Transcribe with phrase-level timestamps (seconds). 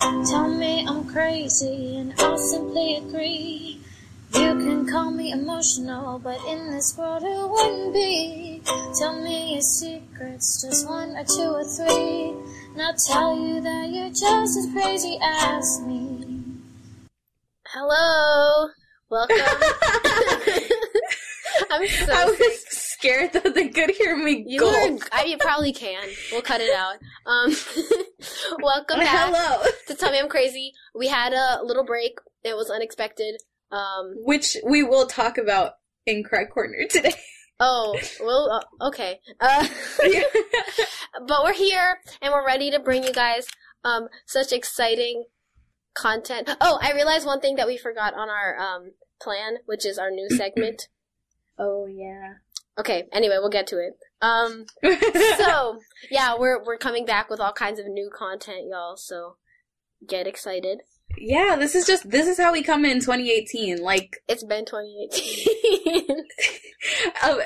[0.00, 3.78] Tell me I'm crazy and I'll simply agree.
[4.32, 8.62] You can call me emotional, but in this world it wouldn't be.
[8.98, 12.30] Tell me your secrets, just one or two or three.
[12.72, 16.44] And I'll tell you that you're just as crazy as me.
[17.66, 18.70] Hello.
[19.10, 19.36] Welcome.
[21.70, 22.79] I'm so I was sick.
[23.00, 24.74] Scared that they could hear me You gulp.
[24.92, 26.06] were, I, you probably can.
[26.30, 26.96] We'll cut it out.
[27.24, 27.54] Um,
[28.62, 29.62] welcome back Hello.
[29.88, 30.72] to Tell Me I'm Crazy.
[30.94, 32.18] We had a little break.
[32.44, 33.40] It was unexpected.
[33.72, 35.74] Um, Which we will talk about
[36.04, 37.14] in Cry Corner today.
[37.58, 39.20] oh, well, uh, okay.
[39.40, 39.66] Uh,
[41.26, 43.46] but we're here and we're ready to bring you guys
[43.82, 45.24] um, such exciting
[45.94, 46.50] content.
[46.60, 48.90] Oh, I realized one thing that we forgot on our um,
[49.22, 50.88] plan, which is our new segment.
[51.58, 52.34] oh yeah.
[52.80, 53.92] Okay, anyway, we'll get to it.
[54.22, 54.64] Um,
[55.36, 55.78] so
[56.10, 58.96] yeah, we're we're coming back with all kinds of new content, y'all.
[58.96, 59.36] So
[60.08, 60.80] get excited.
[61.18, 63.82] yeah, this is just this is how we come in 2018.
[63.82, 66.08] Like, It's been 2018.
[67.22, 67.38] um,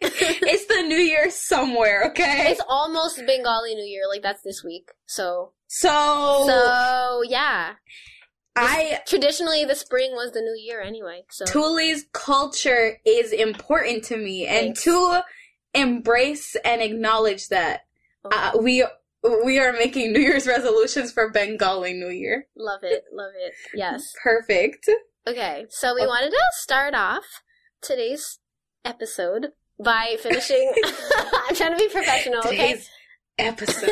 [0.00, 2.06] it's the new year somewhere.
[2.10, 2.50] Okay.
[2.50, 4.04] it's almost Bengali New Year.
[4.08, 4.90] Like that's this week.
[5.04, 7.74] So So, so yeah.
[8.58, 11.24] I Traditionally, the spring was the new year anyway.
[11.30, 14.84] So Thule's culture is important to me, and Thanks.
[14.84, 15.22] to
[15.74, 17.82] embrace and acknowledge that
[18.24, 18.84] Oh, uh, we
[19.44, 22.46] we are making New Year's resolutions for Bengali New Year.
[22.56, 23.52] love it, love it.
[23.74, 24.12] Yes.
[24.22, 24.88] Perfect.
[25.26, 26.06] Okay, so we Okay.
[26.08, 27.24] wanted to start off
[27.80, 28.38] today's
[28.84, 30.72] episode by finishing.
[30.84, 32.40] I'm trying to be professional.
[32.40, 32.50] Okay.
[32.72, 32.90] Today's
[33.38, 33.90] episode.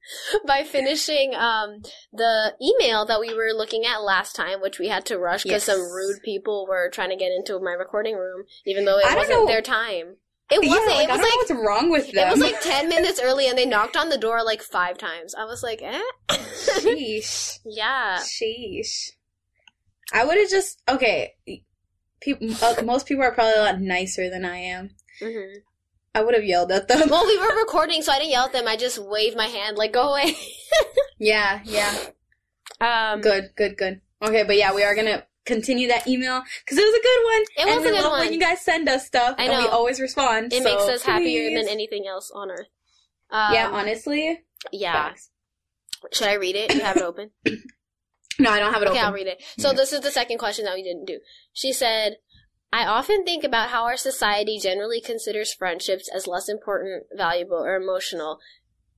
[0.46, 5.04] by finishing um, the email that we were looking at last time, which we had
[5.06, 5.76] to rush because Yes.
[5.76, 9.16] some rude people were trying to get into my recording room, even though it I
[9.16, 10.16] wasn't their time.
[10.50, 10.86] It wasn't.
[10.88, 12.28] like, it was I don't like know what's wrong with them.
[12.28, 15.34] it was like ten minutes early, and they knocked on the door like five times.
[15.34, 16.02] I was like, eh.
[16.28, 17.60] Sheesh.
[17.64, 18.18] yeah.
[18.18, 19.12] Sheesh.
[20.12, 21.32] I would have just okay.
[22.20, 24.90] People, uh, most people are probably a lot nicer than I am.
[25.18, 25.58] hmm
[26.14, 27.08] I would have yelled at them.
[27.10, 28.68] Well, we were recording, so I didn't yell at them.
[28.68, 30.34] I just waved my hand, like, "Go away."
[31.18, 31.94] yeah, yeah.
[32.80, 34.00] Um, Good, good, good.
[34.22, 37.42] Okay, but yeah, we are gonna continue that email because it was a good one.
[37.68, 38.20] It was we a good one.
[38.20, 40.52] when you guys send us stuff, I and we always respond.
[40.52, 42.68] It so makes us happier than anything else on earth.
[43.30, 44.40] Um, yeah, honestly.
[44.72, 44.92] yeah.
[44.92, 45.30] facts.
[46.12, 46.74] Should I read it?
[46.74, 47.30] You have it open.
[48.36, 49.06] No, I don't have it Okay, open.
[49.06, 49.40] I'll read it.
[49.58, 49.74] So Yeah.
[49.76, 51.20] this is the second question that we didn't do.
[51.52, 52.16] She said,
[52.74, 57.76] I often think about how our society generally considers friendships as less important, valuable, or
[57.76, 58.40] emotional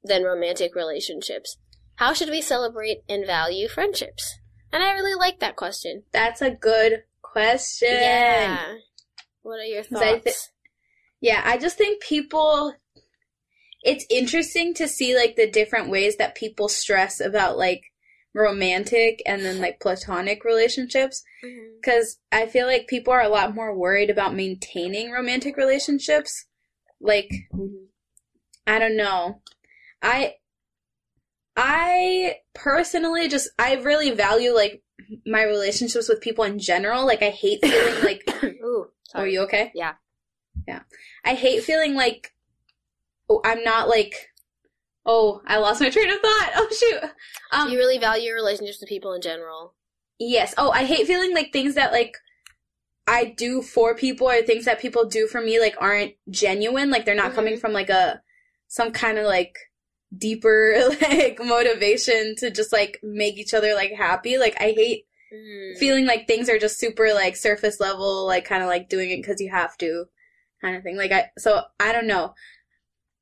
[0.02, 1.58] than romantic relationships.
[1.96, 4.38] How should we celebrate and value friendships?
[4.72, 6.04] And I really like that question.
[6.10, 7.90] That's a good question.
[7.90, 8.76] Yeah.
[9.42, 10.52] What are your 'Cause I thoughts?
[11.20, 12.76] Yeah, I just think people
[13.82, 17.82] it's interesting to see like the different ways that people stress about like
[18.36, 21.82] romantic and then like platonic relationships Mhm.
[21.82, 26.44] cuz I feel like people are a lot more worried about maintaining romantic relationships.
[27.00, 27.30] Like
[28.66, 29.40] I don't know.
[30.02, 30.34] I
[31.56, 34.82] I personally just I really value like
[35.24, 37.06] my relationships with people in general.
[37.06, 39.72] Like I hate feeling like Ooh, Are you okay?
[39.74, 39.94] Yeah.
[40.68, 40.82] Yeah.
[41.24, 42.34] I hate feeling like
[43.30, 44.14] oh, I'm not like
[45.06, 46.50] oh, I lost my train of thought.
[46.56, 47.10] Oh shoot.
[47.52, 49.74] Um you really value your relationships with people in general.
[50.18, 50.54] yes.
[50.58, 52.16] Oh, I hate feeling like things that like
[53.08, 57.04] I do for people or things that people do for me like aren't genuine, like
[57.04, 57.36] they're not Mhm.
[57.36, 58.20] coming from like a
[58.68, 59.54] some kind of like
[60.16, 64.38] deeper like motivation to just like make each other like happy.
[64.38, 65.76] Like I hate Mm.
[65.76, 69.16] feeling like things are just super like surface level, like kind of like doing it
[69.16, 70.04] because you have to,
[70.62, 70.96] kind of thing.
[70.96, 72.32] Like I, so I don't know.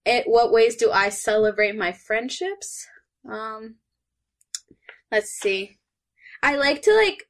[0.05, 2.87] It what ways do I celebrate my friendships?
[3.29, 3.77] Um,
[5.11, 5.79] let's see.
[6.43, 7.25] I like to like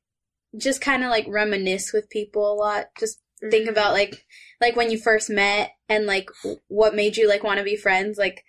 [0.57, 2.87] just kind of like reminisce with people a lot.
[2.99, 3.21] Just
[3.51, 3.71] think Mhm.
[3.73, 4.27] about like
[4.61, 6.29] like when you first met and like
[6.69, 8.19] what made you like want to be friends.
[8.19, 8.45] Like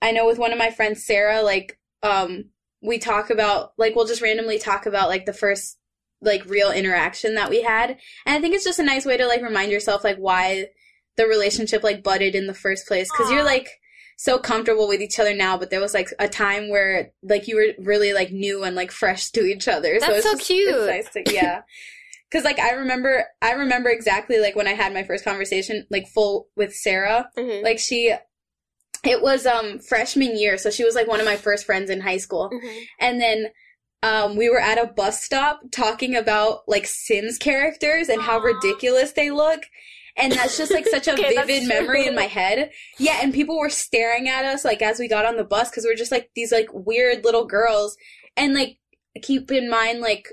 [0.00, 2.50] I know with one of my friends, Sarah, like um
[2.80, 5.78] we talk about like we'll just randomly talk about like the first
[6.20, 7.90] like real interaction that we had
[8.26, 10.66] and i think it's just a nice way to like remind yourself like why
[11.18, 13.68] the relationship like budded in the first place because you're like
[14.16, 17.54] so comfortable with each other now but there was like a time where like you
[17.56, 20.86] were really like new and like fresh to each other That's it's so just- cute.
[20.86, 21.60] nice to yeah
[22.30, 26.08] because like i remember i remember exactly like when i had my first conversation like
[26.08, 27.62] full with sarah Mhm.
[27.62, 28.14] like she
[29.04, 32.00] it was um freshman year so she was like one of my first friends in
[32.00, 32.82] high school Mhm.
[33.00, 33.46] and then
[34.00, 39.10] um, we were at a bus stop talking about like Sims characters and how ridiculous
[39.10, 39.62] they look.
[40.18, 42.70] And that's just like such a Okay, vivid memory in my head.
[42.98, 45.84] Yeah, and people were staring at us like as we got on the bus because
[45.84, 47.96] we're just like these like weird little girls,
[48.36, 48.78] and like
[49.22, 50.28] keep in mind like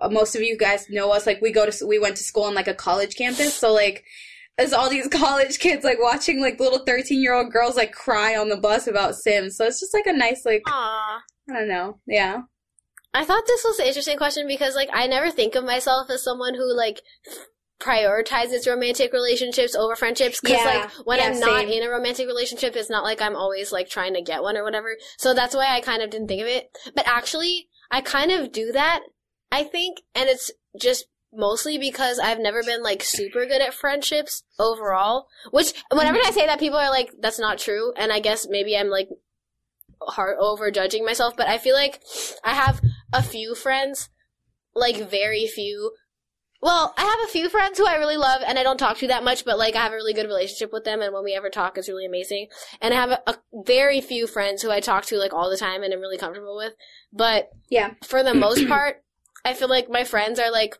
[0.00, 2.44] uh, most of you guys know us like we go to we went to school
[2.44, 4.04] on like a college campus, so like.
[4.58, 8.36] As all these college kids like watching like little thirteen year old girls like cry
[8.36, 11.22] on the bus about Sims, so it's just like a nice like Aw.
[11.48, 12.42] I don't know, yeah.
[13.12, 16.22] I thought this was an interesting question because, like, I never think of myself as
[16.22, 17.00] someone who, like,
[17.80, 20.40] prioritizes romantic relationships over friendships.
[20.40, 20.64] Because, Yeah.
[20.64, 21.70] like, when Yeah, I'm not same.
[21.70, 24.62] in a romantic relationship, it's not like I'm always, like, trying to get one or
[24.62, 24.96] whatever.
[25.18, 26.70] So that's why I kind of didn't think of it.
[26.94, 29.00] But actually, I kind of do that,
[29.50, 34.44] I think, and it's just mostly because I've never been, like, super good at friendships
[34.58, 35.26] overall.
[35.50, 36.18] Which, whenever.
[36.24, 37.92] I say that, people are like, that's not true.
[37.96, 39.08] And I guess maybe I'm, like,
[40.02, 42.00] hard over judging myself, but I feel like
[42.44, 42.80] I have
[43.12, 44.08] a few friends,
[44.74, 45.92] like very few.
[46.62, 49.06] Well, I have a few friends who I really love and I don't talk to
[49.08, 51.34] that much, but like I have a really good relationship with them and when we
[51.34, 52.48] ever talk it's really amazing.
[52.82, 55.56] And I have a, a very few friends who I talk to like all the
[55.56, 56.74] time and I'm really comfortable with.
[57.12, 57.94] But Yeah.
[58.04, 59.02] for the most part,
[59.44, 60.76] I feel like my friends are like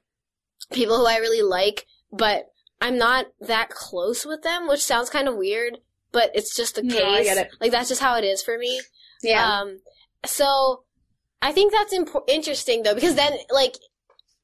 [0.70, 2.50] people who I really like, but
[2.82, 5.78] I'm not that close with them, which sounds kind of weird,
[6.12, 7.04] but it's just the No, case.
[7.20, 7.50] I get it.
[7.60, 8.80] Like that's just how it is for me.
[9.22, 9.60] Yeah.
[9.60, 9.80] Um,
[10.26, 10.84] so
[11.40, 13.76] I think that's impo- interesting though, because then like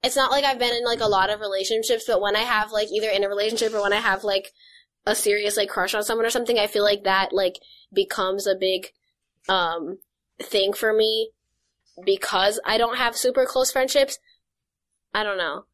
[0.03, 2.73] it's not like I've been in like a lot of relationships, but when I have
[2.73, 4.53] like either in a relationship or when I have like
[5.07, 7.59] a serious like crush on someone or something, I feel like that like
[7.93, 8.89] becomes a big
[9.49, 9.99] um
[10.41, 11.31] thing for me
[12.05, 14.19] because I don't have super close friendships.
[15.15, 15.65] I don't know.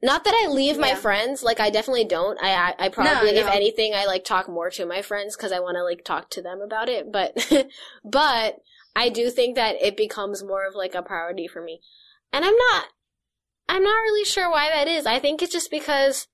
[0.00, 2.38] Not that I leave my friends, like I definitely don't.
[2.40, 3.52] I I, I probably, if no.
[3.52, 6.42] anything, I like talk more to my friends because I want to like talk to
[6.42, 7.10] them about it.
[7.10, 7.36] But
[8.04, 8.58] but
[8.94, 11.80] I do think that it becomes more of like a priority for me,
[12.32, 12.84] and I'm not
[13.68, 15.06] I'm not really sure why that is.
[15.06, 16.26] I think it's just because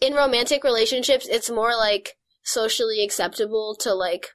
[0.00, 4.28] in romantic relationships, it's more like socially acceptable to like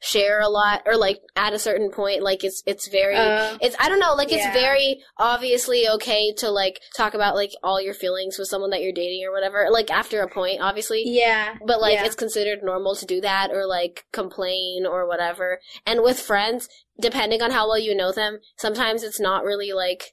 [0.00, 3.74] share a lot or like at a certain point like it's it's very Uh, it's
[3.80, 4.36] I don't know, like yeah.
[4.36, 8.82] it's very obviously okay to like talk about like all your feelings with someone that
[8.82, 9.68] you're dating or whatever.
[9.70, 11.02] Like after a point, obviously.
[11.06, 11.56] yeah.
[11.66, 12.04] But like yeah.
[12.04, 15.60] it's considered normal to do that or like complain or whatever.
[15.86, 16.68] And with friends,
[17.00, 20.12] depending on how well you know them, sometimes it's not really like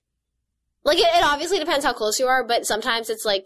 [0.84, 3.46] like it, it obviously depends how close you are, but sometimes it's like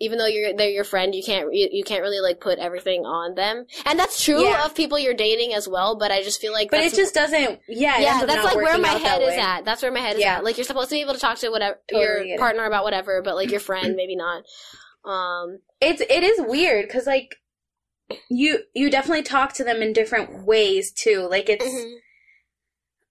[0.00, 3.04] even though you're they're your friend, you can't you, you can't really like put everything
[3.04, 3.66] on them.
[3.84, 4.64] And that's true Yeah.
[4.64, 7.60] of people you're dating as well, but I just feel like But it just doesn't.
[7.66, 9.38] Yeah, yeah, that's like where my head is way.
[9.40, 9.64] at.
[9.64, 10.36] That's where my head is Yeah.
[10.36, 10.44] at.
[10.44, 13.22] Like you're supposed to be able to talk to whatever Totally your partner about whatever,
[13.22, 14.44] but like your friend maybe not.
[15.04, 17.34] Um, It's it is weird because like
[18.30, 21.26] you you definitely talk to them in different ways too.
[21.28, 21.66] Like it's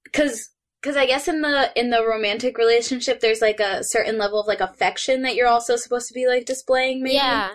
[0.05, 0.51] because
[0.87, 4.47] because I guess in the in the romantic relationship, there's like a certain level of
[4.47, 7.03] like affection that you're also supposed to be like displaying.
[7.03, 7.49] Maybe yeah,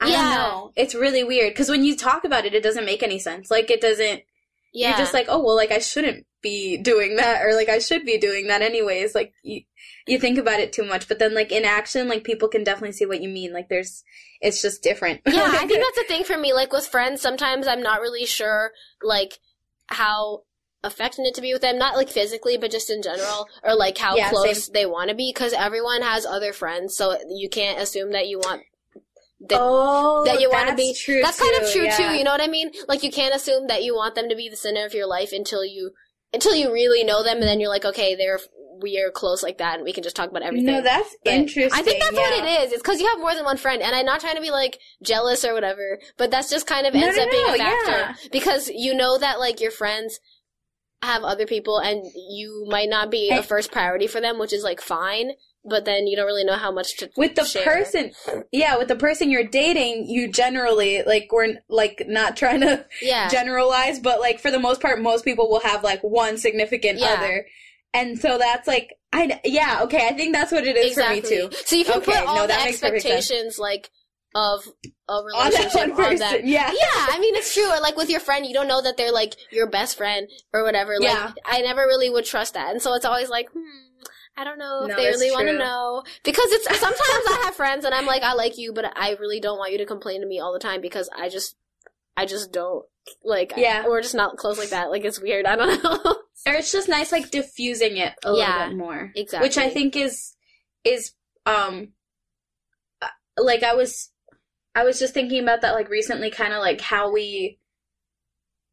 [0.00, 0.16] I Yeah.
[0.16, 0.72] don't know.
[0.76, 3.50] It's really weird because when you talk about it, it doesn't make any sense.
[3.50, 4.22] Like it doesn't.
[4.72, 4.88] yeah.
[4.90, 8.06] You're just like, oh well, like I shouldn't be doing that, or like I should
[8.06, 9.14] be doing that anyways.
[9.14, 9.60] Like you,
[10.06, 12.92] you think about it too much, but then like in action, like people can definitely
[12.92, 13.52] see what you mean.
[13.52, 14.02] Like there's,
[14.40, 15.20] it's just different.
[15.26, 16.54] yeah, I think that's the thing for me.
[16.54, 18.72] Like with friends, sometimes I'm not really sure
[19.02, 19.38] like
[19.88, 20.44] how
[20.82, 24.16] affectionate to be with them, not like physically, but just in general, or like how
[24.16, 28.12] Yeah, close they want to be, because everyone has other friends, so you can't assume
[28.12, 28.62] that you want.
[29.48, 31.96] That, oh, that you want to be True that's kind of true yeah.
[31.96, 34.36] too you know what i mean like you can't assume that you want them to
[34.36, 35.92] be the center of your life until you
[36.34, 38.38] until you really know them and then you're like okay they're
[38.82, 41.32] we are close like that and we can just talk about everything No, that's But
[41.32, 41.72] interesting.
[41.72, 42.20] i think that's yeah.
[42.20, 44.36] what it is it's because you have more than one friend and i'm not trying
[44.36, 47.30] to be like jealous or whatever but that's just kind of No, ends no, up
[47.30, 48.14] being no, a factor yeah.
[48.30, 50.20] because you know that like your friends
[51.02, 54.62] have other people and you might not be a first priority for them which is
[54.62, 55.30] like fine
[55.64, 57.64] but then you don't really know how much to with the share.
[57.64, 58.12] person
[58.52, 63.28] yeah with the person you're dating you generally like we're like not trying to yeah
[63.28, 67.14] generalize but like for the most part most people will have like one significant Yeah.
[67.14, 67.46] other
[67.94, 71.20] and so that's like i yeah okay i think that's what it is for me
[71.22, 73.14] too So you can Okay, put all no, the that makes perfect sense.
[73.14, 73.90] expectations like
[74.34, 76.44] of a on that relationship on that.
[76.46, 77.68] yeah Yeah, I mean it's true.
[77.70, 80.62] Or like with your friend, you don't know that they're like your best friend or
[80.62, 80.98] whatever.
[81.00, 81.32] Like Yeah.
[81.44, 83.60] I never really would trust that, and so it's always like, hmm,
[84.36, 87.54] I don't know if No, they really want to know because it's sometimes I have
[87.56, 90.20] friends and I'm like, I like you, but I really don't want you to complain
[90.20, 91.56] to me all the time because I just,
[92.16, 92.84] I just don't
[93.24, 93.52] like.
[93.56, 93.86] Yeah.
[93.86, 94.90] we're just not close like that.
[94.90, 95.44] Like it's weird.
[95.46, 96.16] I don't know.
[96.46, 99.46] or it's just nice like diffusing it a Yeah, little bit more exactly.
[99.46, 100.34] which i think is
[100.84, 101.12] is
[101.44, 101.88] um
[103.02, 104.09] uh, like i was
[104.74, 107.58] i was just thinking about that like recently kind of like how we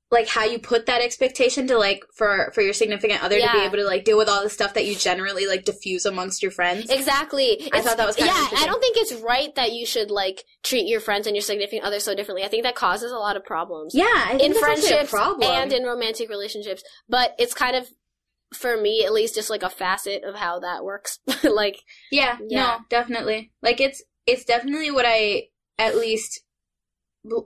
[0.09, 3.59] like how you put that expectation to like for for your significant other to be
[3.59, 6.49] able to like deal with all the stuff that you generally like diffuse amongst your
[6.51, 6.89] friends.
[6.89, 7.59] Exactly.
[7.61, 8.47] I It's- thought that was yeah.
[8.57, 11.83] I don't think it's right that you should like treat your friends and your significant
[11.83, 12.45] other so differently.
[12.45, 13.93] I think that causes a lot of problems.
[13.93, 15.51] yeah, in that's actually a friendships problem.
[15.51, 16.83] and in romantic relationships.
[17.09, 17.89] But it's kind of,
[18.53, 21.19] for me at least, just like a facet of how that works.
[21.43, 21.81] like,
[22.13, 22.61] Yeah, Yeah.
[22.63, 23.51] no, definitely.
[23.61, 25.47] Like it's it's definitely what I
[25.79, 26.41] at least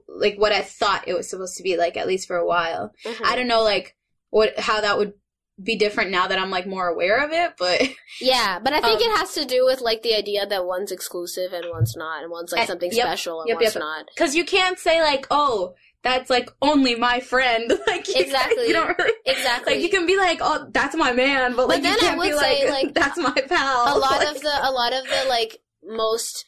[0.08, 2.92] like what I thought it was supposed to be like at least for a while.
[3.06, 3.26] mhm.
[3.26, 3.96] I don't know like
[4.30, 5.14] what how that would
[5.62, 7.82] be different now that I'm like more aware of it, but
[8.22, 10.92] yeah, but I think Um, it has to do with like the idea that one's
[10.92, 13.80] exclusive and one's not, and one's like Uh, something yep, special and yep, one's yep.
[13.82, 14.06] not.
[14.18, 15.74] cuz you can't say like, "Oh,
[16.04, 18.68] that's like only my friend." like you, Exactly.
[18.68, 19.74] you don't really Exactly.
[19.76, 22.18] like you can be like, "Oh, that's my man," but like then you I can't
[22.20, 24.94] would be say, like, like, "That's my pal." a lot Like- of the a lot
[24.94, 26.46] of the like most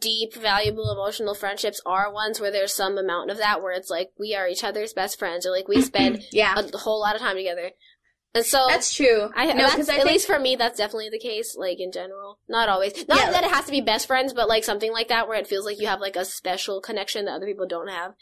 [0.00, 4.10] deep valuable emotional friendships are ones where there's some amount of that where it's like
[4.18, 6.54] we are each other's best friends or like we spend yeah.
[6.58, 7.70] a whole lot of time together
[8.34, 9.30] and so That's true.
[9.34, 11.80] I, no, that's, because I at think least for me that's definitely the case like
[11.80, 13.30] in general not always not Yeah.
[13.30, 15.64] that it has to be best friends but like something like that where it feels
[15.64, 18.14] like you have like a special connection that other people don't have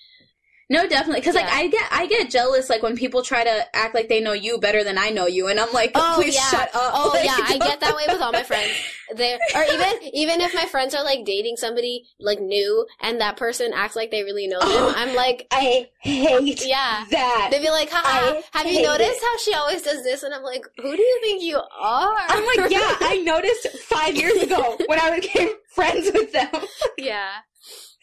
[0.75, 1.21] No, definitely.
[1.21, 4.21] Because like I get I get jealous like when people try to act like they
[4.21, 6.49] know you better than I know you, and I'm like, Oh, please yeah.
[6.51, 6.93] shut up.
[6.95, 8.73] Oh Like, yeah, I get that way with all my friends.
[9.15, 13.37] There, or even even if my friends are like dating somebody like new, and that
[13.37, 14.95] person acts like they really know them, Oh.
[14.97, 17.05] I'm like, I hate yeah.
[17.11, 17.49] that.
[17.51, 19.23] They'd be like, haha, I have you noticed it.
[19.23, 20.23] how she always does this?
[20.23, 22.15] And I'm like, who do you think you are?
[22.29, 26.49] I'm like, yeah, I noticed five years ago when I became friends with them,
[26.99, 27.33] yeah,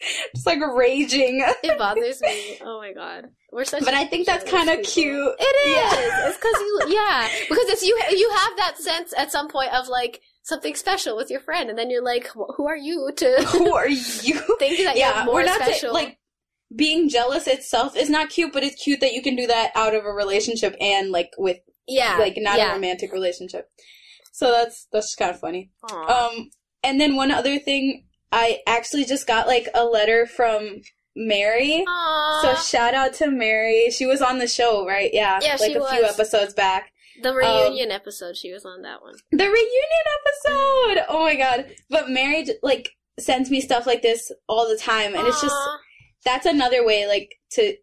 [0.34, 1.44] just like raging.
[1.62, 2.58] it bothers me.
[2.64, 3.26] Oh my god.
[3.52, 5.34] We're such But I think that's kind of cute.
[5.38, 5.76] It is.
[5.76, 6.28] Yeah.
[6.28, 8.00] It's because you, yeah, because it's you.
[8.10, 11.78] You have that sense at some point of like something special with your friend, and
[11.78, 14.40] then you're like, "Wh- who are you to Who are you?
[14.58, 15.92] think that yeah, you're more we're not special?
[15.92, 16.18] like
[16.74, 19.94] being jealous itself is not cute, but it's cute that you can do that out
[19.94, 22.70] of a relationship and like with yeah, like not yeah.
[22.70, 23.68] a romantic relationship.
[24.32, 25.70] So that's that's just kind of funny.
[25.90, 26.28] Aw.
[26.28, 26.50] Um,
[26.82, 30.80] and then one other thing, I actually just got like a letter from
[31.14, 31.84] Mary.
[31.86, 32.40] Aw.
[32.42, 33.90] So shout out to Mary.
[33.90, 35.10] She was on the show, right?
[35.12, 36.90] Yeah, Yeah, like she a few episodes back.
[37.22, 39.14] the reunion um, episode, she was on that one.
[39.30, 41.04] The reunion episode.
[41.08, 41.66] Oh my god!
[41.90, 45.54] But Mary like sends me stuff like this all the time, and it's just
[46.24, 47.76] that's another way like to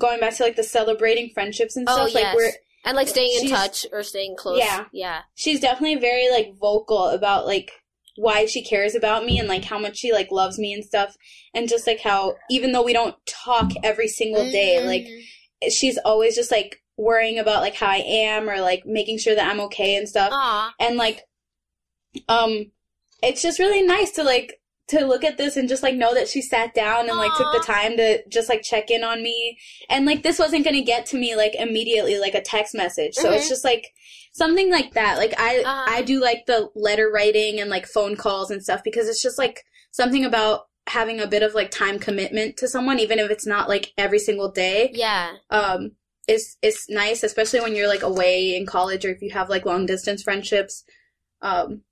[0.00, 2.14] going back to like the celebrating friendships and Oh, stuff.
[2.22, 2.50] Like we're
[2.84, 4.58] and like staying in touch or staying close.
[4.58, 4.86] Yeah.
[4.92, 7.70] yeah, she's definitely very like vocal about like
[8.16, 11.16] why she cares about me and like how much she like loves me and stuff
[11.54, 14.86] and just like how even though we don't talk every single day Mhm.
[14.86, 19.34] like she's always just like worrying about like how I am or like making sure
[19.34, 20.72] that I'm okay and stuff Aw.
[20.80, 21.24] and like
[22.28, 22.70] um
[23.22, 26.28] it's just really nice to like to look at this and just like know that
[26.28, 29.58] she sat down and like took the time to just like check in on me
[29.90, 33.32] and like this wasn't gonna get to me like immediately like a text message so
[33.32, 33.48] it's Mhm.
[33.48, 33.92] just like
[34.36, 35.84] something like that like i Uh-huh.
[35.96, 39.38] i do like the letter writing and like phone calls and stuff because it's just
[39.38, 43.46] like something about having a bit of like time commitment to someone even if it's
[43.46, 45.92] not like every single day Yeah, um
[46.28, 49.64] it's it's nice especially when you're like away in college or if you have like
[49.64, 50.84] long distance friendships
[51.40, 51.82] um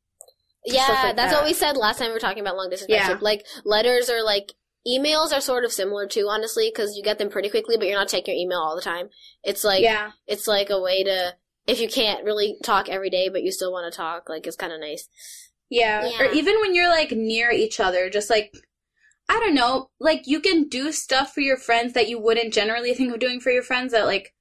[0.67, 0.87] yeah.
[1.03, 1.39] Like that's that.
[1.41, 3.05] what we said last time we were talking about long distance Yeah.
[3.05, 3.23] friendship.
[3.23, 4.53] Like letters are like
[4.89, 7.99] emails are sort of similar too, honestly, because you get them pretty quickly, but you're
[7.99, 9.09] not checking your email all the time.
[9.43, 11.35] It's like yeah it's like a way to
[11.67, 14.29] if you can't really talk every day, but you still want to talk.
[14.29, 15.09] Like it's kind of nice.
[15.71, 16.23] yeah Yeah.
[16.23, 18.53] or even when you're like near each other just like
[19.31, 22.93] i don't know like you can do stuff for your friends that you wouldn't generally
[22.93, 24.35] think of doing for your friends that like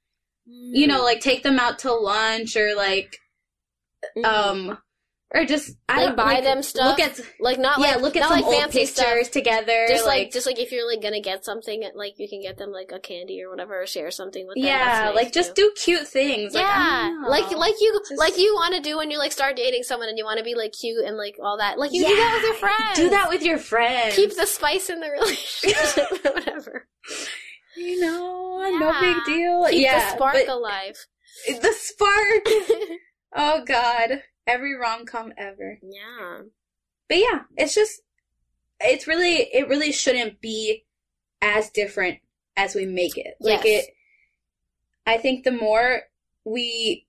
[0.46, 3.18] you know like take them out to lunch or like
[4.18, 4.25] Mhm.
[4.25, 4.77] um
[5.35, 6.97] or just I Like, don't buy like, them stuff?
[6.97, 9.31] Look at like not yeah, like look at not some like old fancy pictures stuff.
[9.31, 9.85] together.
[9.89, 12.57] Just like, like, just like if you're like gonna get something, like you can get
[12.57, 14.63] them like a candy or whatever, or share something with them.
[14.65, 16.53] yeah, nice, like just do cute things.
[16.53, 19.31] Like, I yeah, like like you Just- like you want to do when you like
[19.31, 21.79] start dating someone and you want to be like cute and like all that.
[21.79, 22.95] Like you do that with your friends.
[22.97, 24.15] Do that with your friends.
[24.15, 26.87] Keep the spice in the relationship whatever.
[27.75, 29.65] you know, no big deal.
[29.69, 30.95] Keep yeah, the spark alive.
[31.47, 32.43] the spark.
[33.35, 35.79] oh God, every rom com ever.
[35.81, 36.41] yeah.
[37.09, 38.01] But yeah, it's just,
[38.79, 40.85] it's really, it really shouldn't be
[41.41, 42.19] as different
[42.55, 43.35] as we make it.
[43.39, 43.85] Like it,
[45.05, 46.03] I think the more
[46.45, 47.05] we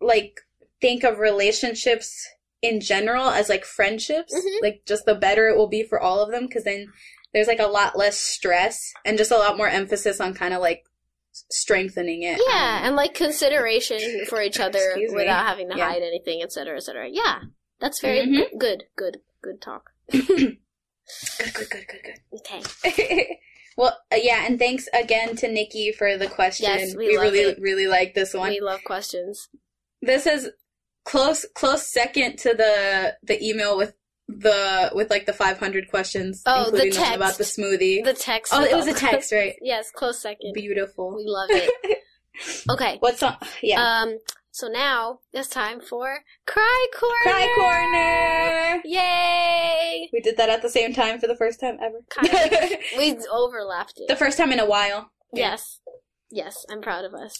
[0.00, 0.40] like
[0.80, 2.26] think of relationships
[2.62, 4.62] in general as like friendships, Mhm.
[4.62, 6.92] like just the better it will be for all of them because then
[7.32, 10.60] there's like a lot less stress and just a lot more emphasis on kind of
[10.60, 10.84] like
[11.32, 12.40] strengthening it.
[12.48, 15.16] Yeah, and like consideration for each other Excuse me.
[15.16, 15.88] without having to Yeah.
[15.90, 17.08] hide anything, etc., etc.
[17.10, 17.40] Yeah,
[17.80, 18.58] that's very Mhm.
[18.58, 19.90] good, good, good talk.
[21.38, 22.40] Good, good, good, good, good.
[22.86, 23.40] Okay.
[23.76, 26.66] Well, uh, yeah, and thanks again to Nikki for the question.
[26.68, 27.58] Yes, we love really, it.
[27.60, 28.50] really like this one.
[28.50, 29.48] We love questions.
[30.02, 30.50] this is
[31.04, 33.94] close, close second to the the email with
[34.38, 37.16] the with like the 500 questions, Oh, the including the text.
[37.16, 38.04] about the smoothie.
[38.04, 38.52] The text.
[38.54, 39.54] oh, it was a text, right?
[39.62, 40.52] yes, close second.
[40.54, 41.14] Beautiful.
[41.16, 41.98] We love it.
[42.70, 42.96] Okay.
[43.00, 43.36] What's on?
[43.62, 43.82] Yeah.
[44.02, 44.16] Um.
[44.50, 47.14] So now it's time for cry corner.
[47.22, 48.82] Cry corner.
[48.84, 50.08] Yay!
[50.12, 51.98] We did that at the same time for the first time ever.
[52.08, 52.30] Kind
[52.96, 54.08] We overlapped it.
[54.08, 55.10] the first time in a while.
[55.34, 55.80] yes.
[56.30, 57.38] Yes, I'm proud of us.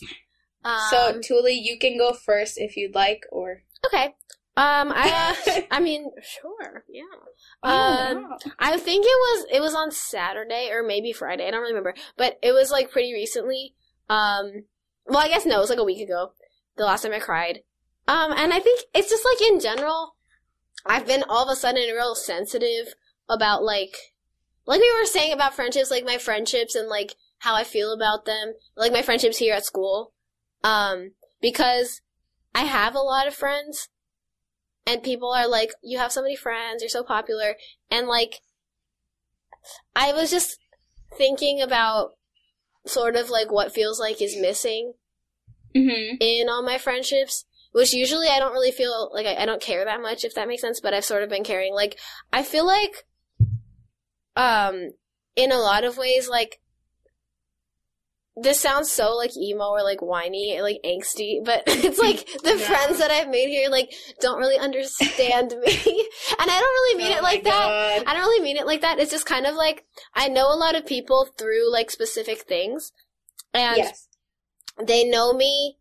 [0.65, 4.15] Um, so, Tuli, you can go first if you'd like, or okay.
[4.57, 4.93] Um.
[4.95, 5.35] I.
[5.47, 6.85] Uh, I mean, sure.
[6.89, 7.03] Yeah.
[7.63, 8.23] Oh, Um.
[8.23, 8.39] wow.
[8.59, 11.47] I think it was it was on Saturday or maybe Friday.
[11.47, 13.75] I don't remember, but it was like pretty recently.
[14.09, 14.65] Um,
[15.07, 16.33] well, I guess no, it was like a week ago.
[16.77, 17.61] The last time I cried.
[18.09, 20.17] Um, and I think it's just like in general,
[20.85, 22.95] I've been all of a sudden real sensitive
[23.29, 23.97] about like,
[24.67, 28.25] like we were saying about friendships, like my friendships and like how I feel about
[28.25, 30.13] them, like my friendships here at school.
[30.65, 32.01] Um, because
[32.55, 33.89] I have a lot of friends
[34.87, 37.57] and people are like, you have so many friends, you're so popular.
[37.91, 38.41] And like,
[39.95, 40.59] I was just
[41.17, 42.13] thinking about
[42.87, 44.95] sort of like what feels like is missing
[45.75, 46.17] Mhm.
[46.21, 49.85] in all my friendships, which usually I don't really feel like I, I don't care
[49.85, 51.75] that much, if that makes sense, but I've sort of been caring.
[51.75, 51.99] Like,
[52.33, 53.07] I feel like,
[54.37, 54.93] um,
[55.37, 56.61] in a lot of ways, like,
[58.43, 62.67] this sounds so like emo or like whiny, like angsty, but it's like the Yeah.
[62.67, 65.73] friends that I've made here like don't really understand me,
[66.39, 68.05] and I don't really mean Oh it like that.
[68.07, 68.99] I don't really mean it like that.
[68.99, 72.93] It's just kind of like I know a lot of people through like specific things,
[73.53, 74.09] and yes.
[74.83, 75.77] they know me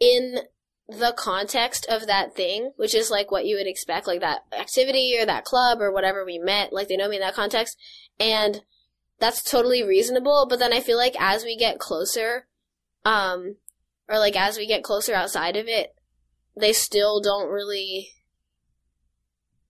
[0.00, 0.40] in
[0.88, 5.16] the context of that thing, which is like what you would expect, like that activity
[5.20, 6.72] or that club or whatever we met.
[6.72, 7.76] Like they know me in that context,
[8.20, 8.62] and
[9.18, 10.46] that's totally reasonable.
[10.48, 12.46] But then I feel like as we get closer,
[13.04, 13.56] um,
[14.08, 15.94] or like as we get closer outside of it,
[16.56, 18.10] they still don't really.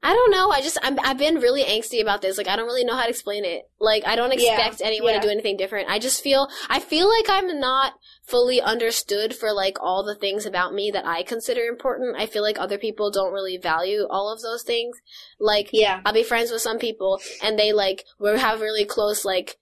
[0.03, 0.51] I don't know.
[0.51, 2.39] I just I'm, I've been really angsty about this.
[2.39, 3.63] Like I don't really know how to explain it.
[3.81, 5.21] Like I don't Yeah, expect anyone yeah.
[5.21, 5.89] to do anything different.
[5.89, 10.47] I just feel I feel like I'm not fully understood for like all the things
[10.47, 12.17] about me that I consider important.
[12.17, 14.97] I feel like other people don't really value all of those things.
[15.41, 16.03] Like Yeah.
[16.05, 19.57] I'll be friends with some people and they like we have really close like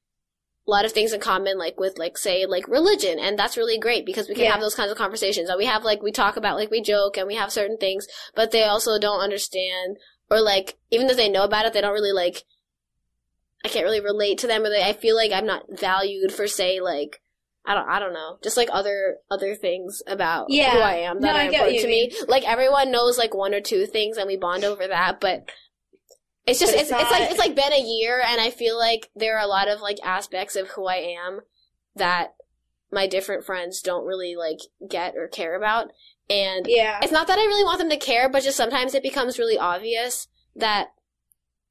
[0.66, 3.78] a lot of things in common like with like say like religion and that's really
[3.78, 4.52] great because we can Yeah.
[4.52, 7.18] have those kinds of conversations and we have like we talk about like we joke
[7.18, 9.98] and we have certain things but they also don't understand
[10.34, 12.42] or like even though they know about it they don't really like
[13.64, 16.46] I can't really relate to them or they, I feel like I'm not valued for
[16.46, 17.20] say like
[17.64, 20.72] I don't I don't know just like other other things about Yeah.
[20.72, 22.12] who I am that No, are important to me.
[22.28, 25.48] like everyone knows like one or two things and we bond over that but
[26.46, 28.78] it's just But it's, it's it's like it's like been a year and I feel
[28.78, 31.40] like there are a lot of like aspects of who I am
[31.96, 32.34] that
[32.92, 35.86] my different friends don't really like get or care about
[36.30, 37.00] and Yeah.
[37.02, 39.58] it's not that I really want them to care, but just sometimes it becomes really
[39.58, 40.88] obvious that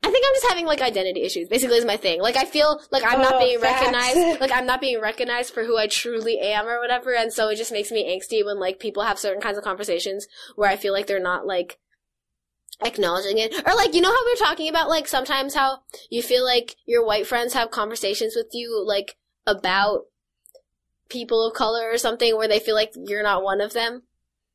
[0.06, 1.48] I think I'm just having like identity issues.
[1.48, 2.22] Basically, is my thing.
[2.22, 3.82] Like I feel like I'm not Oh, being facts.
[3.82, 4.40] recognized.
[4.42, 7.56] Like I'm not being recognized for who I truly am or whatever, and so it
[7.56, 10.92] just makes me angsty when like people have certain kinds of conversations where I feel
[10.92, 11.80] like they're not like
[12.84, 15.78] acknowledging it or like you know how we were talking about like sometimes how
[16.10, 19.16] you feel like your white friends have conversations with you like
[19.48, 20.02] about
[21.08, 24.02] people of color or something where they feel like you're not one of them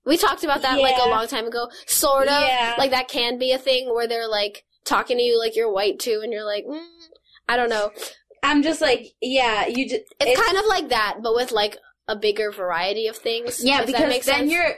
[0.09, 2.75] we talked about that like a long time ago sort of Yeah.
[2.79, 5.99] like that can be a thing where they're like talking to you like you're white
[6.01, 6.83] too and you're like mm,
[7.49, 7.93] i don't know
[8.43, 12.17] I'm just like, yeah, you just it's, kind of like that but with like a
[12.17, 14.51] bigger variety of things yeah because then sense.
[14.51, 14.77] you're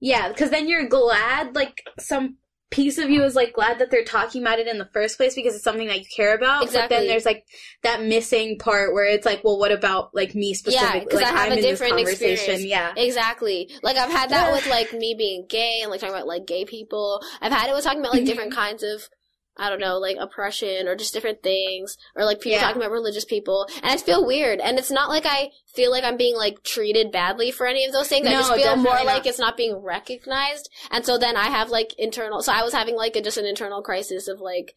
[0.00, 2.36] yeah because then you're glad like some
[2.72, 5.34] piece of you is like glad that they're talking about it in the first place
[5.34, 6.96] because it's something that you care about but Exactly.
[6.96, 7.44] then there's like
[7.82, 11.34] that missing part where it's like well what about like me specifically 'cause I like
[11.34, 12.64] have i'm a different conversation experience.
[12.64, 13.70] yeah Exactly.
[13.82, 14.52] Like I've had that Yeah.
[14.56, 17.22] with like me being gay and like talking about like gay people.
[17.40, 18.26] I've had it with talking about like Mhm.
[18.26, 19.08] different kinds of
[19.56, 22.62] I don't know, like oppression or just different things or like people Yeah.
[22.62, 23.66] talking about religious people.
[23.82, 24.60] And I feel weird.
[24.60, 27.92] And it's not like I feel like I'm being like treated badly for any of
[27.92, 28.26] those things.
[28.26, 29.04] I No, just feel more not.
[29.04, 30.70] like it's not being recognized.
[30.90, 33.44] And so then I have like internal so I was having like a, just an
[33.44, 34.74] internal crisis of like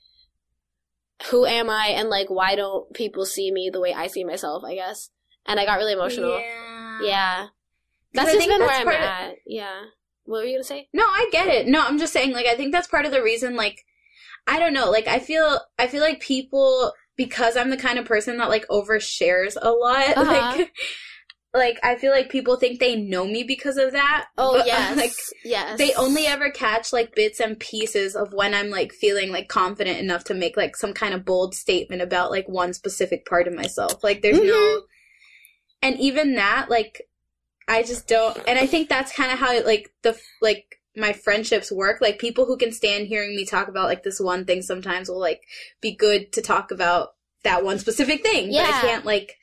[1.32, 4.64] who am I and like why don't people see me the way I see myself,
[4.66, 5.10] I guess.
[5.46, 6.38] And I got really emotional.
[6.40, 7.48] yeah, Yeah.
[8.14, 9.36] That's I just been where I'm part of- at.
[9.46, 9.84] Yeah.
[10.26, 10.90] What were you gonna say?
[10.92, 11.68] No, I get it.
[11.68, 13.86] No, I'm just saying like I think that's part of the reason like
[14.48, 18.06] I don't know, like I feel I feel like people because I'm the kind of
[18.06, 20.58] person that like overshares a lot, Uh-huh.
[20.58, 20.72] like
[21.54, 24.26] like I feel like people think they know me because of that.
[24.38, 25.78] Oh but, yes, like yes.
[25.78, 30.00] they only ever catch like bits and pieces of when I'm like feeling like confident
[30.00, 33.54] enough to make like some kind of bold statement about like one specific part of
[33.54, 34.04] myself.
[34.04, 34.48] Like there's Mm-hmm.
[34.48, 34.82] no
[35.82, 37.02] and even that like
[37.68, 41.72] I just don't and I think that's kind of how like the like my friendships
[41.72, 42.02] work.
[42.02, 45.20] Like people who can stand hearing me talk about like this one thing sometimes will
[45.20, 45.42] like
[45.82, 48.52] be good to talk about that one specific thing.
[48.52, 49.38] But I can't like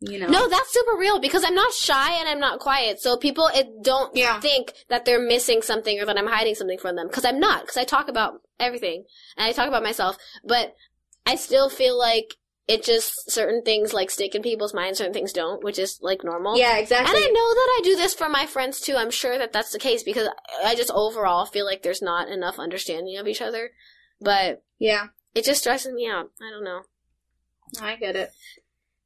[0.00, 0.26] you know.
[0.26, 3.00] No, that's super real because I'm not shy and I'm not quiet.
[3.00, 4.40] So people it, don't Yeah.
[4.40, 7.62] think that they're missing something or that I'm hiding something from them because I'm not.
[7.62, 9.04] Because I talk about everything
[9.36, 10.74] and I talk about myself, but
[11.24, 12.34] I still feel like
[12.68, 16.22] it just certain things like stick in people's minds, certain things don't, which is like
[16.22, 16.56] normal.
[16.56, 17.16] Yeah, exactly.
[17.16, 17.24] And.
[17.24, 18.94] I know that I do this for my friends too.
[18.96, 20.28] I'm sure that that's the case because
[20.64, 23.70] I just overall feel like there's not enough understanding of each other.
[24.20, 26.30] But yeah, it just stresses me out.
[26.40, 26.82] I don't know.
[27.80, 28.30] I get it.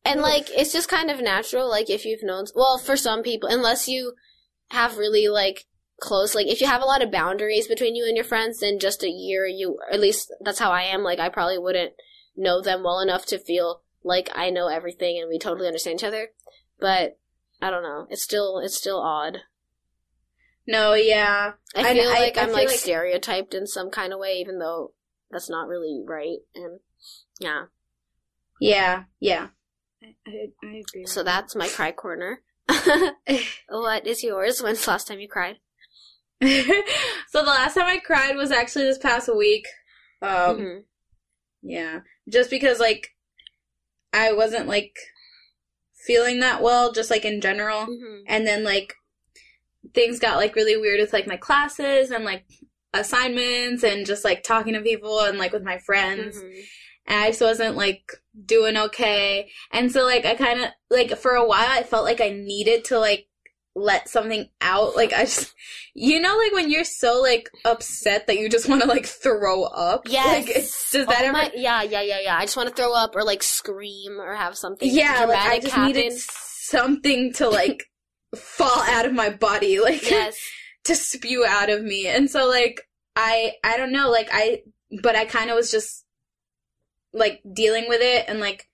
[0.04, 3.48] And like it's just kind of natural, like if you've known well, for some people,
[3.48, 4.12] unless you
[4.70, 5.64] have really like
[5.98, 8.78] close like if you have a lot of boundaries between you and your friends, then
[8.78, 11.94] just a year you at least that's how I am, like I probably wouldn't
[12.36, 16.04] know them well enough to feel like I know everything and we totally understand each
[16.04, 16.28] other.
[16.78, 17.18] But
[17.60, 18.06] I don't know.
[18.10, 19.38] It's still it's still odd.
[20.68, 21.52] No, yeah.
[21.74, 24.34] I feel I- like I I'm feel like, like- stereotyped in some kind of way,
[24.38, 24.92] even though
[25.30, 26.38] that's not really right.
[26.54, 26.80] And
[27.40, 27.64] yeah.
[28.60, 29.48] Yeah, yeah.
[30.02, 31.06] I, I, I agree.
[31.06, 32.42] So that's my cry corner.
[33.68, 34.62] what is yours?
[34.62, 35.56] When's the last time you cried?
[36.42, 36.46] so
[37.32, 39.66] the last time I cried was actually this past week.
[40.22, 40.82] Um, Mhm.
[41.62, 43.08] Yeah, just because like
[44.12, 44.96] I wasn't like
[46.06, 48.22] feeling that well, just like in general, Mhm.
[48.26, 48.94] and then like
[49.94, 52.44] things got like really weird with like my classes and like
[52.92, 56.42] assignments and just like talking to people and like with my friends.
[56.42, 56.64] Mhm.
[57.08, 58.02] and I just wasn't like
[58.46, 59.48] doing okay.
[59.70, 62.84] And so like I kind of like for a while I felt like I needed
[62.86, 63.28] to like
[63.78, 64.96] let something out.
[64.96, 65.54] Like I just
[65.94, 69.64] you know like when you're so like upset that you just want to like throw
[69.64, 70.08] up.
[70.08, 70.26] Yes.
[70.26, 72.36] Like it's, does that Oh ever my- yeah, yeah, yeah, yeah.
[72.38, 75.58] I just want to throw up or like scream or have something Yeah, like I
[75.60, 75.94] just happen.
[75.94, 77.84] needed something to like
[78.34, 80.36] fall out of my body like yes.
[80.84, 82.06] to spew out of me.
[82.08, 82.80] And so like
[83.14, 84.62] I I don't know, like I
[85.02, 86.04] but I kind of was just
[87.12, 88.68] like dealing with it and like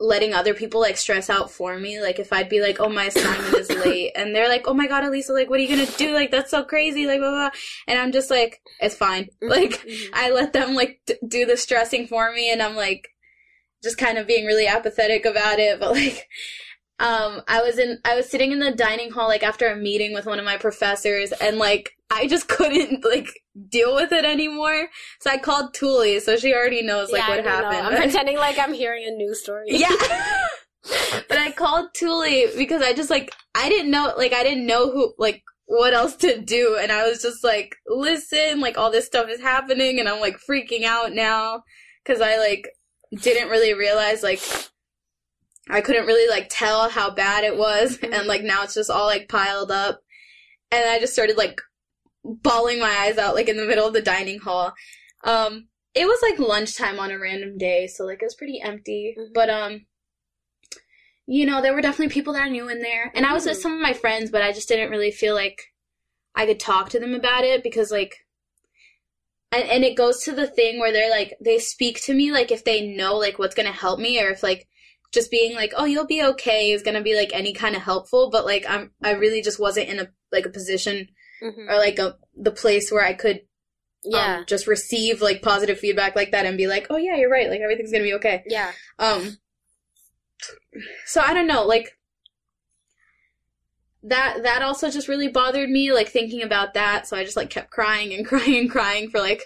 [0.00, 2.00] letting other people like stress out for me.
[2.00, 4.86] Like if I'd be like, "Oh, my assignment is late." And they're like, "Oh my
[4.86, 6.14] god, Elisa, like what are you going to do?
[6.14, 7.50] Like that's so crazy." Like blah blah.
[7.50, 7.58] blah.
[7.88, 10.10] And I'm just like, "It's fine." Like Mhm.
[10.12, 13.08] I let them like d- do the stressing for me and I'm like
[13.82, 16.28] just kind of being really apathetic about it, but like
[17.00, 20.12] um I was in I was sitting in the dining hall like after a meeting
[20.14, 23.28] with one of my professors and like I just couldn't like
[23.68, 24.88] deal with it anymore.
[25.20, 27.50] So I called Tuli, so she already knows like Yeah, what I know.
[27.50, 27.86] happened.
[27.86, 29.66] I'm pretending like I'm hearing a news story.
[29.68, 29.88] yeah.
[31.28, 34.90] but I called Tuli because I just like I didn't know like I didn't know
[34.90, 39.04] who like what else to do and I was just like listen like all this
[39.04, 41.62] stuff is happening and I'm like freaking out now
[42.06, 42.70] cuz I like
[43.20, 44.40] didn't really realize like
[45.68, 48.14] I couldn't really like tell how bad it was mm-hmm.
[48.14, 50.00] and like now it's just all like piled up
[50.70, 51.60] and I just started like
[52.42, 54.72] bawling my eyes out like in the middle of the dining hall
[55.24, 59.14] um it was like lunchtime on a random day so like it was pretty empty
[59.18, 59.28] Mhm.
[59.34, 59.86] but um
[61.26, 63.58] you know there were definitely people that I knew in there and I was with
[63.58, 63.62] Mhm.
[63.62, 65.62] some of my friends but I just didn't really feel like
[66.34, 68.14] I could talk to them about it because like
[69.50, 72.50] and, and it goes to the thing where they're like they speak to me like
[72.50, 74.68] if they know like what's gonna help me or if like
[75.12, 78.28] just being like oh you'll be okay is gonna be like any kind of helpful
[78.30, 81.08] but like i'm i really just wasn't in a like a position
[81.42, 81.68] Mhm.
[81.70, 83.42] or like a the place where i could
[84.04, 84.38] Yeah.
[84.38, 87.48] um, just receive like positive feedback like that and be like oh yeah you're right
[87.50, 88.72] like everything's gonna be okay yeah.
[88.98, 89.38] um
[91.06, 91.96] so i don't know like
[94.02, 97.50] that that also just really bothered me like thinking about that so i just like
[97.50, 99.42] kept crying and crying and crying for like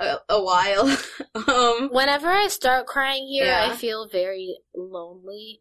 [0.00, 0.86] a, a while
[1.48, 3.70] um Whenever I start crying here, Yeah.
[3.72, 5.60] I feel very lonely.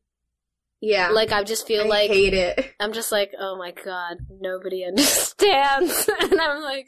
[0.82, 1.88] Yeah Like I just feel like.
[1.88, 6.88] I like hate it I'm just like, oh my god, nobody understands, and I'm like,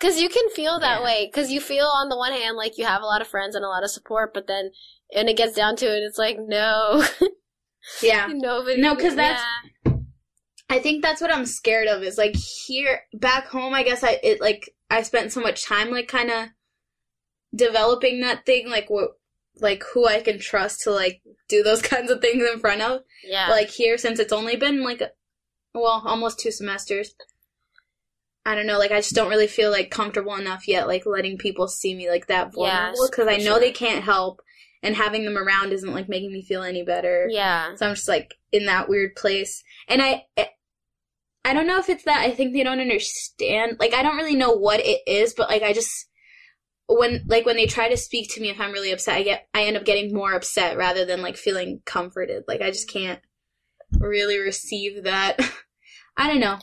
[0.00, 1.04] because you can feel that Yeah.
[1.04, 1.26] way.
[1.26, 3.64] Because you feel on the one hand like you have a lot of friends and
[3.64, 4.70] a lot of support, but then
[5.14, 7.04] and it gets down to it, it's like no,
[8.02, 8.80] yeah nobody.
[8.80, 9.40] No, 'cause that's-
[9.86, 9.92] yeah.
[10.70, 12.34] I think that's what I'm scared of is like
[12.66, 16.30] here back home I guess I it like I spent so much time like kind
[16.30, 16.48] of
[17.54, 19.10] developing that thing like what
[19.60, 23.02] like who I can trust to like do those kinds of things in front of
[23.24, 23.48] yeah.
[23.48, 25.02] like here since it's only been like
[25.74, 27.14] well almost two semesters
[28.46, 31.38] I don't know like I just don't really feel like comfortable enough yet like letting
[31.38, 33.60] people see me like that vulnerable because I know sure.
[33.60, 34.40] they can't help
[34.84, 37.26] and having them around isn't like making me feel any better.
[37.30, 37.74] Yeah.
[37.76, 39.64] So I'm just like in that weird place.
[39.88, 40.44] And I eh,
[41.42, 43.78] I don't know if it's that I think they don't understand.
[43.80, 46.06] Like I don't really know what it is, but like I just
[46.86, 49.48] when like when they try to speak to me if I'm really upset, I get
[49.54, 52.44] I end up getting more upset rather than like feeling comforted.
[52.46, 53.20] Like I just can't
[53.98, 55.38] really receive that.
[56.16, 56.58] I don't know.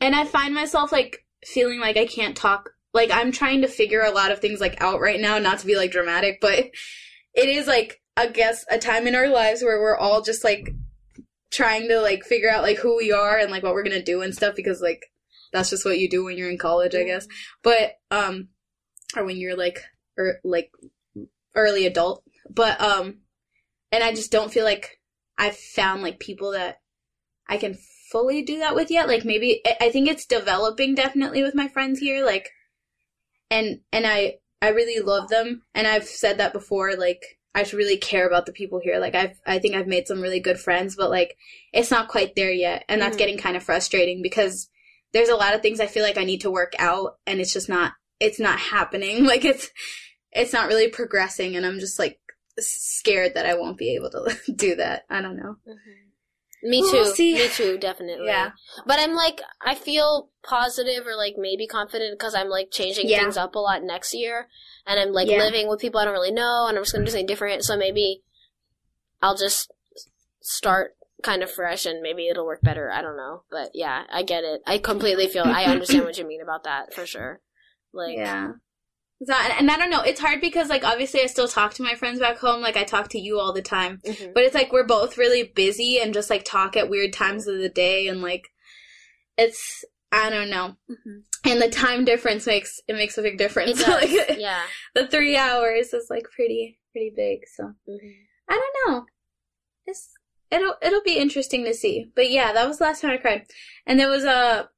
[0.00, 4.02] And I find myself like feeling like I can't talk like I'm trying to figure
[4.02, 6.58] a lot of things like out right now, not to be like dramatic, but
[7.34, 10.74] it is like I guess a time in our lives where we're all just like
[11.50, 14.22] trying to like figure out like who we are and like what we're gonna do
[14.22, 15.06] and stuff because like
[15.52, 17.26] that's just what you do when you're in college, I guess.
[17.62, 18.48] But um,
[19.14, 19.82] or when you're like
[20.16, 20.70] or like
[21.54, 22.22] early adult.
[22.50, 23.18] But um,
[23.92, 25.00] and I just don't feel like
[25.38, 26.80] I've found like people that
[27.48, 27.76] I can
[28.10, 29.08] fully do that with yet.
[29.08, 32.24] Like maybe I think it's developing definitely with my friends here.
[32.24, 32.50] Like,
[33.50, 36.96] and and I I really love them, and I've said that before.
[36.96, 37.22] Like
[37.54, 38.98] I just really care about the people here.
[38.98, 41.36] Like I've I think I've made some really good friends, but like
[41.72, 43.20] it's not quite there yet, and that's Mhm.
[43.20, 44.68] getting kind of frustrating because
[45.12, 47.52] there's a lot of things I feel like I need to work out, and it's
[47.52, 49.24] just not it's not happening.
[49.26, 49.70] Like it's
[50.32, 52.18] it's not really progressing, and I'm just like
[52.58, 55.04] scared that I won't be able to do that.
[55.10, 55.56] I don't know.
[55.66, 56.68] Mm-hmm.
[56.70, 57.10] Me We'll too.
[57.14, 57.34] see.
[57.34, 58.26] Me too, definitely.
[58.26, 58.50] Yeah.
[58.86, 63.20] But I'm like, I feel positive or like maybe confident because I'm like changing Yeah.
[63.20, 64.48] things up a lot next year.
[64.86, 65.36] And I'm like Yeah.
[65.38, 67.62] living with people I don't really know and I'm just going to do something different.
[67.62, 68.22] So maybe
[69.22, 69.70] I'll just
[70.40, 72.90] start kind of fresh and maybe it'll work better.
[72.90, 73.42] I don't know.
[73.50, 74.62] But yeah, I get it.
[74.66, 77.40] I completely feel, I understand what you mean about that for sure.
[77.96, 78.52] Like, yeah.
[79.24, 80.02] So, and, and I don't know.
[80.02, 82.60] It's hard because, like, obviously, I still talk to my friends back home.
[82.60, 84.00] Like, I talk to you all the time.
[84.06, 84.34] mhm.
[84.34, 87.58] But it's like we're both really busy and just like talk at weird times of
[87.58, 88.48] the day, and like,
[89.38, 90.76] it's I don't know.
[90.90, 91.22] Mhm.
[91.44, 93.86] And the time difference makes it makes a big difference.
[93.88, 94.62] like, yeah.
[94.94, 97.40] the three hours is like pretty pretty big.
[97.56, 98.14] So Mhm.
[98.48, 99.06] I don't know.
[99.86, 100.10] It's
[100.50, 102.10] it'll it'll be interesting to see.
[102.14, 103.46] But yeah, that was the last time I cried.
[103.86, 104.68] And there was a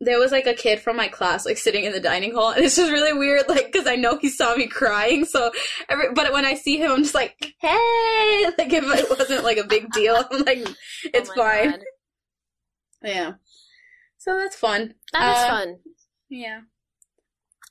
[0.00, 2.64] there was like a kid from my class like sitting in the dining hall and
[2.64, 5.50] it's just really weird like cuz I know he saw me crying so
[5.88, 9.58] every but when I see him I'm just like hey like if it wasn't like
[9.58, 10.66] a big deal I'm like
[11.04, 11.70] it's Oh fine.
[11.70, 11.80] God.
[13.02, 13.32] Yeah.
[14.16, 14.94] So that's fun.
[15.12, 15.78] That is Uh, fun.
[16.28, 16.60] Yeah.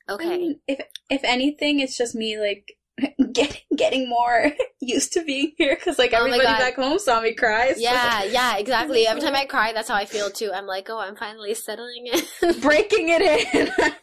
[0.09, 0.33] Okay.
[0.33, 2.76] I mean, if if anything, it's just me like
[3.33, 6.59] getting getting more used to being here because like Oh everybody God.
[6.59, 7.73] back home saw me cry.
[7.73, 9.05] so- Yeah, yeah, exactly.
[9.07, 10.51] Every time I cry, that's how I feel too.
[10.53, 12.59] I'm like, oh, I'm finally settling in.
[12.61, 13.21] breaking it
[13.53, 13.93] in.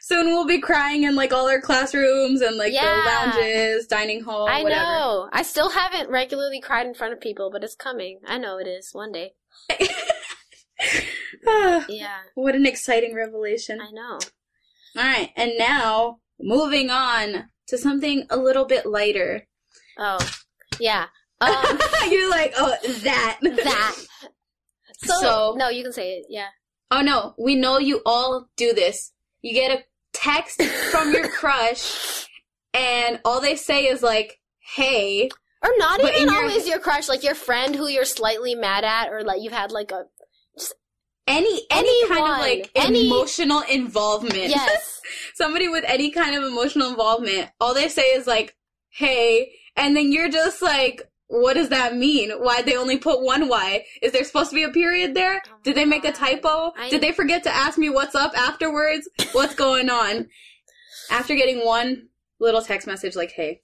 [0.00, 2.94] Soon we'll be crying in like all our classrooms and like Yeah.
[3.02, 4.80] the lounges, dining hall, I whatever.
[4.82, 5.28] know.
[5.32, 8.20] I still haven't regularly cried in front of people, but it's coming.
[8.26, 9.32] I know it is one day.
[11.46, 13.80] Ah, Yeah, what an exciting revelation.
[13.80, 14.18] I know.
[14.96, 19.46] All right, and now moving on to something a little bit lighter.
[19.98, 20.18] Oh,
[20.80, 21.06] yeah.
[21.40, 23.38] Um, You're like, oh, that.
[23.42, 23.96] that.
[24.98, 26.26] So, So- no, you can say it.
[26.30, 26.46] Yeah.
[26.90, 29.12] Oh no, we know you all do this.
[29.42, 29.82] You get a
[30.14, 32.26] text from your crush,
[32.72, 34.38] and all they say is like,
[34.76, 35.28] "Hey,"
[35.62, 38.54] Or not But even in your- always your crush, like your friend who you're slightly
[38.54, 40.04] mad at, or like you've had like a
[41.26, 44.48] any any kind of like Any- emotional involvement.
[44.50, 45.00] yes.
[45.34, 47.50] Somebody with any kind of emotional involvement.
[47.60, 48.54] All they say is like,
[48.90, 51.02] "Hey," and then you're just like.
[51.28, 52.30] What does that mean?
[52.32, 53.84] Why they only put one Y?
[54.02, 55.42] Is there supposed to be a period there?
[55.48, 56.72] Oh Did they make a typo?
[56.78, 59.08] I- Did they forget to ask me what's up afterwards?
[59.32, 60.28] What's going on?
[61.10, 62.08] After getting one
[62.40, 63.62] little text message like, "Hey,"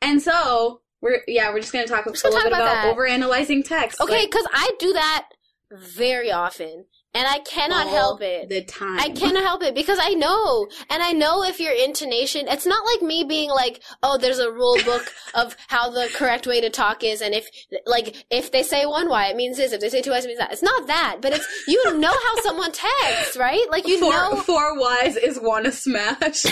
[0.00, 2.82] and so we're yeah, we're just gonna talk a just gonna little bit about, about
[2.84, 2.92] that.
[2.92, 4.00] over analyzing text.
[4.00, 5.26] Okay, like, because I do that
[5.72, 8.48] very often, and I cannot help it.
[8.48, 8.98] the time.
[8.98, 12.84] I cannot help it because I know, and I know if your intonation, it's not
[12.86, 16.70] like me being like, oh, there's a rule book of how the correct way to
[16.70, 17.48] talk is, and if,
[17.86, 20.28] like, if they say one Y, it means this, if they say two Y's, it
[20.28, 20.52] means that.
[20.52, 23.66] It's not that, but it's, you know how someone texts, right?
[23.70, 26.42] Like, you four, know, four Y's is wanna smash.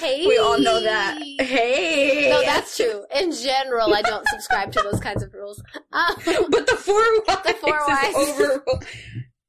[0.00, 0.26] hey.
[0.26, 1.20] we all know that.
[1.40, 2.30] Hey.
[2.30, 3.04] No, that's true.
[3.14, 5.62] In general, I don't subscribe to those kinds of rules.
[5.92, 8.14] Um, but the four Y's, The four Ys.
[8.22, 8.64] Over.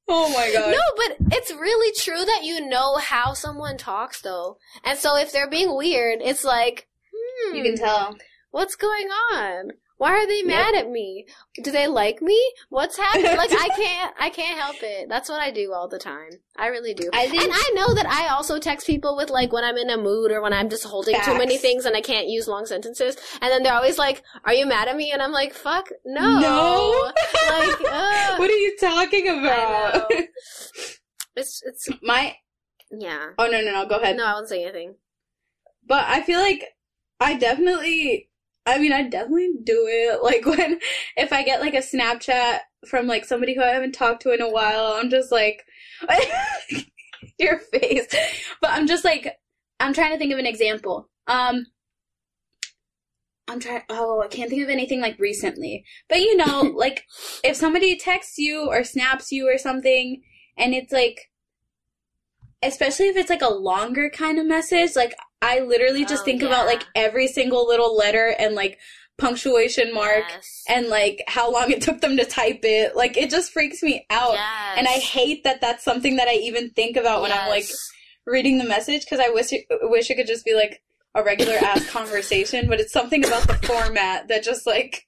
[0.05, 0.69] Oh my god.
[0.71, 4.57] No, but it's really true that you know how someone talks, though.
[4.83, 8.17] And so if they're being weird, it's like, hmm, You can tell.
[8.51, 9.71] what's going on?
[10.03, 11.25] Why are they mad at me?
[11.63, 12.37] Do they like me?
[12.67, 13.37] What's happening?
[13.37, 15.07] like I can't, I can't help it.
[15.07, 16.31] That's what I do all the time.
[16.57, 17.09] I really do.
[17.13, 19.89] I think- and I know that I also text people with like when I'm in
[19.89, 22.65] a mood or when I'm just holding too many things and I can't use long
[22.65, 23.15] sentences.
[23.41, 26.37] And then they're always like, "Are you mad at me?" And I'm like, "Fuck, no."
[26.41, 27.11] No.
[27.47, 27.79] like,
[28.39, 30.11] what are you talking about?
[31.37, 32.35] It's it's My
[32.91, 33.27] yeah.
[33.37, 34.17] Oh no no no, go ahead.
[34.17, 34.95] No, I won't say anything.
[35.87, 36.65] But I feel like
[37.21, 38.29] I definitely
[38.65, 40.19] I mean I definitely do it.
[40.23, 40.80] Like when
[41.17, 44.41] if I get like a Snapchat from like somebody who I haven't talked to in
[44.41, 45.65] a while, I'm just like
[47.39, 48.08] your face.
[48.62, 49.38] But I'm just like
[49.80, 51.10] I'm trying to think of an example.
[51.28, 51.65] Um
[53.47, 55.84] I'm trying oh, I can't think of anything like recently.
[56.08, 57.06] But you know, like
[57.43, 60.21] if somebody texts you or snaps you or something
[60.58, 61.30] and it's like
[62.63, 66.41] especially if it's like a longer kind of message, like I literally just Oh, think
[66.41, 68.79] about like every single little letter and like
[69.17, 70.63] punctuation mark Yes.
[70.67, 72.95] and like how long it took them to type it.
[72.95, 74.34] Like it just freaks me out.
[74.34, 74.75] Yes.
[74.77, 77.65] And I hate that that's something that I even think about when I'm like
[78.25, 80.82] reading the message because I wish it, wish it could just be like
[81.13, 85.03] a regular ass conversation, but it's something about the format that just like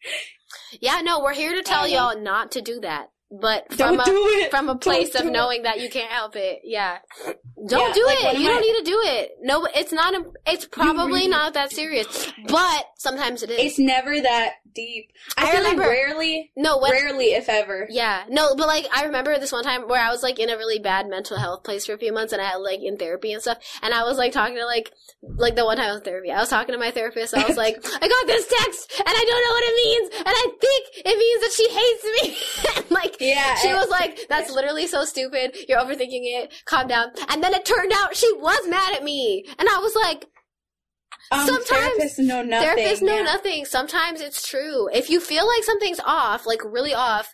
[0.80, 3.08] Yeah, no, we're here to tell y'all not to do that.
[3.32, 5.34] But from don't a from a place Don't of do it.
[5.34, 6.60] knowing that you can't help it.
[6.64, 7.00] Yeah.
[7.68, 8.38] Don't Yeah, do like, it.
[8.40, 9.32] You my- don't need to do it.
[9.42, 12.32] No, it's not a, it's probably really- not that serious.
[12.48, 13.60] But sometimes it is.
[13.60, 15.10] It's never that deep.
[15.38, 17.88] I, I feel remember- like rarely, no, when rarely if ever.
[17.90, 20.58] Yeah, no, but like I remember this one time where I was like in a
[20.58, 23.34] really bad mental health place for a few months, and I had like in therapy
[23.34, 24.92] and stuff, and I was like talking to like
[25.24, 27.44] like the one time I was in therapy, I was talking to my therapist, and
[27.44, 30.28] I was like, I got this text, and I don't know what it means, and
[30.28, 32.76] I think it means that she hates me.
[32.84, 35.56] and like Yeah, she and- was like, that's literally so stupid.
[35.68, 36.54] You're overthinking it.
[36.66, 37.08] Calm down.
[37.30, 40.26] And then it turned out she was mad at me, and I was like.
[41.32, 42.70] Um, Sometimes therapists know nothing.
[42.86, 43.24] Therapists know yeah.
[43.24, 43.66] nothing.
[43.66, 44.88] Sometimes it's true.
[44.94, 47.34] If you feel like something's off, like really off,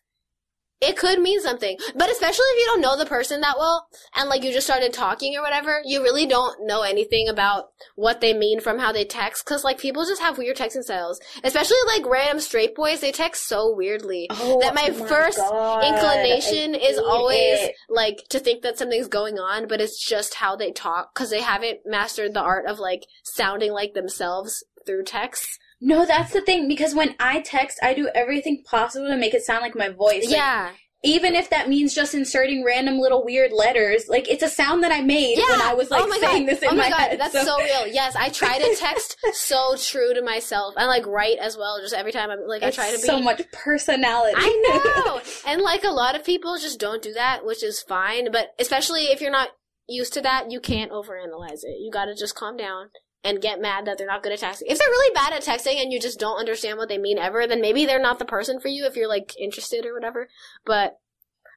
[0.81, 1.77] it could mean something.
[1.95, 4.91] But especially if you don't know the person that well and like you just started
[4.91, 7.65] talking or whatever, you really don't know anything about
[7.95, 11.21] what they mean from how they text cuz like people just have weird texting styles.
[11.43, 14.27] Especially like random straight boys, they text so weirdly.
[14.31, 17.75] Oh, that my, my first God, inclination is always it.
[17.87, 21.41] like to think that something's going on, but it's just how they talk cuz they
[21.41, 25.59] haven't mastered the art of like sounding like themselves through text.
[25.81, 29.41] No, that's the thing because when I text, I do everything possible to make it
[29.41, 30.25] sound like my voice.
[30.25, 30.69] Like, yeah.
[31.03, 34.91] even if that means just inserting random little weird letters, like it's a sound that
[34.91, 35.49] I made Yeah.
[35.49, 36.51] when I was like oh saying god.
[36.51, 37.19] this in oh my, my god, head.
[37.19, 37.87] that's so, real.
[37.87, 41.79] Yes, I try to text so true to myself and like write as well.
[41.81, 44.35] Just every time I'm like, I try to be so much personality.
[44.37, 45.21] I know.
[45.51, 48.31] and like a lot of people just don't do that, which is fine.
[48.31, 49.49] But especially if you're not
[49.89, 51.79] used to that, you can't overanalyze it.
[51.79, 52.91] You got to just calm down
[53.23, 54.63] and get mad that they're not good at texting.
[54.67, 57.45] If they're really bad at texting and you just don't understand what they mean ever,
[57.45, 60.27] then maybe they're not the person for you if you're like interested or whatever.
[60.65, 60.99] But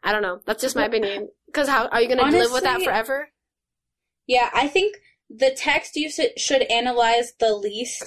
[0.02, 0.40] I don't know.
[0.44, 1.28] That's just my opinion.
[1.46, 3.28] Because how are you going to live with that forever?
[4.26, 4.96] Yeah, I think
[5.30, 8.04] the text you should, should analyze the least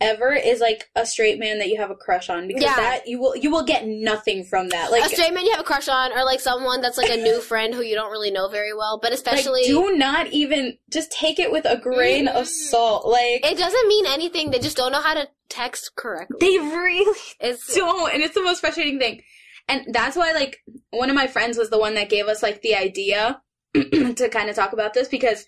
[0.00, 2.76] ever is like a straight man that you have a crush on because Yeah.
[2.76, 4.90] that you will you will get nothing from that.
[4.90, 7.16] Like, a straight man you have a crush on, or like someone that's like a
[7.16, 8.98] new friend who you don't really know very well.
[9.00, 12.70] But like, especially, do not even just take it with a grain of Mhm.
[12.70, 13.06] salt.
[13.06, 14.50] Like it doesn't mean anything.
[14.50, 16.36] They just don't know how to text correctly.
[16.40, 19.22] they really It's don't, and it's the most frustrating thing.
[19.68, 20.58] And that's why, like,
[20.90, 23.40] one of my friends was the one that gave us like the idea
[23.74, 25.44] to kind of talk about this because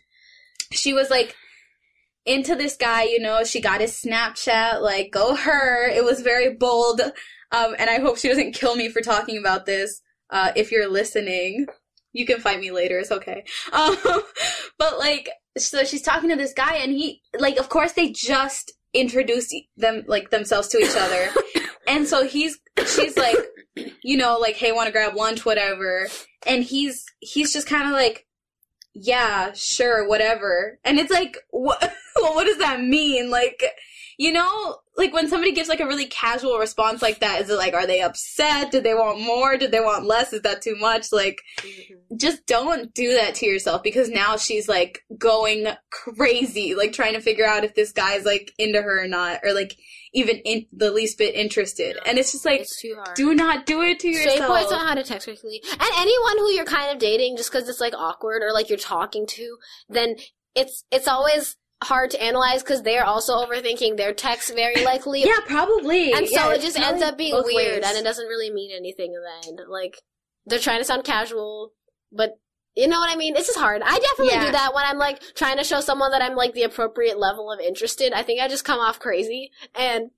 [0.73, 1.37] she was like
[2.29, 5.89] into this guy, you know, she got his Snapchat, like, go her.
[5.89, 7.01] It was very bold.
[7.51, 10.03] Um, and I hope she doesn't kill me for talking about this.
[10.31, 11.67] Uh, if you're listening,
[12.13, 12.99] you can fight me later.
[12.99, 13.45] It's okay.
[13.73, 13.97] Um,
[14.79, 18.73] but like, so she's talking to this guy and he, like, of course they just
[18.93, 21.31] introduced them, like, themselves to each other.
[21.89, 23.37] and so he's, she's like,
[24.03, 26.09] you know, like, hey, want to grab lunch, whatever.
[26.47, 28.27] And he's, he's just kind of like,
[28.95, 30.79] yeah, sure, whatever.
[30.85, 33.31] And it's like, what, well, what does that mean?
[33.31, 33.65] Like,
[34.19, 37.55] you know, like when somebody gives like a really casual response like that, is it
[37.55, 38.73] like, are they upset?
[38.73, 39.57] Did they want more?
[39.57, 40.33] Did they want less?
[40.33, 41.13] Is that too much?
[41.13, 42.17] Like, mm-hmm.
[42.17, 47.21] just don't do that to yourself because now she's like going crazy, like trying to
[47.21, 49.77] figure out if this guy's like into her or not, or like
[50.13, 51.97] even in the least bit interested.
[52.05, 53.15] And it's just like, it's too hard.
[53.15, 54.39] do not do it to yourself.
[54.39, 57.69] don't know how to text quickly, and anyone who you're kind of dating just because
[57.69, 60.17] it's like awkward or like you're talking to, then
[60.57, 65.23] it's it's always hard to analyze because they're also overthinking their text very likely.
[65.23, 66.13] yeah, probably.
[66.13, 67.85] And so Yeah, it just ends up being weird ways.
[67.87, 69.61] and it doesn't really mean anything in the end.
[69.71, 69.97] Like,
[70.47, 71.73] they're trying to sound casual,
[72.11, 72.39] but
[72.75, 73.35] you know what I mean?
[73.35, 73.83] This is hard.
[73.83, 74.47] I definitely Yeah.
[74.47, 77.51] do that when I'm like trying to show someone that I'm like the appropriate level
[77.53, 78.13] of interested.
[78.13, 80.11] I think I just come off crazy and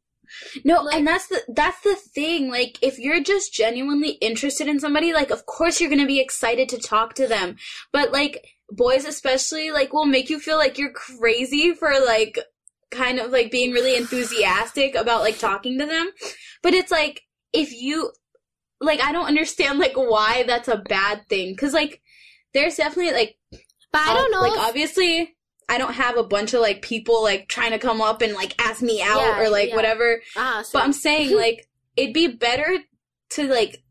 [0.64, 2.50] No, Like- and that's the that's the thing.
[2.50, 6.68] Like, if you're just genuinely interested in somebody, like, of course you're gonna be excited
[6.68, 7.56] to talk to them.
[7.92, 12.38] But like, boys especially, like, will make you feel like you're crazy for like,
[12.90, 16.11] kind of like being really enthusiastic about like talking to them.
[16.62, 17.22] But it's like
[17.53, 18.11] if you,
[18.80, 21.57] like, I don't understand like why that's a bad thing.
[21.57, 22.01] Cause like,
[22.53, 23.36] there's definitely like
[23.92, 25.36] but I don't know Like if- obviously,
[25.68, 28.61] I don't have a bunch of like people like trying to come up and like
[28.61, 29.76] ask me out Yeah, or like yeah.
[29.76, 30.20] whatever.
[30.36, 32.78] Ah, But I'm saying like it'd be better
[33.34, 33.82] to like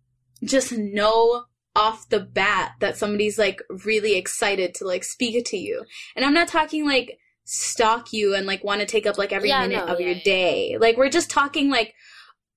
[0.43, 1.45] just know
[1.79, 5.85] off the bat that somebody's like really excited to like speak to you.
[6.15, 9.49] And I'm not talking like stalk you and like want to take up like every
[9.49, 10.23] Yeah, minute no, of yeah, your yeah.
[10.23, 10.77] day.
[10.79, 11.95] Like we're just talking like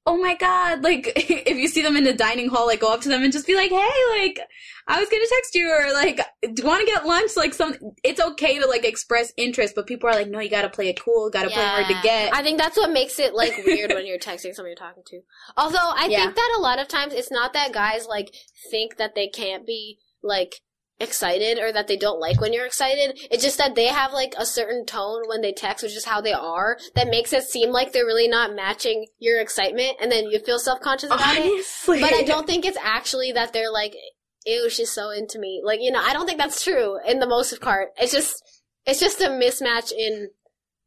[0.06, 3.00] oh my god, like if you see them in the dining hall like go up
[3.02, 4.40] to them and just be like, "Hey, like
[4.88, 7.74] I was to text you or like do you want to get lunch?" Like some
[8.02, 10.88] it's okay to like express interest, but people are like, "No, you got to play
[10.88, 13.52] it cool, got to play hard to get." I think that's what makes it like
[13.64, 15.20] weird when you're texting someone you're talking to.
[15.56, 16.24] Although I Yeah.
[16.24, 18.34] think that a lot of times it's not that guys like
[18.70, 20.56] think that they can't be like
[21.02, 23.18] excited or that they don't like when you're excited.
[23.30, 26.20] It's just that they have like a certain tone when they text, which is how
[26.20, 30.26] they are, that makes it seem like they're really not matching your excitement and then
[30.30, 31.66] you feel self conscious about it.
[31.86, 33.94] But I don't think it's actually that they're like,
[34.46, 35.60] ew, she's so into me.
[35.64, 37.90] Like, you know, I don't think that's true in the most part.
[37.98, 38.42] It's just,
[38.86, 40.30] it's just a mismatch in,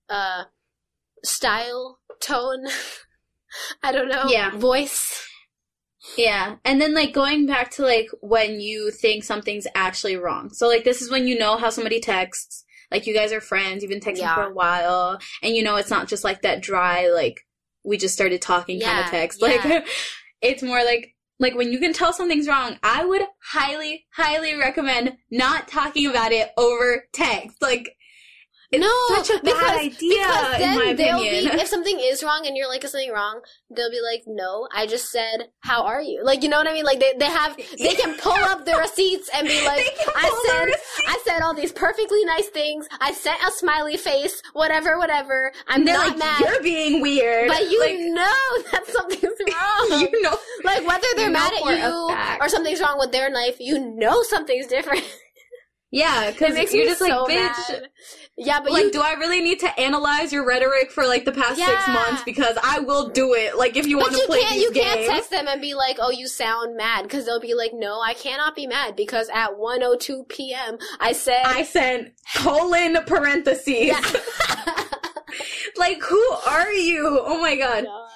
[0.09, 0.43] uh,
[1.23, 2.65] style, tone.
[3.83, 4.25] I don't know.
[4.27, 4.51] Yeah.
[4.51, 5.27] Voice.
[6.17, 6.55] Yeah.
[6.63, 10.51] And then like going back to like when you think something's actually wrong.
[10.53, 12.63] So like this is when you know how somebody texts.
[12.91, 14.35] Like you guys are friends, you've been texting Yeah.
[14.35, 17.41] for a while, and you know it's not just like that dry like
[17.83, 19.39] we just started talking kind of text.
[19.41, 19.47] yeah.
[19.65, 19.87] Like
[20.41, 25.17] it's more like like when you can tell something's wrong, I would highly, highly recommend
[25.31, 27.61] not talking about it over text.
[27.61, 27.89] Like
[28.75, 31.55] it's no, such a because, bad idea, because in then my they'll opinion.
[31.55, 33.41] be if something is wrong and you're like, is something wrong?
[33.69, 36.23] They'll be like, no, I just said, how are you?
[36.23, 36.85] Like, you know what I mean?
[36.85, 40.75] Like they they have they can pull up the receipts and be like, I said.
[41.07, 42.87] I said all these perfectly nice things.
[42.99, 45.51] I sent a smiley face, whatever, whatever.
[45.67, 47.47] I'm not like, mad, you're being weird.
[47.47, 49.23] but you like, know that something's
[49.91, 49.99] wrong.
[50.01, 53.79] you know like whether they're mad at you or something's wrong with their life, you
[53.79, 55.03] know something's different.
[55.95, 57.69] Yeah, because you're just so like, bitch.
[57.69, 57.89] mad.
[58.37, 61.31] Yeah, but like, you do I really need to analyze your rhetoric for like the
[61.31, 62.21] past six months?
[62.23, 63.57] Because I will do it.
[63.57, 64.93] Like, if you want to you play can't these you games.
[64.93, 68.01] can't text them and be like, "Oh, you sound mad," because they'll be like, "No,
[68.01, 70.77] I cannot be mad because at 1:02 p.m.
[70.99, 73.87] I said." I sent colon parentheses.
[73.87, 74.01] Yeah.
[75.77, 77.21] like, who are you?
[77.23, 77.85] Oh my god.
[77.85, 78.09] God.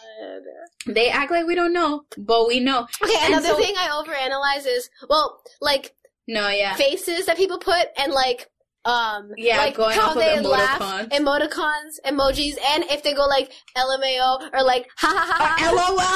[0.86, 2.88] They act like we don't know, but we know.
[3.02, 5.94] Okay, And another so- thing I overanalyze is well, like
[6.30, 6.76] No, yeah.
[6.76, 8.48] faces that people put and like
[8.86, 11.10] um Yeah, like going how off of they laugh emoticons.
[11.10, 15.72] emoticons emojis and if they go like LMAO or like ha ha ha ha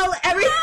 [0.07, 0.45] LOL, every.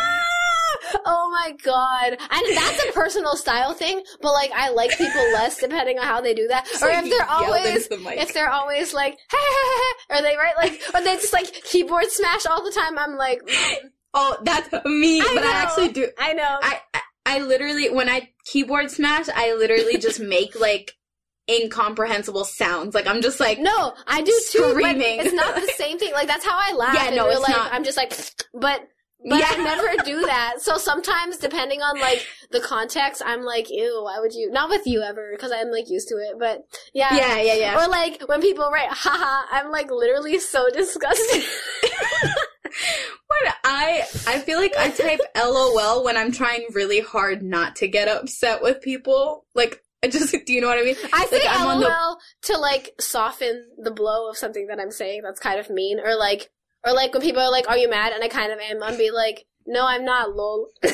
[1.05, 2.11] Oh my god.
[2.19, 6.21] And that's a personal style thing, but like I like people less depending on how
[6.21, 6.67] they do that.
[6.83, 10.57] or like if they're always into the if they're always like ha or they write
[10.57, 13.75] like or they just like keyboard smash all the time, I'm like mm,
[14.15, 15.21] Oh, that's me.
[15.21, 16.09] I but I actually do.
[16.19, 16.59] I know.
[16.63, 20.97] I, I I literally when I keyboard smash, I literally just make like
[21.51, 22.95] incomprehensible sounds.
[22.95, 25.20] Like I'm just like no, I do too, Screaming.
[25.20, 26.12] it's not the same thing.
[26.12, 27.51] Like that's how I laugh Yeah, no, it's life.
[27.57, 27.72] not.
[27.72, 28.12] I'm just like
[28.55, 28.87] but
[29.28, 29.49] but Yeah.
[29.51, 30.55] I never do that.
[30.61, 34.87] So sometimes, depending on like the context, I'm like, "Ew, why would you?" Not with
[34.87, 36.37] you ever, because I'm like used to it.
[36.39, 36.64] But
[36.95, 37.85] yeah, yeah, yeah, yeah.
[37.85, 41.43] Or like when people write haha, I'm like literally so disgusted.
[43.31, 47.89] When I I feel like I type LOL when I'm trying really hard not to
[47.89, 49.47] get upset with people.
[49.55, 50.97] Like I just do you know what I mean?
[51.12, 54.81] I say Like, I'm on LOL the- to like soften the blow of something that
[54.81, 56.01] I'm saying that's kind of mean.
[56.01, 56.51] Or like
[56.85, 58.12] or like when people are like, Are you mad?
[58.12, 60.68] And I kind of am, I'll be like, No, I'm not, lol.
[60.83, 60.91] no.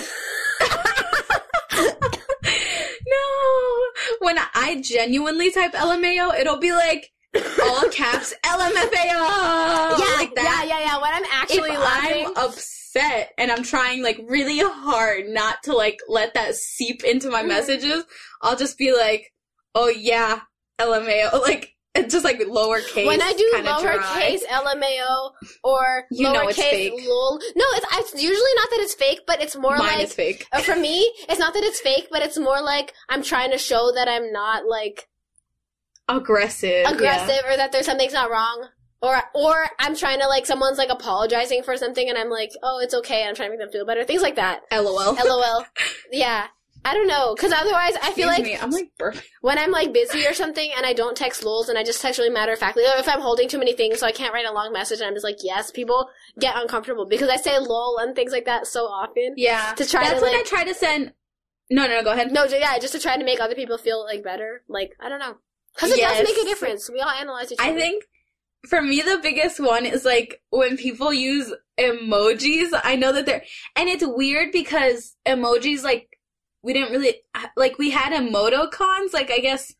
[4.20, 7.12] When I genuinely type LMAO, it'll be like
[7.62, 9.98] all caps LMFAO.
[9.98, 10.64] yeah, like that.
[10.68, 11.00] yeah, yeah, yeah.
[11.00, 12.26] When I'm actually if laughing.
[12.26, 17.30] I'm upset and I'm trying like really hard not to like let that seep into
[17.30, 17.48] my Mhm.
[17.48, 18.04] messages,
[18.42, 19.32] I'll just be like,
[19.74, 20.40] "Oh yeah,
[20.80, 23.06] LMAO," like it's just like lowercase.
[23.06, 25.32] when I do lowercase LMAO
[25.64, 29.76] or You lowercase lol, no, it's, it's usually not that it's fake, but it's more
[29.78, 30.46] mine like is fake.
[30.52, 33.56] Uh, for me, it's not that it's fake, but it's more like I'm trying to
[33.58, 35.08] show that I'm not like
[36.08, 36.82] Aggressive.
[36.84, 36.90] yeah.
[36.90, 38.68] aggressive or that there's something's not wrong.
[39.02, 42.80] Or or I'm trying to like someone's like apologizing for something and I'm like, oh,
[42.82, 43.24] it's okay.
[43.26, 44.04] I'm trying to make them feel better.
[44.04, 44.62] Things like that.
[44.72, 45.14] LOL.
[45.24, 45.64] LOL.
[46.10, 46.46] Yeah.
[46.84, 49.20] I don't know, because otherwise I feel Excuse like me, I'm like burping.
[49.40, 52.16] when I'm like busy or something and I don't text lols and I just text
[52.20, 54.46] really matter of factly, or if I'm holding too many things so I can't write
[54.46, 57.98] a long message and I'm just like, yes, people get uncomfortable because I say lol
[57.98, 59.34] and things like that so often.
[59.36, 59.74] Yeah.
[59.76, 61.12] To try That's to, when like- I try to send.
[61.68, 62.04] No, no, no.
[62.04, 62.30] Go ahead.
[62.30, 64.62] No, yeah, just to try to make other people feel like better.
[64.68, 65.38] Like I don't know,
[65.76, 66.18] because it Yes.
[66.18, 66.90] does make a difference.
[66.90, 67.70] We all analyze each other.
[67.70, 68.04] I think
[68.68, 72.68] for me the biggest one is like when people use emojis.
[72.82, 73.44] I know that they're
[73.76, 76.08] and it's weird because emojis like
[76.62, 77.14] we didn't really
[77.56, 79.12] like we had emoticons.
[79.12, 79.72] Like I guess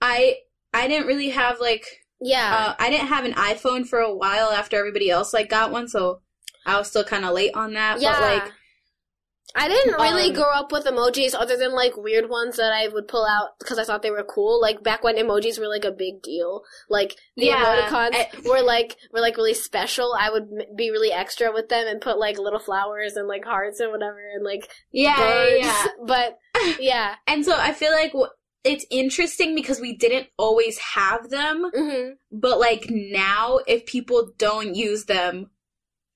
[0.00, 0.36] I
[0.74, 1.86] I didn't really have like
[2.20, 2.54] Yeah.
[2.70, 5.88] uh, I didn't have an iPhone for a while after everybody else like got one,
[5.88, 6.22] so
[6.66, 8.00] I was still kind of late on that.
[8.00, 8.12] yeah.
[8.18, 8.52] But like,
[9.54, 12.88] I didn't really um, grow up with emojis other than like weird ones that I
[12.88, 14.60] would pull out because I thought they were cool.
[14.60, 16.62] Like back when emojis were like a big deal.
[16.88, 20.14] Like the Yeah, emoticons I- were like were like really special.
[20.18, 23.44] I would m- be really extra with them and put like little flowers and like
[23.44, 25.58] hearts and whatever and like yeah, yeah, birds.
[25.66, 25.86] yeah.
[26.06, 26.38] But
[26.78, 27.14] yeah.
[27.26, 28.32] And so I feel like wh-
[28.64, 34.74] it's interesting because we didn't always have them, hmm but like now, if people don't
[34.76, 35.50] use them,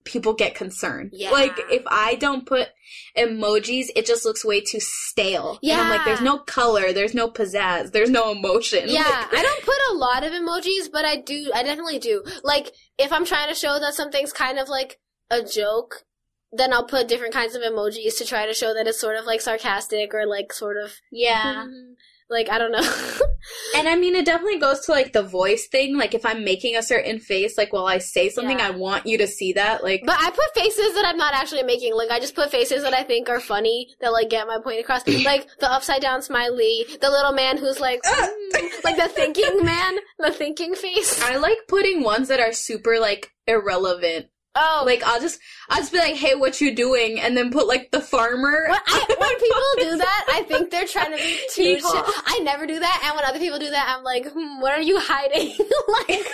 [0.06, 1.10] people get concerned.
[1.12, 1.30] Yeah.
[1.30, 2.68] Like if I don't put
[3.16, 5.58] emojis, it just looks way too stale.
[5.62, 8.84] And I'm like, there's no color, there's no pizzazz, there's no emotion.
[8.88, 11.50] Yeah, Like- I don't put a lot of emojis, but I do.
[11.54, 12.22] I definitely do.
[12.44, 14.98] Like, if I'm trying to show that something's kind of like
[15.30, 16.04] a joke,
[16.52, 19.26] then I'll put different kinds of emojis to try to show that it's sort of
[19.26, 21.64] like sarcastic or like sort of yeah.
[21.66, 21.94] Mhm.
[22.30, 22.82] Like I don't know.
[23.76, 25.96] And I mean, it definitely goes to like the voice thing.
[25.96, 28.68] Like, if I'm making a certain face, like while I say something, Yeah.
[28.68, 29.84] I want you to see that.
[29.84, 31.94] Like, but I put faces that I'm not actually making.
[31.94, 34.80] Like I just put faces that I think are funny that like get my point
[34.80, 35.06] across.
[35.24, 39.96] like the upside down smiley, the little man who's like mm, like the thinking man,
[40.18, 41.22] the thinking face.
[41.22, 44.26] I like putting ones that are super like irrelevant.
[44.58, 45.38] Oh, Like, I'll just,
[45.68, 48.66] I'll just be like, "Hey, what you doing?" And then put like the farmer.
[48.68, 51.78] When, I, when people do that, I think they're trying to be too.
[51.80, 54.72] Sh- I never do that, and when other people do that, I'm like, hmm, what
[54.72, 55.48] are you hiding?
[56.08, 56.26] like,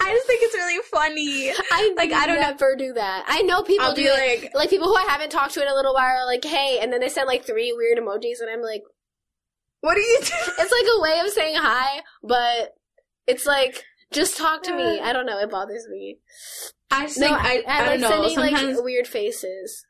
[0.00, 1.50] I just think it's really funny.
[1.72, 3.24] I Like, I don't ever do that.
[3.26, 4.42] I know people I'll do it.
[4.44, 6.78] like, Like people who I haven't talked to in a little while are like, hey,
[6.80, 8.84] and then they send like three weird emojis, and I'm like,
[9.80, 12.74] "What are you doing?" it's like a way of saying hi, but
[13.26, 13.82] it's like.
[14.12, 15.00] Just talk to me.
[15.00, 15.38] I don't know.
[15.38, 16.18] It bothers me.
[16.90, 18.08] I just No, think I, I, like don't know.
[18.08, 19.84] sending Sometimes, like weird faces.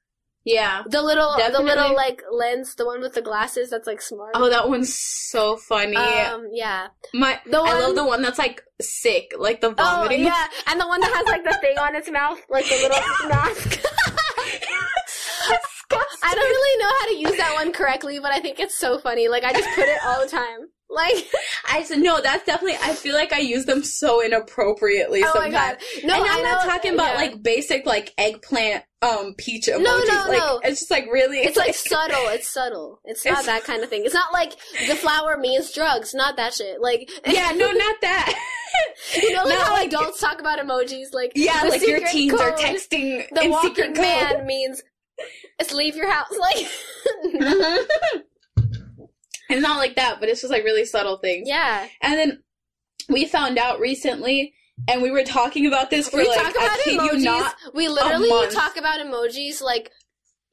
[0.44, 0.82] yeah.
[0.86, 3.70] The little, the little like lens, the one with the glasses.
[3.70, 4.32] That's like smart.
[4.34, 5.94] Oh, that one's so funny.
[5.96, 6.88] Um, yeah.
[7.14, 10.24] My, The I love the one that's like sick, like the Oh vomiting.
[10.24, 12.98] yeah, and the one that has like the thing on its mouth, like the little
[13.28, 13.80] mask.
[16.20, 18.98] I don't really know how to use that one correctly, but I think it's so
[18.98, 19.28] funny.
[19.28, 20.68] Like I just put it all the time.
[20.90, 21.26] Like
[21.70, 22.20] I said no.
[22.22, 22.78] That's definitely.
[22.82, 25.82] I feel like I use them so inappropriately oh sometimes.
[26.04, 27.16] no, and I'm not talking about yeah.
[27.16, 29.82] like basic like eggplant um peach emojis.
[29.82, 30.60] No, no, like no.
[30.64, 32.28] it's just like really It's like subtle.
[32.28, 33.00] It's subtle.
[33.04, 34.04] It's not It's- that kind of thing.
[34.06, 34.52] It's not like
[34.88, 36.14] the flower means drugs.
[36.14, 36.80] Not that shit.
[36.80, 38.34] Like Yeah, no, not that.
[39.14, 41.12] you know, like Not how like- adults talk about emojis.
[41.12, 43.98] Like Yeah, like your teens are texting The in walking secret code.
[44.02, 44.82] man means
[45.58, 46.32] it's leave your house.
[46.38, 46.66] Like
[49.48, 51.48] it's not like that, but it's just like really subtle things.
[51.48, 51.86] yeah.
[52.02, 52.42] And then
[53.08, 54.52] we found out recently,
[54.86, 57.12] and we were talking about this for we like talk about emojis.
[57.14, 57.54] you not.
[57.74, 59.90] we literally talk about emojis like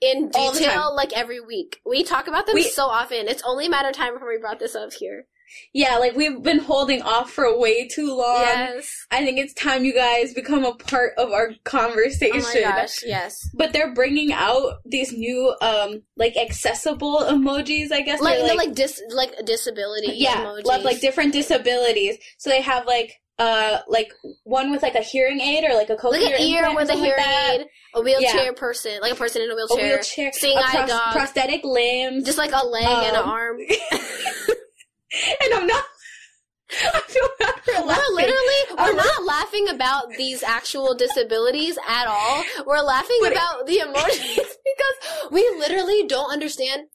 [0.02, 1.80] in detail, like every week.
[1.86, 3.28] We talk about them We- so often.
[3.28, 5.26] It's only a matter of time before we brought this up here.
[5.74, 8.42] Yeah, like we've been holding off for way too long.
[8.42, 9.06] yes.
[9.12, 12.42] I think it's time you guys become a part of our conversation.
[12.42, 13.04] Oh my gosh.
[13.06, 13.50] Yes.
[13.54, 17.92] But they're bringing out these new, um, like accessible emojis.
[17.92, 20.66] I guess Like like, like dis like disability yeah, emojis.
[20.66, 22.18] love like different disabilities.
[22.38, 24.14] So they have like uh like
[24.46, 26.94] one with like a hearing aid or like a like cochlear an ear with a
[26.96, 28.52] hearing like aid, a wheelchair Yeah.
[28.56, 31.64] person, like a person in a a wheelchair, wheelchair, seeing a eye pros- dog, prosthetic
[31.66, 32.24] limbs.
[32.26, 33.58] just like a leg and an Um, arm.
[35.44, 35.84] and I'm not.
[36.72, 38.16] I feel bad for We're laughing.
[38.16, 42.44] literally we're I'm not laughing about these actual disabilities at all.
[42.66, 46.88] We're laughing But it- about the emojis because we literally don't understand.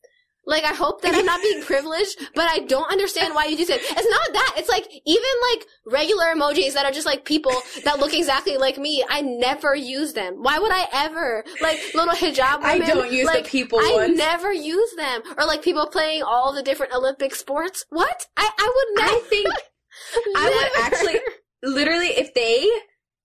[0.51, 3.65] Like I hope that I'm not being privileged, but I don't understand why you do
[3.67, 3.79] that.
[3.81, 4.55] It's not that.
[4.59, 7.53] It's like even like regular emojis that are just like people
[7.85, 9.05] that look exactly like me.
[9.09, 10.43] I never use them.
[10.43, 11.45] Why would I ever?
[11.61, 12.83] Like little hijab women.
[12.83, 14.19] I don't use the like, people I ones.
[14.19, 15.23] never use them.
[15.39, 17.87] Or like people playing all the different Olympic sports.
[17.91, 18.27] What?
[18.37, 19.17] I I would never.
[19.17, 19.49] I think
[20.37, 21.21] I would actually,
[21.63, 22.69] literally, if they,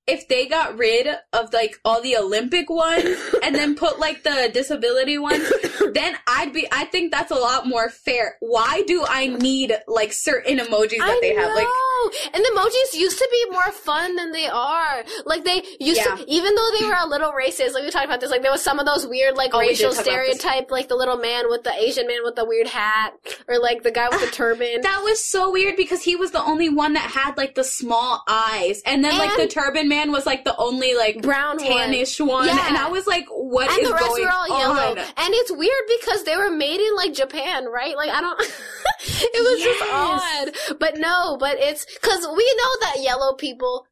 [0.07, 4.49] if they got rid of like all the Olympic ones and then put like the
[4.53, 5.51] disability ones,
[5.93, 6.67] then I'd be.
[6.71, 8.35] I think that's a lot more fair.
[8.39, 11.55] Why do I need like certain emojis that I they have?
[11.55, 11.67] Like,
[12.03, 12.11] know.
[12.33, 15.03] and the emojis used to be more fun than they are.
[15.25, 16.15] Like they used Yeah.
[16.15, 17.73] to, even though they were a little racist.
[17.73, 18.29] Like we talked about this.
[18.31, 21.49] Like there was some of those weird, like Oh, racial stereotype, like the little man
[21.49, 23.13] with the Asian man with the weird hat,
[23.47, 24.81] or like the guy with the turban.
[24.81, 28.23] that was so weird because he was the only one that had like the small
[28.27, 31.65] eyes, and then like the turban man was like the only like Brown one.
[31.65, 32.67] tannish one, Yeah.
[32.67, 34.91] and I was like, what is And the rest going were all yellow.
[34.91, 34.97] on?
[34.97, 37.95] And it's weird because they were made in like Japan, right?
[37.95, 38.39] Like I don't
[39.07, 39.79] it was Yes.
[39.79, 40.77] just odd.
[40.79, 43.85] But no, but it's cuz we know that yellow people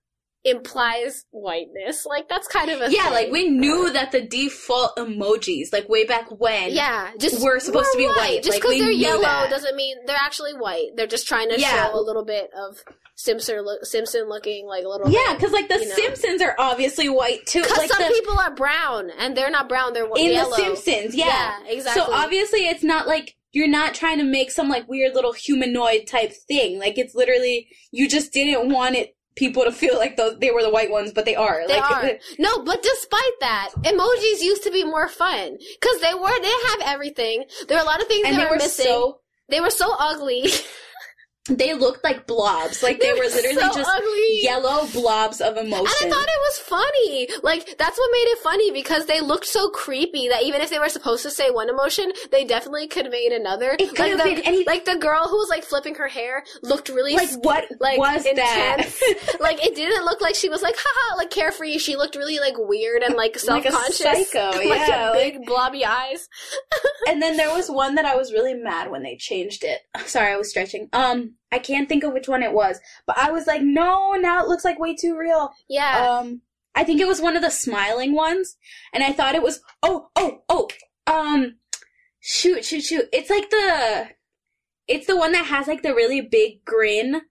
[0.46, 2.06] implies whiteness.
[2.06, 3.14] Like that's kind of a Yeah, thing.
[3.14, 7.90] like we knew that the default emojis, like way back when, yeah, just we're supposed
[7.94, 8.44] to be white.
[8.44, 9.50] Just Like, because we they're yellow that.
[9.50, 10.90] doesn't mean they're actually white.
[10.96, 11.88] They're just trying to Yeah.
[11.92, 12.84] show a little bit of
[13.16, 15.10] Simpson Simpson looking like a little.
[15.10, 15.96] Yeah, because like the you know.
[15.96, 17.62] Simpsons are obviously white too.
[17.62, 19.94] Because Like some the, people are brown and they're not brown.
[19.94, 20.20] They're white.
[20.26, 20.50] in yellow.
[20.50, 21.28] the Simpsons, yeah.
[21.28, 22.04] Yeah, exactly.
[22.04, 26.08] So obviously, it's not like you're not trying to make some like weird little humanoid
[26.08, 26.80] type thing.
[26.80, 30.64] Like it's literally you just didn't want it people to feel like those they were
[30.64, 31.66] the white ones, but they are.
[31.68, 32.12] They like, are.
[32.40, 36.42] No, but despite that, emojis used to be more fun because they were.
[36.42, 37.46] They have everything.
[37.68, 38.86] There were a lot of things that they were were missing.
[38.86, 40.46] so they were so ugly.
[41.50, 42.82] they looked like blobs.
[42.82, 44.40] Like they, were literally so just ugly.
[44.44, 45.88] yellow blobs of emotion.
[46.02, 47.28] And I thought it was funny.
[47.44, 50.80] Like, that's what made it funny because they looked so creepy that even if they
[50.80, 53.76] were supposed to say one emotion, they definitely made another.
[53.78, 56.08] It could like, have the, been any- like the girl who was like flipping her
[56.08, 58.80] hair looked really like sp- what like was that?
[58.80, 59.02] intense.
[59.42, 61.78] like it didn't look like she was like haha like carefree.
[61.78, 63.98] She looked really like weird and like self Like a conscious.
[63.98, 66.30] psycho, like yeah, a big blobby eyes.
[67.10, 69.82] and then there was one that I was really mad when they changed it.
[70.06, 70.88] Sorry, I was stretching.
[70.94, 74.42] Um, I can't think of which one it was, but I was like, no, now
[74.42, 75.52] it looks like way too real.
[75.70, 76.20] Yeah.
[76.20, 76.42] Um,
[76.76, 78.58] I think it was one of the smiling ones,
[78.94, 79.62] and I thought it was.
[79.82, 80.70] Oh, oh, oh.
[81.06, 81.56] Um,
[82.20, 83.10] shoot, shoot, shoot.
[83.14, 84.10] It's like the.
[84.88, 87.22] It's the one that has like the really big grin,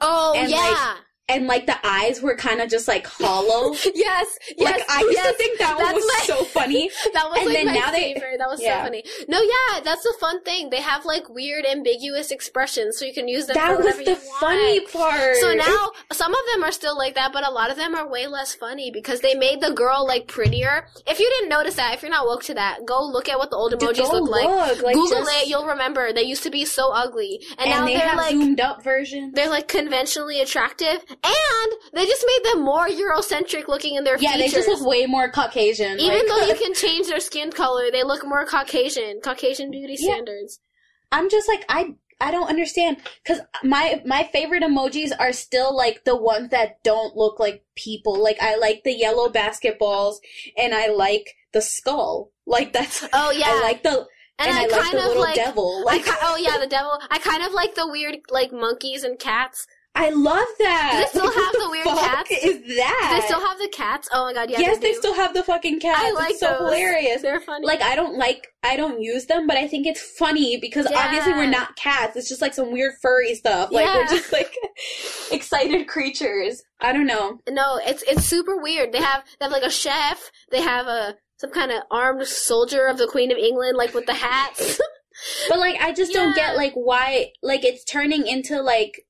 [0.00, 0.94] oh and, yeah.
[1.28, 3.72] And like the eyes were kind of just like hollow.
[3.94, 4.26] yes.
[4.56, 4.58] Yes.
[4.58, 5.30] like I used yes.
[5.32, 6.90] to think that one was so funny.
[7.14, 8.38] That was And like my now they- favorite.
[8.38, 8.78] That was yeah.
[8.80, 9.04] so funny.
[9.28, 10.70] No, yeah, that's the fun thing.
[10.70, 13.54] They have like weird, ambiguous expressions, so you can use them.
[13.54, 14.40] That for was the you want.
[14.40, 15.36] funny part.
[15.36, 18.08] So now some of them are still like that, but a lot of them are
[18.08, 20.86] way less funny because they made the girl like prettier.
[21.06, 23.50] If you didn't notice that, if you're not woke to that, go look at what
[23.50, 24.82] the old emojis go look like.
[24.82, 26.12] like, Google just- it, you'll remember.
[26.12, 28.82] They used to be so ugly, and, and, now they they're have like zoomed up
[28.82, 29.34] versions.
[29.34, 34.32] they're like conventionally attractive, and they just made them more Eurocentric looking in their Yeah,
[34.32, 34.52] features.
[34.52, 35.98] they just look way more Caucasian.
[36.00, 39.20] Even like- though you can change their skin color, they look more Caucasian.
[39.22, 40.12] Caucasian beauty Yeah.
[40.14, 40.60] standards.
[41.10, 46.04] I'm just like I I don't understand because my my favorite emojis are still like
[46.04, 48.16] the ones that don't look like people.
[48.22, 50.16] Like I like the yellow basketballs
[50.56, 52.30] and I like the skull.
[52.46, 54.06] Like that's Oh yeah, I like the
[54.38, 55.34] and, and, I, I, like the of little like.
[55.34, 55.84] devil.
[55.84, 56.98] Like ki- oh yeah, the devil.
[57.10, 59.66] I kind of like the weird like monkeys and cats.
[59.94, 60.90] I love that.
[60.92, 62.30] Do they still have the weird fuck cats?
[62.44, 63.08] Is that?
[63.14, 64.08] Do they still have the cats?
[64.12, 64.58] Oh my god, yeah.
[64.58, 66.00] yes, they, they still have the fucking cats.
[66.02, 66.58] I like it's so those.
[66.60, 67.20] hilarious.
[67.20, 67.66] They're funny.
[67.66, 71.04] Like I don't like I don't use them, but I think it's funny because Yeah.
[71.04, 72.16] obviously we're not cats.
[72.16, 73.70] It's just like some weird furry stuff.
[73.70, 73.96] Like Yeah.
[73.96, 74.50] we're just like
[75.30, 76.62] excited creatures.
[76.80, 77.38] I don't know.
[77.50, 78.92] no, it's it's super weird.
[78.92, 80.30] They have they have like a chef.
[80.50, 84.06] They have a some kind of armed soldier of the Queen of England, like with
[84.06, 84.80] the hats.
[85.50, 89.02] But like I just don't get like why like it's turning into like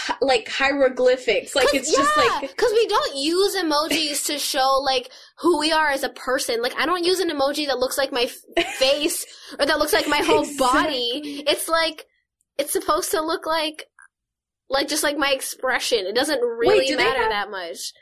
[0.20, 1.54] like hieroglyphics.
[1.54, 5.88] Like it's just like because we don't use emojis to show like who we are
[5.88, 6.62] as a person.
[6.62, 8.26] Like I don't use an emoji that looks like my
[8.78, 9.24] face
[9.58, 11.44] or that looks like my whole body.
[11.46, 12.06] It's like
[12.58, 13.84] it's supposed to look like
[14.68, 16.06] like just like my expression.
[16.06, 17.92] It doesn't really do matter have- that much.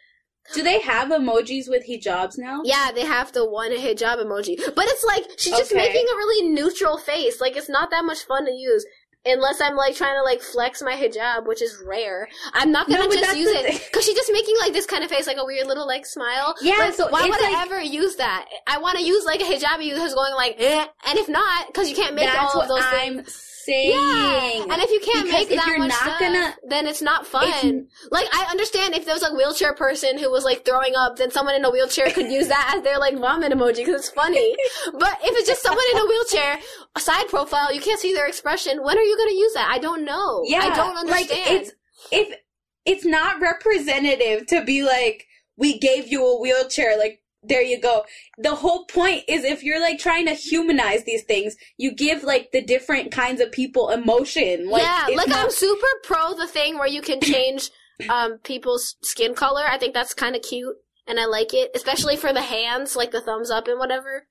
[0.54, 2.60] do they have emojis with hijabs now?
[2.64, 5.80] Yeah, they have the one hijab emoji, but it's like she's just Okay.
[5.80, 7.40] making a really neutral face.
[7.40, 8.84] Like it's not that much fun to use.
[9.26, 13.04] Unless I'm like trying to like flex my hijab, which is rare, I'm not gonna
[13.04, 15.44] No, just use it because she's just making like this kind of face, like a
[15.44, 16.54] weird little like smile.
[16.60, 18.46] Yeah, Like, so why would I ever use that?
[18.66, 20.86] I want to use like a hijabi who's going like, eh.
[21.06, 23.53] and if not, because you can't make all of those I'm things.
[23.64, 23.90] Saying.
[23.90, 27.02] Yeah, and if you can't Because make that you're much not stuff, gonna- then it's
[27.02, 27.44] not fun.
[27.48, 31.16] If- like I understand if there was a wheelchair person who was like throwing up,
[31.16, 34.10] then someone in a wheelchair could use that as their like vomit emoji because it's
[34.10, 34.54] funny.
[34.98, 36.58] but if it's just someone in a wheelchair,
[36.96, 38.82] a side profile, you can't see their expression.
[38.82, 39.68] When are you going to use that?
[39.70, 40.42] I don't know.
[40.46, 41.56] Yeah, I don't like, understand.
[41.62, 41.72] it's-
[42.10, 42.36] if
[42.84, 48.04] it's not representative to be like we gave you a wheelchair like there you go
[48.38, 52.50] the whole point is if you're like trying to humanize these things you give like
[52.52, 56.78] the different kinds of people emotion like yeah, like not- I'm super pro the thing
[56.78, 57.70] where you can change
[58.08, 59.62] um people's skin color.
[59.68, 60.76] I think that's kind of cute.
[61.06, 64.26] And I like it, especially for the hands, like the thumbs up and whatever.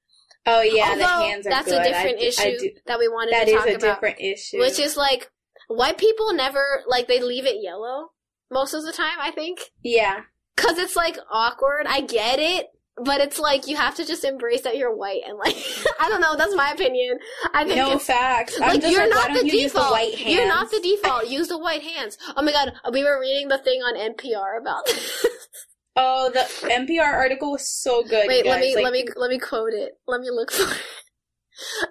[0.46, 1.82] oh yeah the hands are that's good.
[1.82, 4.60] a different do- issue do, that we wanted that to is talk a different issue
[4.60, 5.32] which is like
[5.70, 8.10] white people never like they leave it yellow
[8.52, 9.18] most of the time.
[9.20, 10.22] I think yeah
[10.56, 11.86] because it's like awkward.
[11.88, 12.68] I get it.
[12.96, 15.56] But it's like you have to just embrace that you're white and like
[16.00, 16.36] I don't know.
[16.36, 17.18] That's my opinion.
[17.54, 19.96] I think no facts I'm like just you're like, not the you the default.
[19.98, 20.22] hands?
[20.26, 21.28] You're not the default.
[21.28, 22.18] Use the white hands.
[22.38, 24.86] Oh my god, we were reading the thing on NPR about.
[24.86, 25.26] this.
[25.96, 26.40] oh the
[26.70, 29.94] npr article was so good Wait, let me like, let me let me quote it.
[30.08, 30.82] Let me look for it.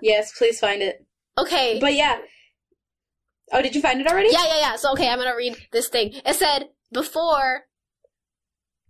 [0.03, 1.07] yes please find it
[1.39, 1.79] Okay.
[1.81, 2.19] but yeah
[3.53, 4.77] oh did you find it already yeah, yeah, yeah.
[4.77, 6.15] So okay, I'm gonna read this thing.
[6.27, 7.63] It said before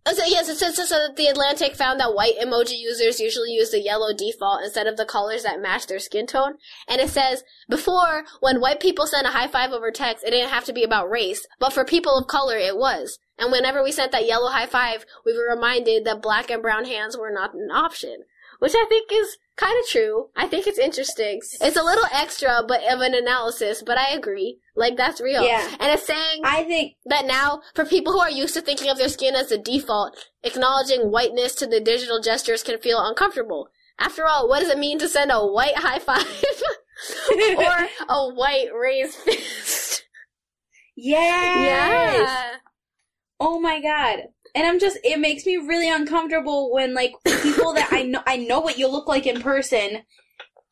[0.07, 3.71] so yes, it says so that the Atlantic found that white emoji users usually use
[3.71, 6.55] the yellow default instead of the colors that match their skin tone.
[6.89, 10.51] And it says before, when white people sent a high five over text, it didn't
[10.51, 13.19] have to be about race, but for people of color, it was.
[13.39, 16.85] And whenever we sent that yellow high five, we were reminded that black and brown
[16.85, 18.25] hands were not an option,
[18.59, 20.29] which I think is kind of true.
[20.37, 21.41] I think it's interesting.
[21.61, 23.83] It's a little extra, but of an analysis.
[23.85, 24.59] But I agree.
[24.75, 25.43] Like that's real.
[25.43, 25.67] Yeah.
[25.81, 28.99] And it's saying I think that now, for people who are used to thinking of
[28.99, 33.69] their skin as the default, acknowledging whiteness to the digital gestures can feel uncomfortable.
[33.99, 36.25] After all, what does it mean to send a white high five
[37.59, 40.05] or a white raised fist?
[40.97, 42.29] yes.
[42.29, 42.51] Yeah.
[43.39, 44.29] Oh my god.
[44.55, 48.37] And I'm just it makes me really uncomfortable when like people that I know I
[48.37, 50.03] know what you look like in person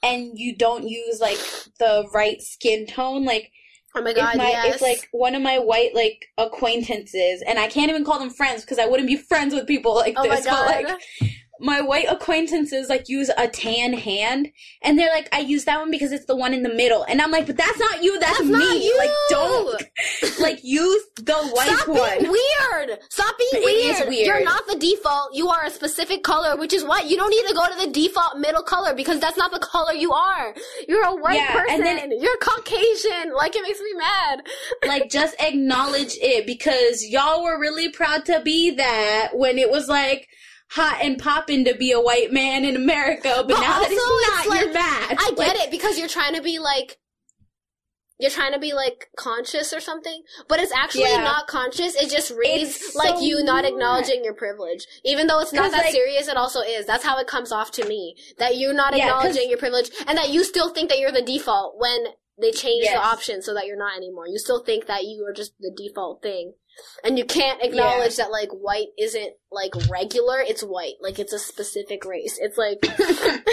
[0.03, 1.39] and you don't use like
[1.79, 3.51] the right skin tone like
[3.95, 4.77] Oh my god, if my yes.
[4.77, 8.61] if like one of my white like acquaintances and I can't even call them friends
[8.63, 10.67] because I wouldn't be friends with people like oh my this god.
[10.67, 11.31] but like
[11.61, 14.49] my white acquaintances like use a tan hand
[14.83, 17.21] and they're like I use that one because it's the one in the middle and
[17.21, 18.97] I'm like but that's not you that's, That's me you.
[18.99, 19.83] like don't
[20.41, 22.99] like use the white Stop one being weird.
[23.11, 24.09] Stop being It is weird.
[24.09, 24.27] weird.
[24.27, 25.35] You're not the default.
[25.35, 27.93] You are a specific color, which is why you don't need to go to the
[27.93, 30.55] default middle color because that's not the color you are.
[30.89, 31.75] You're a white Yeah, person.
[31.75, 33.33] and then- You're Caucasian.
[33.35, 34.43] Like it makes me mad.
[34.87, 39.89] like just acknowledge it because y'all were really proud to be that when it was
[39.89, 40.29] like
[40.71, 43.93] hot and popping to be a white man in America, but, But now that also,
[43.93, 45.17] it's it's not, you're mad.
[45.19, 46.99] I get Like, it because you're trying to be like
[48.19, 51.23] you're trying to be like conscious or something, but it's actually Yeah.
[51.25, 51.95] not conscious.
[51.97, 55.71] It just reads It's like so you not acknowledging your privilege, even though it's not
[55.71, 56.29] that like- serious.
[56.29, 56.85] It also is.
[56.85, 60.19] That's how it comes off to me that you're not Yeah, acknowledging your privilege, and
[60.19, 62.09] that you still think that you're the default when
[62.39, 62.93] they change Yes.
[62.93, 64.29] the option so that you're not anymore.
[64.29, 66.53] You still think that you are just the default thing.
[67.05, 70.95] And you can't acknowledge that like white isn't like regular, it's white.
[71.01, 72.39] Like it's a specific race.
[72.41, 72.79] It's like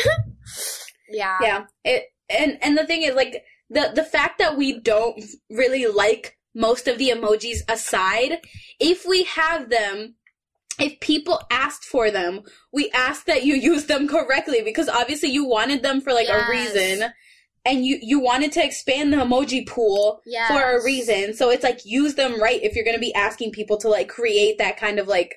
[1.10, 1.38] Yeah.
[1.42, 5.86] yeah, it and and the thing is like the the fact that we don't really
[5.86, 8.40] like most of the emojis aside,
[8.80, 10.16] if we have them
[10.80, 15.44] if people asked for them, we ask that you use them correctly because obviously you
[15.46, 16.48] wanted them for like Yes.
[16.48, 17.12] a reason
[17.68, 21.34] and you you wanted to expand the emoji pool for a reason.
[21.34, 24.08] So it's like use them right if you're going to be asking people to like
[24.08, 25.36] create that kind of like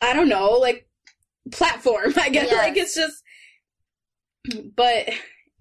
[0.00, 0.86] I don't know, like
[1.52, 2.12] platform.
[2.20, 2.58] I guess Yes.
[2.58, 3.22] like it's just
[4.76, 5.08] but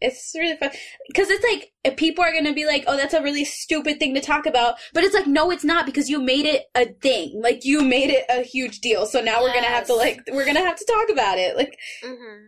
[0.01, 0.71] it's really fun
[1.07, 4.13] because it's like if people are gonna be like, "Oh, that's a really stupid thing
[4.15, 7.39] to talk about," but it's like, no, it's not because you made it a thing.
[7.41, 9.05] Like you made it a huge deal.
[9.05, 11.55] So now we're gonna have to like we're gonna have to talk about it.
[11.55, 12.47] Like hmm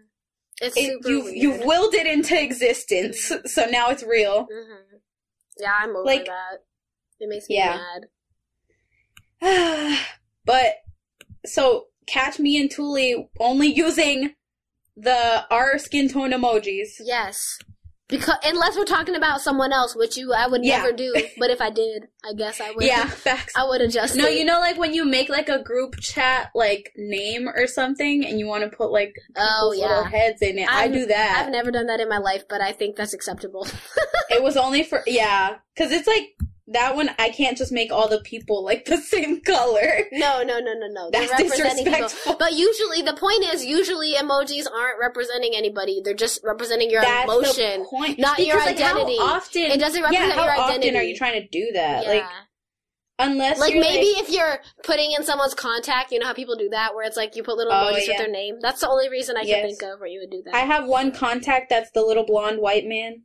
[0.62, 1.36] It's it, super you weird.
[1.38, 3.32] you willed it into existence.
[3.46, 4.48] So now it's real.
[4.52, 4.98] hmm
[5.60, 6.64] Yeah, I'm over Like- that.
[7.20, 7.80] It makes me Yeah.
[9.42, 10.00] mad.
[10.46, 10.76] but
[11.46, 14.36] so catch me and Tuli only using
[14.98, 16.90] the our skin tone emojis.
[17.00, 17.58] Yes.
[18.08, 20.78] Because unless we're talking about someone else, which you I would Yeah.
[20.78, 21.14] never do.
[21.40, 22.84] But if I did, I guess I would.
[22.84, 23.54] Yeah, facts.
[23.56, 24.16] I would adjust.
[24.16, 24.38] No, it.
[24.38, 28.40] you know, like when you make like a group chat like name or something, and
[28.40, 30.10] you want to put like Oh people's little yeah.
[30.10, 30.70] heads in it.
[30.70, 31.44] i I've- do that.
[31.46, 33.68] I've never done that in my life, but I think that's acceptable.
[34.30, 36.36] it was only for yeah, because it's like
[36.70, 37.12] that one.
[37.20, 40.00] I can't just make all the people like the same color.
[40.12, 41.10] no, no, no, no, no.
[41.12, 41.92] That's representing people.
[42.02, 42.38] disrespectful.
[42.40, 46.02] But usually, the point is, usually emojis aren't representing anybody.
[46.04, 47.82] They're just representing your That's emotion.
[47.82, 48.18] the point.
[48.20, 49.18] not your Because, like, how identity.
[49.20, 49.62] often?
[49.62, 50.98] It doesn't yeah, represent how your often identity.
[50.98, 52.04] are you trying to do that?
[52.04, 52.10] Yeah.
[52.10, 52.15] Like
[53.20, 56.94] unless like maybe if you're putting in someone's contact, you know how people do that,
[56.96, 58.58] where it's like you put little Oh, emojis with their name.
[58.62, 60.56] That's the only reason I can think of where you would do that.
[60.56, 63.22] I have one contact that's the little blonde white man.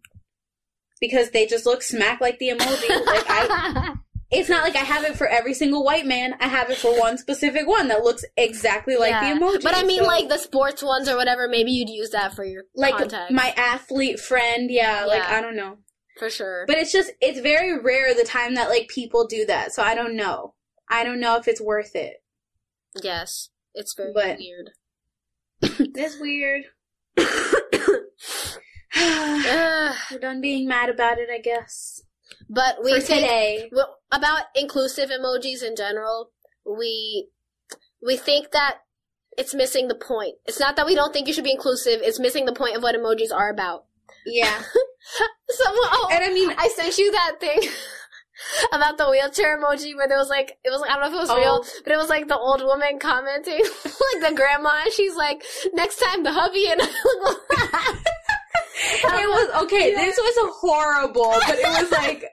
[1.00, 3.06] Because they just look smack like the emoji.
[3.06, 3.94] like I
[4.30, 6.34] it's not like I have it for every single white man.
[6.40, 9.32] I have it for one specific one that looks exactly like Yeah.
[9.34, 9.62] the emoji.
[9.62, 11.48] But I mean, So, like the sports ones or whatever.
[11.48, 15.56] Maybe you'd use that for your like contact my athlete friend, yeah, like I don't
[15.56, 15.78] know.
[16.20, 16.64] For sure.
[16.68, 19.72] But it's just it's very rare the time that like people do that.
[19.72, 20.54] So I don't know.
[20.88, 22.22] I don't know if it's worth it.
[23.02, 24.70] yes, it's very But- weird.
[25.62, 26.64] It's weird.
[28.96, 32.02] We're done being mad about it, I guess.
[32.48, 33.68] but we For think today.
[33.72, 36.30] well, about inclusive emojis in general.
[36.64, 37.28] We
[38.02, 38.78] we think that
[39.38, 40.36] it's missing the point.
[40.46, 42.00] It's not that we don't think you should be inclusive.
[42.02, 43.84] It's missing the point of what emojis are about.
[44.26, 44.62] Yeah.
[45.50, 47.60] Someone, oh, And I mean I sent you that thing
[48.72, 51.14] about the wheelchair emoji where there was like it was like I don't know if
[51.14, 51.80] it was real, Oh.
[51.84, 55.42] but it was like the old woman commenting like the grandma and she's like,
[55.72, 56.90] Next time the hubby and it
[59.28, 59.92] was okay.
[59.92, 60.04] Yeah.
[60.04, 62.24] This was horrible, but it was like,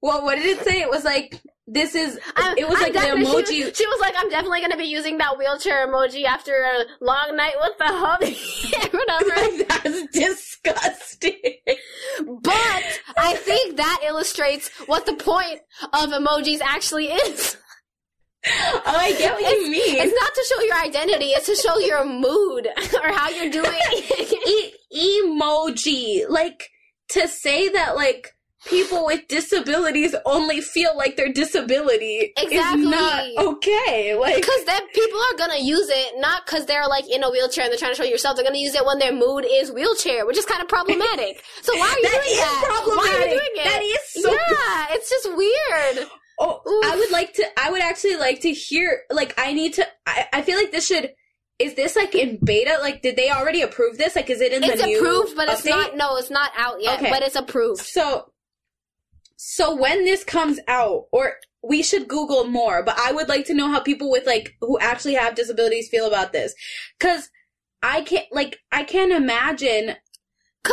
[0.00, 0.80] well, what did it say?
[0.80, 3.46] It was like this is I'm- it was I'm like the emoji.
[3.46, 7.36] She, she was like, I'm definitely gonna be using that wheelchair emoji after a long
[7.36, 8.36] night with the hubby,
[8.90, 9.64] whatever.
[9.68, 11.36] That's disgusting.
[12.42, 15.60] But I think that illustrates what the point
[15.92, 17.56] of emojis actually is.
[18.44, 19.96] Oh, I get what you mean.
[19.98, 22.66] It's not to show your identity; it's to show your mood
[23.02, 23.78] or how you're doing.
[24.46, 26.28] e- emoji.
[26.28, 26.68] Like
[27.10, 28.34] to say that like
[28.68, 32.82] people with disabilities only feel like their disability Exactly.
[32.82, 34.14] is not okay.
[34.14, 37.64] Like Because then people are gonna use it not because they're like in a wheelchair
[37.64, 38.36] and they're trying to show yourself.
[38.36, 41.42] They're gonna use it when their mood is wheelchair, which is kind of problematic.
[41.62, 42.82] So why are you That doing is that?
[42.86, 43.64] Why are you doing it?
[43.64, 44.86] That is so yeah.
[44.96, 46.08] It's just weird.
[46.40, 46.92] Oh, Oof.
[46.92, 47.44] I would like to.
[47.60, 49.02] I would actually like to hear.
[49.10, 49.86] Like, I need to.
[50.06, 51.12] I, I feel like this should.
[51.60, 52.78] Is this like in beta?
[52.80, 54.16] Like, did they already approve this?
[54.16, 55.70] Like, is it in It's the new approved, but it's update?
[55.70, 55.96] not.
[55.96, 56.98] No, it's not out yet.
[57.00, 57.10] Okay.
[57.10, 57.82] But it's approved.
[57.82, 58.31] So,
[59.44, 61.32] so when this comes out, or
[61.64, 62.84] we should Google more.
[62.84, 66.06] But I would like to know how people with like who actually have disabilities feel
[66.06, 66.54] about this,
[66.96, 67.28] because
[67.82, 68.26] I can't.
[68.30, 69.96] Like, I can't imagine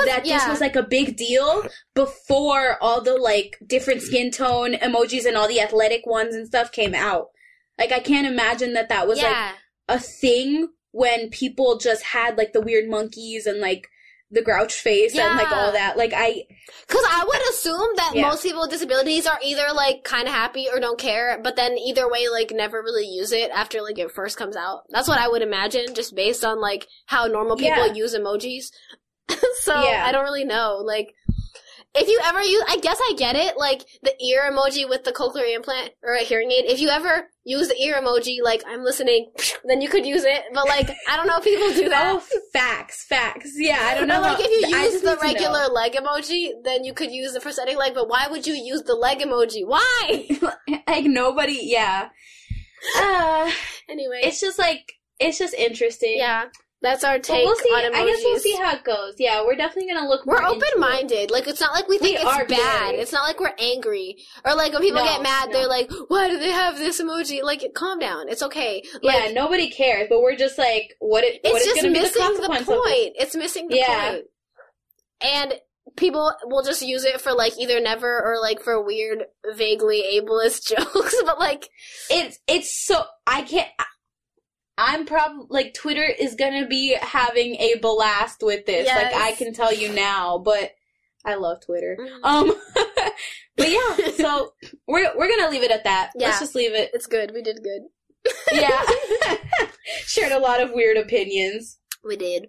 [0.06, 1.64] that this was like a big deal
[1.96, 6.72] before all the like different skin tone emojis and all the athletic ones and stuff
[6.72, 7.30] came out.
[7.80, 9.56] Like I can't imagine that that was like
[9.88, 13.88] a thing when people just had like the weird monkeys and like
[14.32, 15.98] the grouch face and like all that.
[15.98, 16.44] Like I
[16.88, 18.28] Because I would assume that Yeah.
[18.28, 21.78] most people with disabilities are either like kind of happy or don't care, but then
[21.80, 24.84] either way, like never really use it after like it first comes out.
[24.90, 27.94] That's what I would imagine, just based on like how normal people Yeah.
[27.94, 28.72] use emojis.
[29.62, 30.04] so Yeah.
[30.06, 30.82] I don't really know.
[30.84, 31.14] Like,
[31.96, 33.58] if you ever use, I guess I get it.
[33.58, 36.66] Like the ear emoji with the cochlear implant or a hearing aid.
[36.66, 39.22] If you ever use the ear emoji, like I'm listening,
[39.70, 40.42] then you could use it.
[40.54, 42.06] But like, I don't know if people do that.
[42.16, 42.22] oh
[42.54, 45.28] facts facts yeah I don't know Or like if you I use the need to
[45.28, 45.34] know.
[45.34, 47.94] regular leg emoji, then you could use the prosthetic leg.
[47.96, 49.62] But why would you use the leg emoji?
[49.76, 50.28] Why?
[50.88, 52.10] like nobody yeah.
[52.98, 53.52] Uh,
[53.90, 54.84] anyway, it's just like
[55.20, 56.16] it's just interesting.
[56.18, 56.46] yeah,
[56.82, 57.70] that's our take we'll see.
[57.70, 57.96] on emojis.
[57.96, 59.16] I guess we'll see how it goes.
[59.18, 60.26] Yeah, we're definitely gonna look.
[60.26, 60.70] we're more into it.
[60.72, 61.32] open minded.
[61.32, 62.96] Like it's not like we think We it's bad.
[62.96, 65.54] It's not like we're angry or like when people No, get mad, no.
[65.60, 68.30] they're like, "Why do they have this emoji?" Like, calm down.
[68.30, 68.84] It's okay.
[69.04, 71.24] Like, yeah, nobody cares, but we're just like, what?
[71.24, 72.64] It, it's is just going to be the missing the, this?
[72.66, 73.16] point.
[73.18, 74.12] It's missing the Yeah.
[74.12, 74.24] point.
[75.22, 75.54] And
[75.98, 79.26] people will just use it for like either never or like for weird,
[79.56, 81.16] vaguely ableist jokes.
[81.26, 81.68] but like,
[82.10, 83.68] It's it's so I can't.
[83.78, 83.86] I-
[84.80, 88.88] I'm probably like Twitter is gonna be having a blast with this.
[88.88, 90.72] Like I can tell you now, but
[91.26, 91.98] I love Twitter.
[92.00, 92.20] Mhm.
[92.24, 92.56] Um,
[93.58, 94.54] but yeah, so
[94.88, 96.12] we're we're gonna leave it at that.
[96.16, 96.28] Yeah.
[96.28, 96.92] Let's just leave it.
[96.94, 97.32] it's good.
[97.34, 97.82] We did good.
[98.54, 98.82] Yeah,
[100.06, 101.78] shared a lot of weird opinions.
[102.04, 102.48] We did.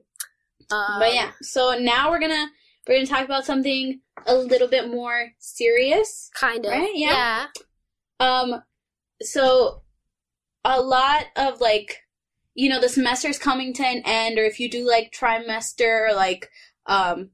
[0.71, 2.47] Um, but yeah, so now we're gonna
[2.87, 6.31] we're gonna talk about something a little bit more serious.
[6.35, 6.71] kind of.
[6.71, 6.93] Right?
[6.95, 7.47] Yeah.
[8.21, 8.41] yeah.
[8.41, 8.63] Um,
[9.21, 9.83] so
[10.65, 12.00] a lot of like,
[12.55, 16.15] you know, the semester's coming to an end, or if you do like trimester, or
[16.15, 16.51] like,
[16.87, 17.31] um,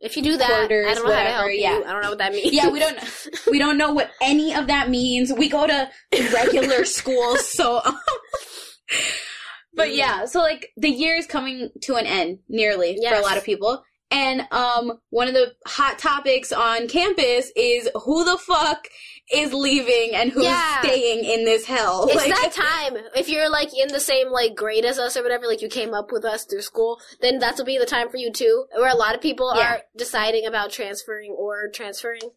[0.00, 1.78] If you do that, I Quarters, don't know how to whatever, help yeah.
[1.78, 1.84] you.
[1.84, 2.52] I don't know what that means.
[2.52, 2.98] yeah, we don't
[3.50, 5.32] we don't know what any of that means.
[5.32, 5.90] We go to
[6.34, 7.80] regular schools, so.
[9.74, 13.36] but yeah, so like the year is coming to an end nearly for a lot
[13.36, 13.84] of people.
[14.10, 18.86] And um one of the hot topics on campus is who the fuck
[19.32, 20.80] is leaving and who's Yeah.
[20.82, 22.06] staying in this hell.
[22.06, 22.96] It's Like- that time.
[23.14, 25.94] If you're like in the same like grade as us or whatever, like you came
[25.94, 28.66] up with us through school, then that will be the time for you too.
[28.74, 29.74] Where a lot of people Yeah.
[29.74, 32.32] are deciding about transferring or transferring.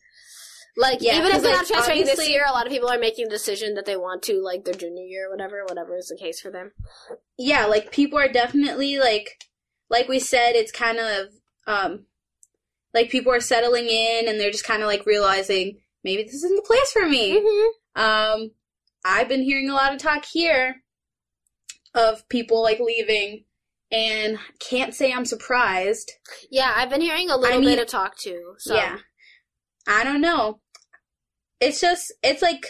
[0.77, 2.99] Like Yeah, even if they're like, not transferring this year, a lot of people are
[2.99, 6.07] making the decision that they want to like their junior year or whatever, whatever is
[6.07, 6.73] the case for them.
[7.37, 9.43] yeah, like people are definitely like
[9.89, 11.29] like we said, it's kind of
[11.67, 12.05] um
[12.93, 16.55] like people are settling in and they're just kind of like realizing maybe this isn't
[16.55, 17.41] the place for me.
[17.41, 18.01] Mm-hmm.
[18.01, 18.51] Um
[19.03, 20.77] I've been hearing a lot of talk here
[21.93, 23.43] of people like leaving
[23.91, 26.11] and can't say I'm surprised.
[26.49, 28.55] Yeah, I've been hearing a little I mean- bit of talk too.
[28.57, 28.97] So Yeah.
[29.87, 30.61] I don't know.
[31.59, 32.65] It's just it's like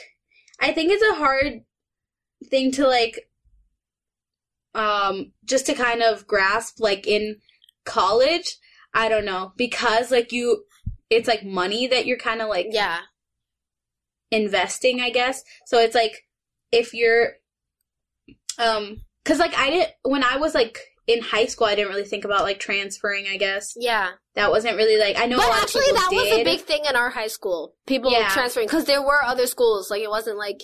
[0.60, 1.62] I think it's a hard
[2.50, 3.30] thing to like
[4.74, 7.38] um just to kind of grasp like in
[7.86, 8.58] college.
[8.94, 10.66] I don't know because like you
[11.10, 13.00] it's like money that you're kind of like yeah,
[14.32, 15.44] investing, I guess.
[15.66, 16.24] So it's like
[16.72, 17.34] if you're
[18.58, 22.06] um cuz like I didn't when I was like in high school I didn't really
[22.06, 23.74] think about like transferring, I guess.
[23.76, 24.12] yeah.
[24.36, 26.96] That wasn't really like I know But actually, that people was a big thing in
[26.96, 27.76] our high school.
[27.88, 28.30] People Yeah.
[28.30, 29.90] transferring because there were other schools.
[29.92, 30.60] Like it wasn't like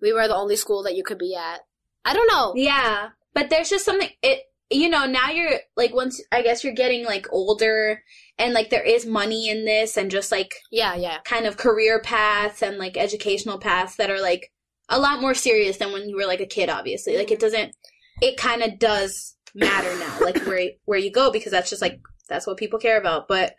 [0.00, 1.60] we were the only school that you could be at.
[2.04, 2.52] I don't know.
[2.56, 4.40] Yeah, but there's just something it
[4.70, 8.02] you know now you're like once I guess you're getting like older
[8.42, 11.18] and like there is money in this and just like Yeah, yeah.
[11.24, 14.50] kind of career paths and like educational paths that are like
[14.88, 17.74] a lot more serious than when you were like a kid obviously like it doesn't
[18.20, 22.00] it kind of does matter now like where where you go because that's just like
[22.28, 23.54] that's what people care about but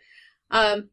[0.50, 0.88] um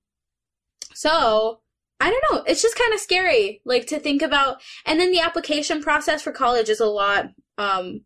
[0.94, 1.60] so
[2.00, 5.20] i don't know it's just kind of scary like to think about and then the
[5.20, 7.26] application process for college is a lot
[7.58, 8.02] um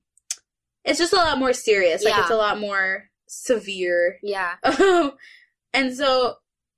[0.83, 2.21] it's just a lot more serious like Yeah.
[2.21, 4.55] it's a lot more severe Yeah.
[5.75, 6.35] and so,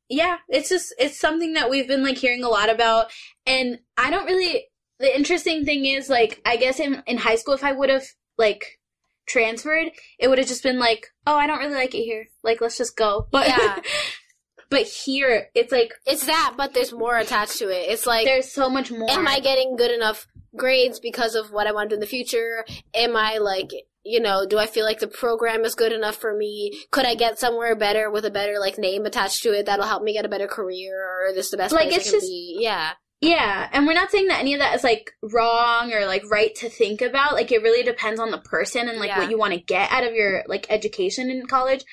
[0.09, 3.11] yeah, it's just, it's something that we've been like hearing a lot about.
[3.45, 4.65] And I don't really,
[4.99, 8.05] the interesting thing is like, I guess in, in high school, if I would have
[8.37, 8.79] like
[9.27, 9.89] transferred,
[10.19, 12.27] it would have just been like, oh, I don't really like it here.
[12.43, 13.27] Like, let's just go.
[13.31, 13.79] But, Yeah.
[14.69, 17.89] but here, it's like, It's that, but there's more attached to it.
[17.89, 19.09] It's like, there's so much more.
[19.11, 22.07] am I getting good enough grades because of what I want to do in the
[22.07, 22.65] future?
[22.95, 23.69] Am I like,
[24.08, 26.80] you know, do I feel like the program is good enough for me?
[26.91, 30.03] Could I get somewhere better with a better like name attached to it that'll help
[30.03, 30.95] me get a better career?
[30.97, 32.58] Or is this the best Like, it's just- be?
[32.60, 36.24] Yeah, Yeah, and we're not saying that any of that is like wrong or like
[36.30, 37.34] right to think about.
[37.34, 39.20] Like it really depends on the person and like Yeah.
[39.20, 41.84] what you want to get out of your like education in college.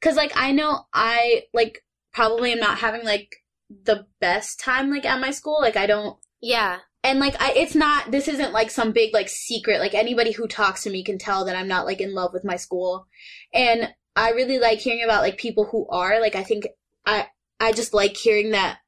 [0.00, 3.28] Cuz like I know I like probably am not having like
[3.68, 5.58] the best time like at my school.
[5.60, 9.28] Like I don't yeah, and like I it's not this isn't like some big like
[9.28, 9.80] secret.
[9.80, 12.44] Like anybody who talks to me can tell that I'm not like in love with
[12.44, 13.06] my school.
[13.54, 16.20] And I really like hearing about like people who are.
[16.20, 16.66] Like I think
[17.06, 17.28] I
[17.58, 18.78] I just like hearing that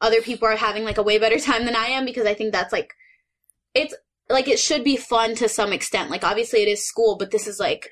[0.00, 2.52] other people are having like a way better time than I am because I think
[2.52, 2.90] that's like
[3.74, 3.94] it's
[4.28, 6.10] like it should be fun to some extent.
[6.10, 7.90] Like obviously it is school, but this is like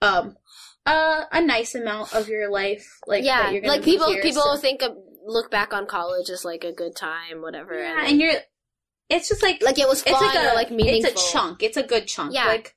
[0.00, 0.36] um
[0.84, 3.42] uh, a nice amount of your life like yeah.
[3.44, 6.44] that you're gonna Like people, here, people so- think of, look back on college as
[6.44, 7.78] like a good time, whatever.
[7.78, 8.32] yeah, and, and you're
[9.12, 11.10] it's just like like it was fun it's like a or like meaningful.
[11.12, 11.62] It's a chunk.
[11.62, 12.34] It's a good chunk.
[12.34, 12.46] Yeah.
[12.46, 12.74] Like,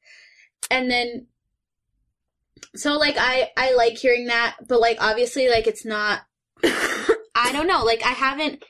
[0.69, 1.27] and then,
[2.75, 6.21] so like I I like hearing that, but like obviously like it's not.
[6.63, 7.83] I don't know.
[7.83, 8.63] Like I haven't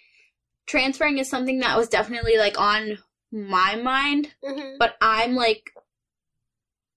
[0.65, 2.97] transferring is something that was definitely like on
[3.31, 4.77] my mind, Mhm.
[4.79, 5.71] but I'm like.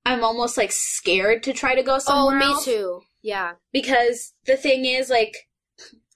[0.07, 2.37] I'm almost like scared to try to go somewhere.
[2.37, 3.03] Oh, me else too.
[3.21, 3.55] Yeah.
[3.73, 5.35] because the thing is like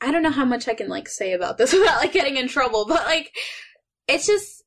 [0.00, 2.48] I don't know how much I can like say about this without like getting in
[2.48, 3.30] trouble, but like
[4.08, 4.62] it's just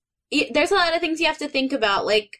[0.51, 2.38] there's a lot of things you have to think about like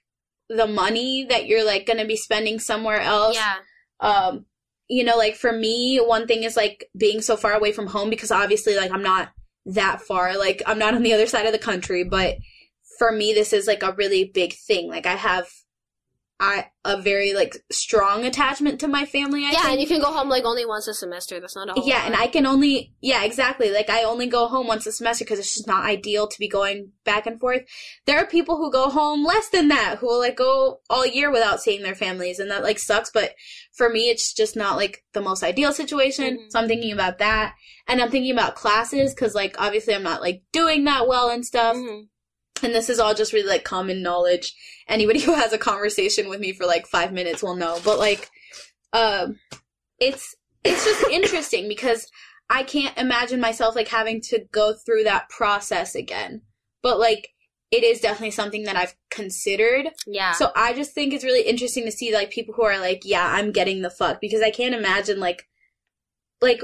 [0.50, 3.36] the money that you're like going to be spending somewhere else.
[3.36, 3.56] Yeah.
[4.00, 4.46] Um
[4.88, 8.10] you know like for me one thing is like being so far away from home
[8.10, 9.32] because obviously like I'm not
[9.68, 12.38] that far like I'm not on the other side of the country, but
[13.00, 14.90] for me this is like a really big thing.
[14.90, 15.48] Like I have
[16.38, 19.46] I a very like strong attachment to my family.
[19.46, 19.72] I yeah, think.
[19.72, 21.40] and you can go home like only once a semester.
[21.40, 22.06] That's not a Yeah, lot.
[22.08, 23.72] and I can only yeah, exactly.
[23.72, 26.50] Like I only go home once a semester because it's just not ideal to be
[26.50, 27.62] going back and forth.
[28.06, 31.32] There are people who go home less than that who will like go all year
[31.32, 33.34] without seeing their families and that like sucks, but
[33.72, 36.38] for me it's just not like the most ideal situation.
[36.38, 36.52] Mhm.
[36.52, 37.56] So I'm thinking about that.
[37.88, 41.46] And I'm thinking about classes cuz like obviously I'm not like doing that well and
[41.46, 41.78] stuff.
[41.78, 42.08] Mhm.
[42.64, 44.54] And this is all just really like common knowledge.
[44.88, 47.80] Anybody who has a conversation with me for like five minutes will know.
[47.84, 48.30] But like,
[48.94, 49.40] um,
[50.00, 52.10] it's it's just interesting because
[52.50, 56.42] I can't imagine myself like having to go through that process again.
[56.82, 57.30] But like,
[57.72, 59.88] it is definitely something that I've considered.
[60.06, 60.34] Yeah.
[60.34, 63.28] So I just think it's really interesting to see like people who are like, yeah,
[63.28, 65.48] I'm getting the fuck because I can't imagine like,
[66.42, 66.62] like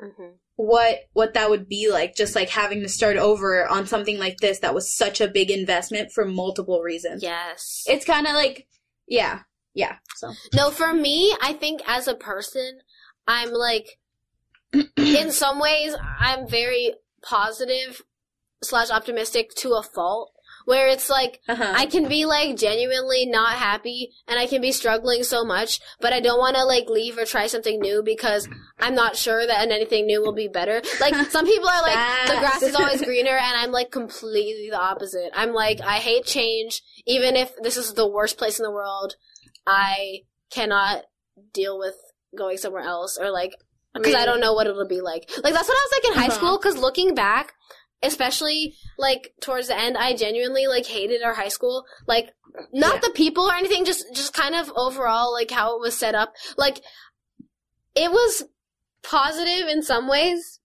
[0.00, 0.34] Mhm.
[0.56, 4.38] What what that would be like just like having to start over on something like
[4.38, 7.84] this that was such a big investment for multiple reasons Yes.
[7.86, 8.66] it's kind of like
[9.06, 9.40] yeah
[9.74, 12.78] yeah so No, for me, I think as a person,
[13.28, 13.98] I'm like,
[14.96, 18.00] in some ways, I'm very positive
[18.62, 20.32] slash optimistic to a fault.
[20.66, 21.72] Where it's like, uh-huh.
[21.74, 26.12] I can be like genuinely not happy and I can be struggling so much, but
[26.12, 28.48] I don't want to like leave or try something new because
[28.78, 30.82] I'm not sure that anything new will be better.
[31.00, 34.80] Like some people are like, the grass is always greener and I'm like completely the
[34.80, 35.30] opposite.
[35.34, 36.82] I'm like, I hate change.
[37.06, 39.14] Even if this is the worst place in the world,
[39.66, 41.04] I cannot
[41.54, 41.94] deal with
[42.36, 43.52] going somewhere else or like,
[43.94, 45.30] because I don't know what it'll be like.
[45.42, 46.34] Like that's what I was like in high Uh-huh.
[46.36, 46.58] school.
[46.58, 47.54] Because looking back,
[48.02, 51.84] especially like towards the end, I genuinely like hated our high school.
[52.06, 52.32] Like
[52.72, 53.00] not Yeah.
[53.00, 56.32] the people or anything, just just kind of overall like how it was set up.
[56.56, 56.80] Like
[57.94, 58.44] it was
[59.02, 60.60] positive in some ways.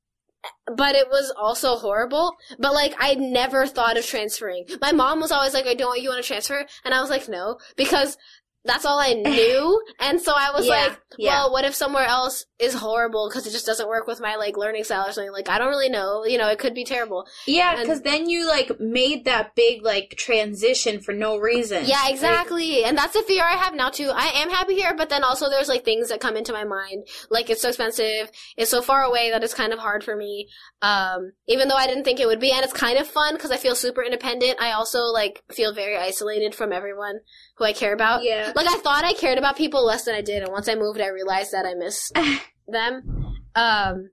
[0.76, 2.36] But it was also horrible.
[2.58, 4.66] But like, I never thought of transferring.
[4.82, 6.02] My mom was always like, "I don't.
[6.02, 8.18] You want to transfer?" And I was like, "No," because
[8.66, 9.82] that's all I knew.
[9.99, 11.30] And so I was Yeah, like, yeah.
[11.30, 14.57] well, what if somewhere else is horrible because it just doesn't work with my like
[14.57, 15.32] learning style or something?
[15.32, 16.26] Like, I don't really know.
[16.26, 17.26] You know, it could be terrible.
[17.45, 21.86] Yeah, because then you like made that big like transition for no reason.
[21.86, 22.84] Yeah, Like, exactly.
[22.84, 24.09] and that's the fear I have now too.
[24.14, 27.07] I am happy here, but then also there's like things that come into my mind.
[27.30, 30.47] Like it's so expensive, it's so far away that it's kind of hard for me.
[30.82, 33.51] Um, even though I didn't think it would be, and it's kind of fun because
[33.51, 34.59] I feel super independent.
[34.62, 37.20] I also like feel very isolated from everyone
[37.62, 38.24] who I care about.
[38.24, 38.51] yeah.
[38.55, 40.99] Like I thought I cared about people less than I did, and once I moved,
[40.99, 42.12] I realized that I miss
[42.68, 43.36] them.
[43.55, 44.09] Um,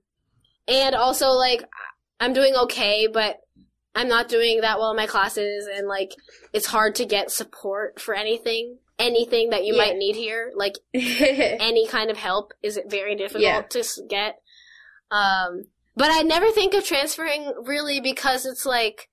[0.67, 1.63] and also like
[2.19, 3.37] I'm doing okay, but
[3.95, 6.11] I'm not doing that well in my classes, and like
[6.53, 9.83] it's hard to get support for anything, anything that you Yeah.
[9.85, 10.51] might need here.
[10.55, 13.61] Like any kind of help is it very difficult Yeah.
[13.61, 14.35] to get.
[15.09, 15.63] Um,
[15.95, 19.09] but I never think of transferring really because it's like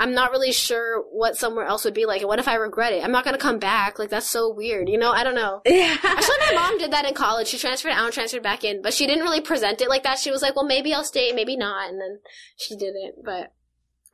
[0.00, 2.22] I'm not really sure what somewhere else would be like.
[2.22, 3.02] What if I regret it?
[3.02, 3.98] I'm not gonna come back.
[3.98, 4.88] Like that's so weird.
[4.88, 5.10] You know?
[5.10, 5.60] I don't know.
[5.66, 5.96] yeah.
[6.02, 7.48] Actually, my mom did that in college.
[7.48, 10.18] She transferred out and transferred back in, but she didn't really present it like that.
[10.18, 12.20] She was like, "Well, maybe I'll stay, maybe not," and then
[12.56, 13.24] she didn't.
[13.24, 13.52] But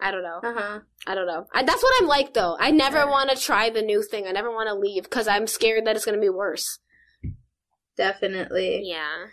[0.01, 0.41] I don't know.
[0.43, 0.81] Uh-huh.
[1.07, 1.47] I don't know.
[1.55, 2.57] I, that's what I'm like, though.
[2.59, 4.27] I never want to try the new thing.
[4.27, 6.79] I never want to leave because I'm scared that it's gonna be worse.
[7.97, 8.83] Definitely.
[8.85, 9.27] Yeah.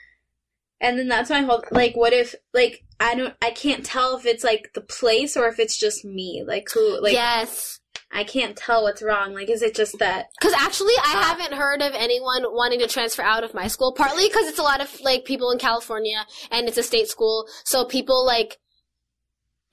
[0.80, 4.26] And then that's my whole like what if like I don't I can't tell if
[4.26, 6.44] it's like the place or if it's just me.
[6.46, 7.80] Like who like yes.
[8.14, 9.34] I can't tell what's wrong.
[9.34, 12.88] Like is it just that Because actually, I Uh, haven't heard of anyone wanting to
[12.88, 13.94] transfer out of my school.
[13.94, 17.48] Partly because it's a lot of like people in California, and it's a state school,
[17.64, 18.58] so people like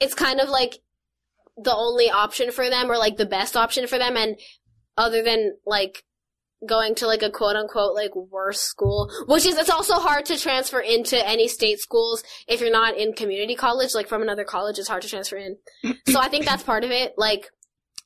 [0.00, 0.78] it's kind of like
[1.56, 4.38] the only option for them, or like the best option for them, and
[4.96, 6.04] other than like
[6.66, 10.38] going to like a quote unquote like worse school, which is it's also hard to
[10.38, 14.78] transfer into any state schools if you're not in community college, like from another college,
[14.78, 15.56] it's hard to transfer in.
[16.08, 17.14] so I think that's part of it.
[17.16, 17.50] Like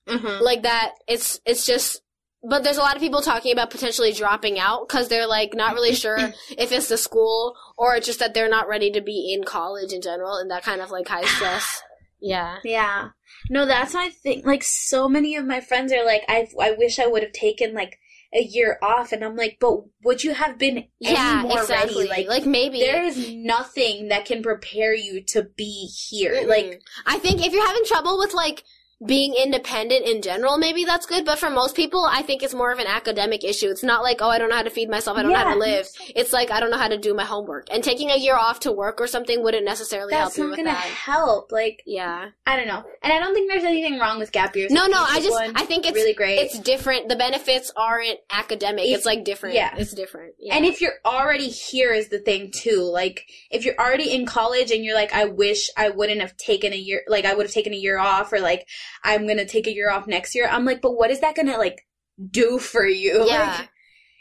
[0.07, 0.39] uh-huh.
[0.43, 2.03] like that it's it's just
[2.49, 5.75] but there's a lot of people talking about potentially dropping out because they're like not
[5.75, 6.19] really sure
[6.59, 9.93] if it's the school or it's just that they're not ready to be in college
[9.93, 11.83] in general and that kind of like high stress
[12.21, 13.11] yeah Yeah.
[13.51, 14.43] No, that's my thing.
[14.45, 17.75] Like so many of my friends are like I I wish I would have taken
[17.75, 17.99] like
[18.35, 22.09] a year off and I'm like, "But would you have been any yeah more exactly
[22.09, 26.45] ready?" Like like maybe there is nothing that can prepare you to be here.
[26.47, 26.81] Like Mm-mm.
[27.07, 28.65] i think if you're having trouble with like
[29.05, 31.25] being independent in general, maybe that's good.
[31.25, 33.69] But for most people, I think it's more of an academic issue.
[33.69, 35.17] It's not like, oh, I don't know how to feed myself.
[35.19, 35.89] I don't know how to live.
[36.15, 37.67] It's like, I don't know how to do my homework.
[37.71, 40.51] And taking a year off to work or something wouldn't necessarily that's help you not
[40.51, 40.85] with gonna that.
[40.85, 41.53] help.
[41.53, 42.29] Like Yeah.
[42.47, 42.85] I don't know.
[43.03, 44.71] And I don't think there's anything wrong with gap years.
[44.71, 46.39] No, no, I just, I think it's, really great.
[46.39, 47.09] it's different.
[47.09, 48.85] The benefits aren't academic.
[48.87, 49.57] If- it's like different.
[49.57, 49.75] yeah.
[49.77, 50.35] It's different.
[50.39, 50.57] Yeah.
[50.57, 52.83] And if you're already here is the thing too.
[52.83, 56.73] Like if you're already in college and you're like, I wish I wouldn't have taken
[56.73, 58.67] a year like I would have taken a year off or like
[59.05, 61.59] I'm gonna take a year off next year, I'm like, but what is that gonna
[61.59, 61.87] like
[62.31, 63.25] do for you?
[63.27, 63.57] yeah.
[63.59, 63.69] Like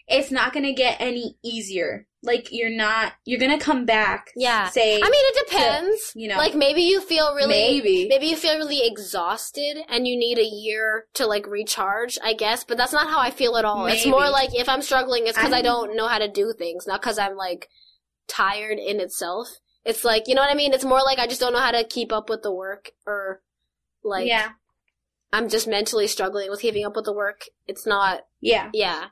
[0.07, 2.07] it's not gonna get any easier.
[2.23, 4.31] Like you're not you're gonna come back.
[4.35, 4.69] Yeah.
[4.69, 6.11] Say I mean, it depends.
[6.15, 6.37] you know.
[6.37, 8.07] like maybe you feel really, maybe.
[8.07, 12.63] maybe you feel really exhausted and you need a year to like recharge, I guess.
[12.63, 13.87] But that's not how I feel at all.
[13.87, 16.53] It's more like if I'm struggling, it's because I I don't know how to do
[16.57, 17.69] things, not because I'm like
[18.27, 19.47] tired in itself.
[19.83, 20.73] It's like, you know what I mean?
[20.73, 23.41] It's more like I just don't know how to keep up with the work or
[24.03, 24.49] like yeah.
[25.33, 27.43] I'm just mentally struggling with keeping up with the work.
[27.67, 28.69] It's not, Yeah.
[28.73, 29.05] yeah.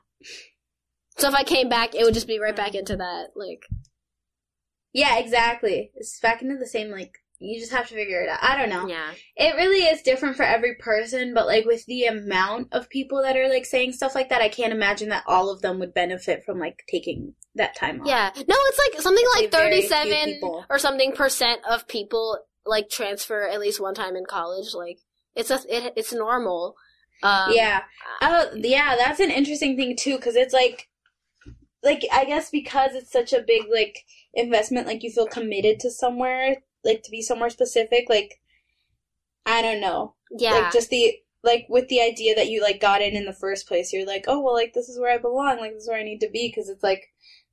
[1.16, 3.62] So if I came back, it would just be right back into that, like,
[4.92, 5.92] Yeah, exactly.
[5.94, 8.38] It's back into the same like you just have to figure it out.
[8.42, 8.86] I don't know.
[8.86, 9.12] yeah.
[9.34, 13.34] It really is different for every person, but like with the amount of people that
[13.34, 16.44] are like saying stuff like that, I can't imagine that all of them would benefit
[16.44, 18.06] from like taking that time off.
[18.06, 18.30] Yeah.
[18.36, 23.80] No, it's like something like 37 or something percent of people like transfer at least
[23.80, 24.74] one time in college.
[24.74, 24.98] Like
[25.34, 26.76] it's a it, it's normal.
[27.22, 27.82] Um, yeah.
[28.22, 30.88] Oh, yeah, that's an interesting thing too cuz it's like
[31.82, 34.04] like I guess because it's such a big like
[34.34, 38.40] investment like you feel committed to somewhere, like to be somewhere specific, like
[39.46, 40.14] I don't know.
[40.30, 40.52] Yeah.
[40.52, 43.66] Like just the like with the idea that you like got in in the first
[43.66, 45.98] place, you're like, oh well, like this is where I belong, like this is where
[45.98, 47.08] I need to be because it's like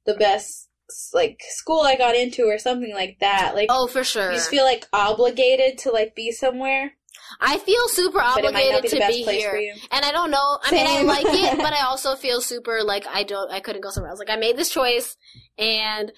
[0.06, 0.70] the best
[1.14, 3.54] like school I got into or something like that.
[3.56, 4.32] Like oh, for sure.
[4.32, 6.94] you just feel like obligated to like be somewhere,
[7.40, 9.76] I feel super but it might not obligated be to be here.
[9.92, 10.60] And I don't know.
[10.64, 13.52] I mean, I like it, but I also feel super like I don't.
[13.52, 14.20] I couldn't go somewhere else.
[14.20, 15.18] Like I made this choice,
[15.58, 16.12] and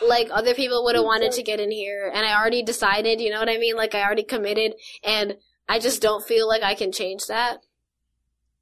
[0.00, 3.20] like other people would have wanted to get in here, and I already decided.
[3.20, 3.76] You know what I mean?
[3.76, 5.36] Like I already committed, and
[5.68, 7.58] I just don't feel like I can change that.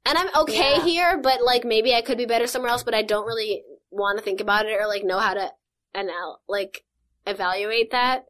[0.05, 0.83] And I'm okay Yeah.
[0.83, 2.83] here, but like maybe I could be better somewhere else.
[2.83, 5.51] But I don't really want to think about it or like know how to
[5.93, 6.09] and
[6.47, 6.83] like
[7.25, 8.25] evaluate that.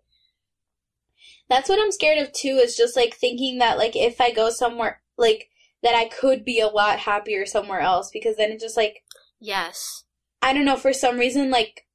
[1.54, 2.60] That's what I'm scared of too.
[2.64, 5.50] Is just like thinking that like if I go somewhere like
[5.84, 9.04] that I could be a lot happier somewhere else because then it's just like
[9.40, 10.06] Yes.
[10.42, 11.86] I don't know for some reason like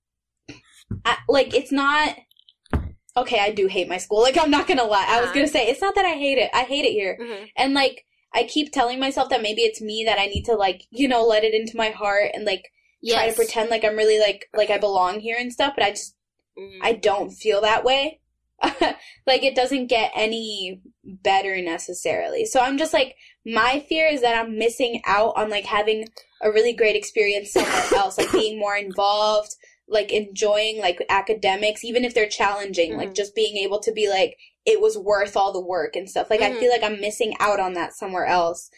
[1.05, 2.17] I, like it's not
[3.17, 5.67] okay I do hate my school like I'm not gonna lie I was gonna say
[5.67, 8.73] it's not that I hate it I hate it here hmm and like I keep
[8.73, 11.53] telling myself that maybe it's me that I need to like you know let it
[11.53, 12.71] into my heart and like
[13.17, 15.91] try to pretend like I'm really like like I belong here and stuff but I
[15.91, 16.15] just
[16.57, 16.79] Mhm.
[16.83, 18.21] I don't feel that way.
[19.27, 22.45] like it doesn't get any better necessarily.
[22.45, 23.17] So I'm just like
[23.47, 26.09] my fear is that I'm missing out on like having
[26.43, 29.55] a really great experience somewhere else, like being more involved,
[29.89, 33.17] like enjoying like academics even if they're challenging, like Mhm.
[33.17, 34.37] just being able to be like
[34.67, 36.29] it was worth all the work and stuff.
[36.29, 36.59] Like I Mhm.
[36.61, 38.71] feel like I'm missing out on that somewhere else.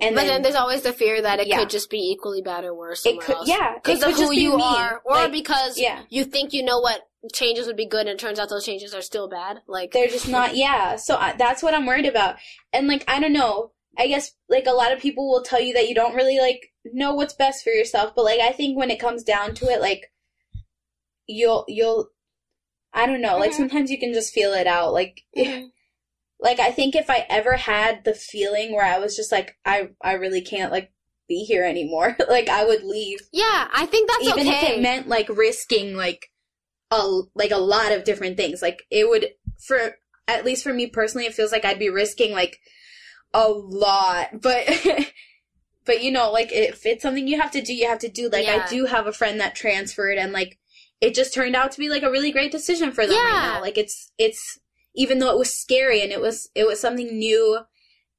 [0.00, 1.58] And but then, then, there's always the fear that it Yeah.
[1.58, 3.46] could just be equally bad or worse it could else.
[3.48, 6.02] yeah, because of who be you are, or Like, because yeah.
[6.08, 8.94] you think you know what changes would be good, and it turns out those changes
[8.94, 9.58] are still bad.
[9.66, 12.36] Like, they're just not yeah so I, that's what i'm worried about
[12.72, 15.74] and like i don't know i guess like a lot of people will tell you
[15.74, 18.90] that you don't really like know what's best for yourself but like i think when
[18.90, 20.10] it comes down to it like
[21.26, 22.08] you'll you'll
[22.92, 23.56] i don't know like Mhm.
[23.56, 25.70] sometimes you can just feel it out like Mhm.
[26.42, 29.88] Like i think if i ever had the feeling where i was just like i
[30.02, 30.92] i really can't like
[31.28, 34.66] be here anymore like i would leave yeah, I think that's even okay.
[34.66, 36.28] if it meant like risking like
[36.90, 39.28] a like a lot of different things like it would
[39.66, 39.96] for
[40.28, 42.58] at least for me personally it feels like i'd be risking like
[43.32, 44.68] a lot but
[45.86, 48.28] but you know like if it's something you have to do you have to do
[48.28, 48.64] like Yeah.
[48.66, 50.58] i do have a friend that transferred and like
[51.00, 53.52] it just turned out to be like a really great decision for them right Yeah.
[53.54, 54.58] now like it's it's
[54.94, 57.60] even though it was scary and it was it was something new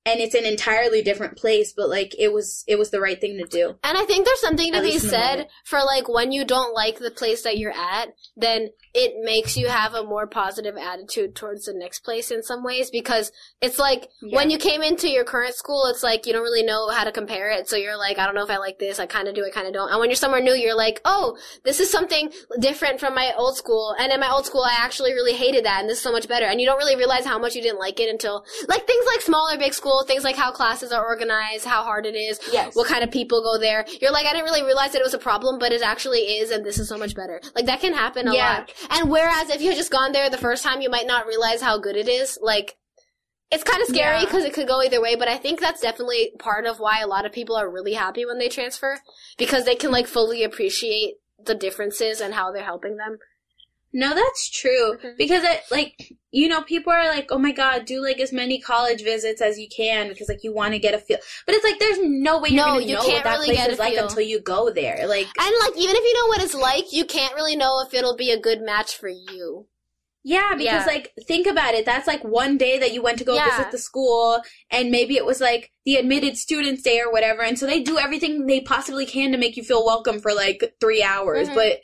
[0.05, 3.37] and it's an entirely different place but like it was it was the right thing
[3.37, 5.79] to do And I think there's something to At be least in the said for
[5.79, 9.93] like when you don't like the place that you're at, then it makes you have
[9.95, 13.31] a more positive attitude towards the next place in some ways because
[13.61, 14.35] it's like Yeah.
[14.35, 17.11] when you came into your current school, it's like you don't really know how to
[17.11, 17.67] compare it.
[17.67, 18.99] So you're like, I don't know if I like this.
[18.99, 19.43] I kind of do.
[19.45, 19.89] I kind of don't.
[19.89, 23.57] And when you're somewhere new, you're like, oh, this is something different from my old
[23.57, 23.95] school.
[23.97, 25.79] And in my old school, I actually really hated that.
[25.81, 26.45] And this is so much better.
[26.45, 29.21] And you don't really realize how much you didn't like it until like things like
[29.21, 32.75] small or big school, things like how classes are organized, how hard it is, yes
[32.75, 33.85] what kind of people go there.
[34.01, 36.49] You're like, I didn't really realize that it was a problem, but it actually is,
[36.51, 37.41] and this is so much better.
[37.55, 38.57] Like that can happen a Yeah.
[38.59, 38.73] lot.
[38.89, 41.61] And whereas if you had just gone there the first time, you might not realize
[41.61, 42.37] how good it is.
[42.41, 42.75] Like
[43.51, 44.25] it's kind of scary Yeah.
[44.25, 47.07] because it could go either way, but I think that's definitely part of why a
[47.07, 48.99] lot of people are really happy when they transfer
[49.37, 51.15] because they can like fully appreciate
[51.45, 53.17] the differences and how they're helping them.
[53.95, 54.97] No, that's true.
[54.97, 55.17] Mhm.
[55.17, 58.59] Because it like you know, people are like, "Oh my god, do like as many
[58.59, 61.63] college visits as you can because like you want to get a feel." But it's
[61.63, 63.77] like there's no way you're No, gonna you know can't what that really place is
[63.79, 64.03] like feel.
[64.07, 65.05] until you go there.
[65.07, 67.93] Like, And like even if you know what it's like, you can't really know if
[67.93, 69.67] it'll be a good match for you.
[70.25, 70.93] yeah, because Yeah.
[70.93, 71.85] like think about it.
[71.85, 73.49] That's like one day that you went to go Yeah.
[73.57, 74.41] visit the school,
[74.71, 77.99] and maybe it was like the admitted students day or whatever, and so they do
[77.99, 81.47] everything they possibly can to make you feel welcome for like three hours.
[81.49, 81.55] Mhm.
[81.55, 81.81] But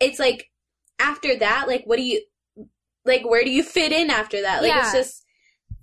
[0.00, 0.50] it's like
[0.98, 2.22] after that, like, what do you
[3.04, 3.28] like?
[3.28, 4.62] Where do you fit in after that?
[4.62, 5.24] Like, it's just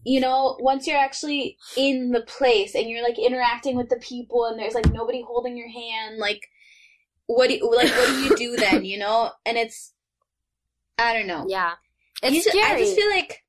[0.06, 4.46] you know, once you're actually in the place and you're like interacting with the people
[4.46, 6.48] and there's like nobody holding your hand, like
[7.26, 9.32] what do you, like what do you do then, you know?
[9.48, 9.94] And it's
[11.00, 11.46] I don't know.
[11.50, 11.72] Yeah.
[12.22, 12.64] It's scary.
[12.64, 13.44] I just feel like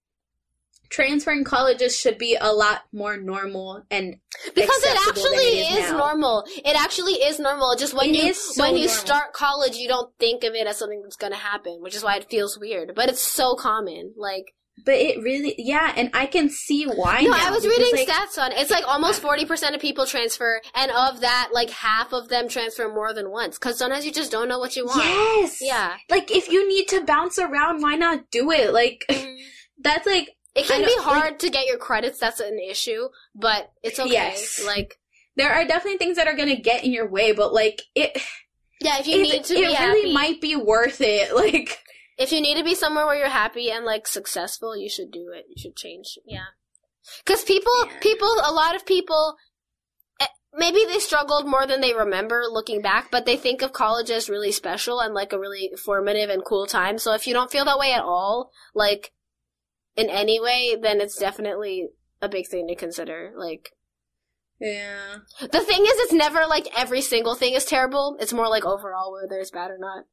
[0.97, 4.16] transferring colleges should be a lot more normal and
[4.55, 6.44] because it actually it is is normal.
[6.64, 7.77] It actually is normal.
[7.77, 9.05] Just when It you so when you normal.
[9.05, 12.02] start college, you don't think of it as something that's going to happen, which is
[12.02, 12.94] why it feels weird.
[12.97, 14.14] But it's so common.
[14.16, 14.55] Like
[14.86, 18.09] but it really yeah, and I can see why no, now, I was reading like,
[18.09, 22.14] stats on it's like almost forty percent of people transfer, and of that, like half
[22.14, 23.59] of them transfer more than once.
[23.59, 25.05] Because sometimes you just don't know what you want.
[25.05, 25.59] Yes.
[25.60, 25.97] Yeah.
[26.09, 28.73] Like if you need to bounce around, why not do it?
[28.73, 29.36] Like mm-hmm.
[29.78, 32.19] that's like It can be hard to get your credits.
[32.19, 34.11] That's an issue, but it's okay.
[34.12, 34.62] Yes.
[34.65, 34.99] Like
[35.37, 38.20] there are definitely things that are gonna get in your way, but like it
[38.81, 41.33] yeah, if you need to it really happy, might be worth it.
[41.35, 41.78] Like
[42.19, 45.31] if you need to be somewhere where you're happy and like successful, you should do
[45.35, 45.45] it.
[45.51, 46.19] You should change.
[46.24, 46.47] Yeah.
[47.27, 47.99] Cuz people Yeah.
[48.01, 49.37] people a lot of people
[50.20, 54.11] eh, maybe they struggled more than they remember looking back, but they think of college
[54.11, 56.97] as really special and like a really formative and cool time.
[56.99, 59.12] So if you don't feel that way at all, like
[59.97, 61.89] in any way, then it's definitely
[62.23, 63.32] a big thing to consider.
[63.36, 63.70] Like
[64.60, 65.16] Yeah.
[65.40, 68.16] the thing is it's never like every single thing is terrible.
[68.20, 70.05] It's more like overall whether it's bad or not.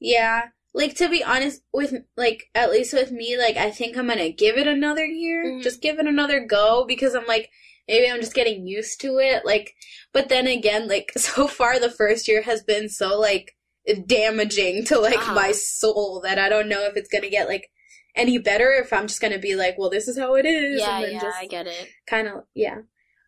[0.00, 0.48] Yeah.
[0.74, 4.30] Like to be honest with like at least with me, like I think I'm gonna
[4.30, 5.44] give it another year.
[5.44, 5.62] Mhm.
[5.62, 7.50] Just give it another go because I'm like
[7.88, 9.44] maybe I'm just getting used to it.
[9.44, 9.74] Like
[10.12, 13.54] but then again, like so far the first year has been so like
[14.06, 15.34] damaging to like Uh-huh.
[15.34, 17.70] my soul that I don't know if it's gonna get like
[18.14, 20.96] any better if I'm just gonna be like, well this is how it is Yeah,
[20.96, 21.88] and then yeah, I get it.
[22.06, 22.78] kind of yeah.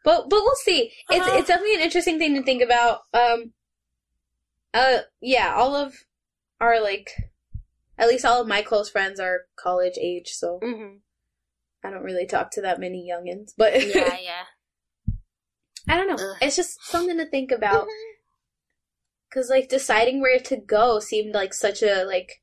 [0.05, 0.93] but but we'll see.
[1.11, 1.39] It's Uh-huh.
[1.39, 3.01] it's definitely an interesting thing to think about.
[3.13, 3.53] Um,
[4.73, 5.95] uh, yeah, all of
[6.61, 7.11] our like,
[7.99, 10.97] at least all of my close friends are college age, so hmm
[11.83, 13.53] I don't really talk to that many youngins.
[13.57, 14.45] But Yeah, yeah.
[15.89, 16.15] I don't know.
[16.23, 16.37] Ugh.
[16.43, 17.87] It's just something to think about.
[17.87, 18.13] Mhm.
[19.33, 22.43] Cause like deciding where to go seemed like such a like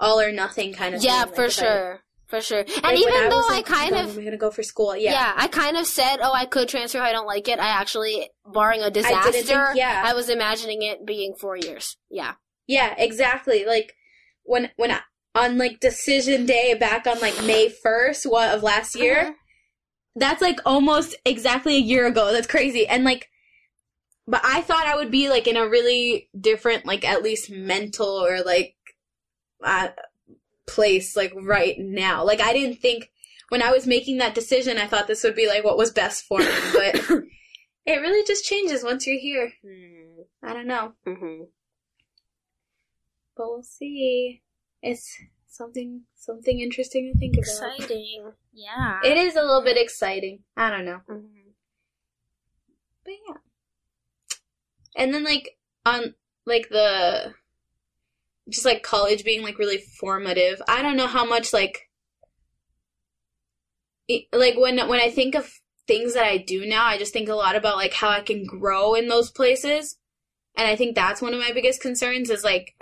[0.00, 1.24] all or nothing kind of Yeah.
[1.24, 2.00] Like, for if I- sure.
[2.26, 2.60] For sure.
[2.60, 4.96] And like, even though I like, kind of am I gonna go for school?
[4.96, 5.12] yeah.
[5.12, 7.68] Yeah, I kind of said, "Oh, I could transfer if I don't like it." I
[7.68, 10.02] actually, barring a disaster, didn't think- yeah.
[10.04, 11.96] I was imagining it being four years.
[12.10, 12.32] Yeah.
[12.66, 13.66] yeah, exactly.
[13.66, 13.94] Like
[14.42, 15.00] when when I,
[15.36, 19.16] on like decision day back on like May first, what of last year.
[19.26, 19.34] Mhm.
[20.16, 22.32] That's like almost exactly a year ago.
[22.32, 22.86] That's crazy.
[22.88, 23.28] And like,
[24.26, 28.08] but I thought I would be like in a really different, like at least mental
[28.08, 28.74] or like,
[29.64, 29.88] uh,
[30.66, 32.24] place like right now.
[32.24, 33.10] Like I didn't think
[33.48, 36.24] when I was making that decision, I thought this would be like what was best
[36.24, 36.94] for me, but
[37.86, 39.52] it really just changes once you're here.
[40.42, 41.48] I don't know, Mhm.
[43.36, 44.42] but we'll see.
[44.82, 45.16] It's
[45.48, 47.78] something something interesting to think about.
[47.78, 48.32] Exciting.
[48.52, 49.00] Yeah.
[49.04, 50.44] It is a little bit exciting.
[50.56, 51.00] I don't know.
[51.08, 51.52] Mhm.
[53.04, 53.36] But yeah.
[54.96, 56.14] And then like on
[56.46, 57.34] like the
[58.48, 60.60] just like college being like really formative.
[60.68, 61.88] I don't know how much like
[64.08, 65.50] it, like when when I think of
[65.86, 68.44] things that I do now, I just think a lot about like how I can
[68.44, 69.98] grow in those places.
[70.56, 72.74] And I think that's one of my biggest concerns is like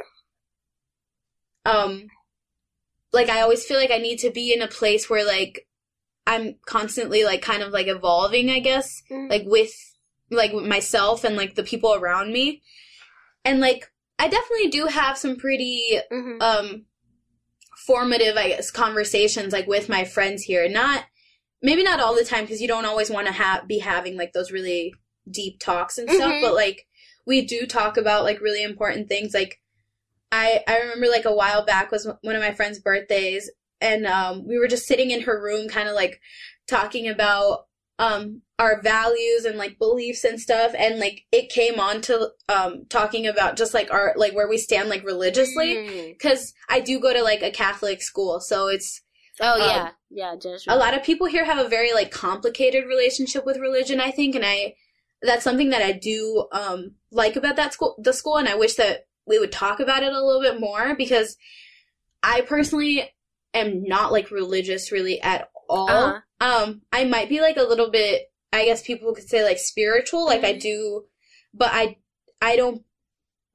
[1.65, 2.09] um
[3.13, 5.67] like I always feel like I need to be in a place where like
[6.27, 9.31] I'm constantly like kind of like evolving, I guess Mhm.
[9.31, 9.73] like with
[10.31, 12.63] like myself and like the people around me
[13.45, 13.92] and like
[14.23, 16.41] i definitely do have some pretty Mhm.
[16.41, 16.87] um
[17.87, 21.05] formative i guess conversations like with my friends here not
[21.63, 24.33] maybe not all the time because you don't always want to have be having like
[24.33, 24.95] those really
[25.31, 26.43] deep talks and stuff Mhm.
[26.43, 26.87] but like
[27.27, 29.61] we do talk about like really important things like
[30.31, 33.51] i i remember like a while back was one of my friend's birthdays
[33.81, 36.21] and um we were just sitting in her room kind of like
[36.69, 37.67] talking about
[38.03, 40.73] um our values and like beliefs and stuff.
[40.77, 44.59] And like it came on to um talking about just like our like where we
[44.59, 46.13] stand like religiously.
[46.13, 48.41] Because i do go to like a catholic school.
[48.41, 49.03] So it's
[49.41, 49.91] Oh um, yeah.
[50.11, 50.35] Yeah.
[50.41, 54.11] Just a lot of people here have a very like complicated relationship with religion i
[54.11, 54.35] think.
[54.35, 54.75] And i
[55.23, 58.37] that's something that i do um like about that school the school.
[58.37, 61.37] And i wish that we would talk about it a little bit more because
[62.23, 63.11] i personally
[63.55, 66.21] am not like religious really at all Uh-huh.
[66.41, 68.23] um i might be like a little bit
[68.53, 70.61] i guess people could say like spiritual like i Mhm.
[70.61, 71.05] do
[71.55, 71.97] but i
[72.41, 72.83] i don't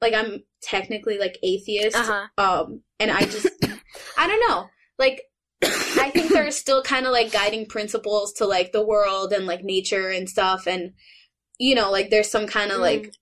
[0.02, 2.28] like i'm technically like atheist Uh huh.
[2.38, 3.48] um and i just
[4.18, 4.68] i don't know
[5.00, 5.22] like
[5.62, 9.46] i think there are still kind of like guiding principles to like the world and
[9.46, 10.94] like nature and stuff and
[11.60, 13.14] you know like there's some kind of like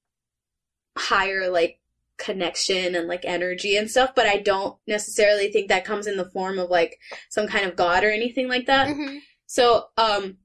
[0.97, 1.79] higher like
[2.17, 6.29] connection and like energy and stuff but i don't necessarily think that comes in the
[6.31, 6.97] form of like
[7.29, 9.19] some kind of god or anything like that Mhm.
[9.47, 10.37] so, um,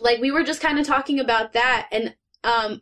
[0.00, 2.14] like we were just kind of talking about that, and
[2.44, 2.80] um,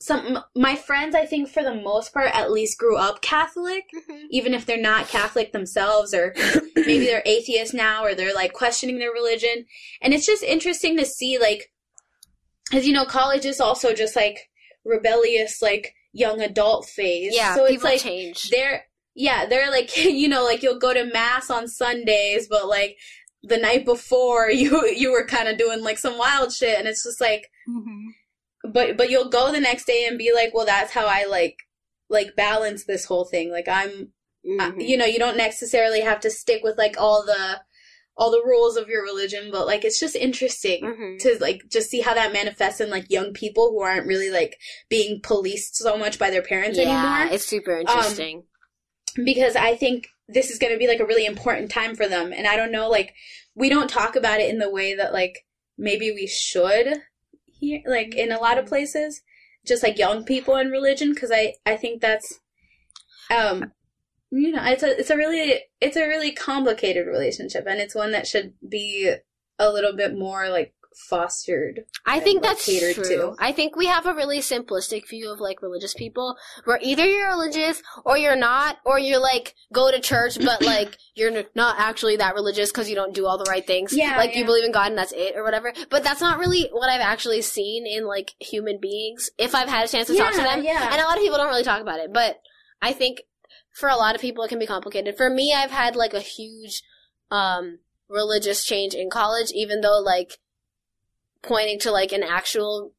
[0.00, 4.24] some my friends, I think for the most part, at least grew up Catholic, Mhm.
[4.30, 6.34] even if they're not Catholic themselves, or
[6.74, 9.66] maybe they're atheists now, or they're like questioning their religion,
[10.00, 11.70] and it's just interesting to see, like,
[12.72, 14.48] as you know, college is also just like
[14.84, 17.32] rebellious, like young adult phase.
[17.34, 17.54] Yeah.
[17.54, 18.48] so it's people like change.
[18.50, 22.96] they're yeah they're like you know like you'll go to mass on sundays but like
[23.42, 27.04] the night before you you were kind of doing like some wild shit and it's
[27.04, 27.48] just like
[28.64, 31.56] but but you'll go the next day and be like well that's how i like
[32.08, 34.12] like balance this whole thing like i'm
[34.60, 34.88] uh, Mhm.
[34.88, 37.60] you know you don't necessarily have to stick with like all the
[38.18, 41.18] all the rules of your religion but like it's just interesting Mhm.
[41.20, 44.58] to like just see how that manifests in like young people who aren't really like
[44.88, 48.42] being policed so much by their parents yeah, anymore it's super interesting.
[49.24, 52.34] because I think this is going to be like a really important time for them.
[52.34, 53.14] And I don't know, like,
[53.54, 55.46] we don't talk about it in the way that, like,
[55.78, 56.98] maybe we should
[57.46, 59.22] here, like, in a lot of places,
[59.66, 62.40] just like young people in religion, because I, I think that's,
[63.30, 63.72] um,
[64.30, 68.12] you know, it's a, it's a really, it's a really complicated relationship, and it's one
[68.12, 69.14] that should be
[69.58, 70.74] a little bit more, like,
[71.08, 71.84] fostered.
[72.06, 73.04] I think that's catered true.
[73.04, 73.36] to.
[73.38, 77.28] I think we have a really simplistic view of like religious people, where either you're
[77.28, 82.16] religious or you're not, or you're like go to church, but like you're not actually
[82.16, 83.92] that religious because you don't do all the right things.
[83.96, 85.72] Yeah, like you believe in God and that's it, or whatever.
[85.90, 89.30] But that's not really what I've actually seen in like human beings.
[89.38, 90.90] If I've had a chance to talk to them, yeah.
[90.92, 92.40] and a lot of people don't really talk about it, but
[92.82, 93.22] I think
[93.78, 95.16] for a lot of people it can be complicated.
[95.16, 96.82] For me, I've had like a huge
[97.30, 97.78] um
[98.08, 100.38] religious change in college, even though like
[101.42, 102.92] pointing to like an actual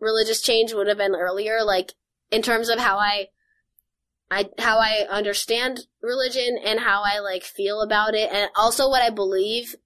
[0.00, 1.92] religious change would have been earlier, like
[2.30, 3.28] in terms of how I
[4.30, 9.02] I how I understand religion and how I like feel about it and also what
[9.02, 9.76] I believe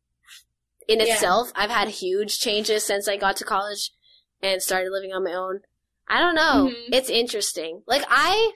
[0.86, 1.12] in Yeah.
[1.14, 1.52] itself.
[1.54, 3.92] I've had huge changes since I got to college
[4.40, 5.60] and started living on my own.
[6.08, 6.70] I don't know.
[6.70, 6.94] Mhm.
[6.94, 7.82] It's interesting.
[7.86, 8.52] Like I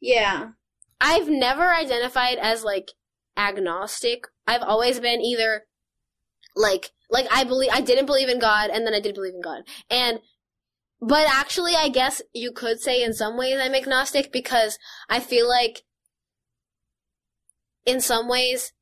[0.00, 0.50] Yeah.
[1.00, 2.92] I've never identified as like
[3.36, 4.26] agnostic.
[4.46, 5.64] I've always been either
[6.54, 9.40] like like I believe I didn't believe in God and then I did believe in
[9.40, 9.62] God.
[9.88, 10.20] And
[11.00, 14.78] but actually I guess you could say in some ways I'm agnostic because
[15.08, 15.82] I feel like
[17.86, 18.72] in some ways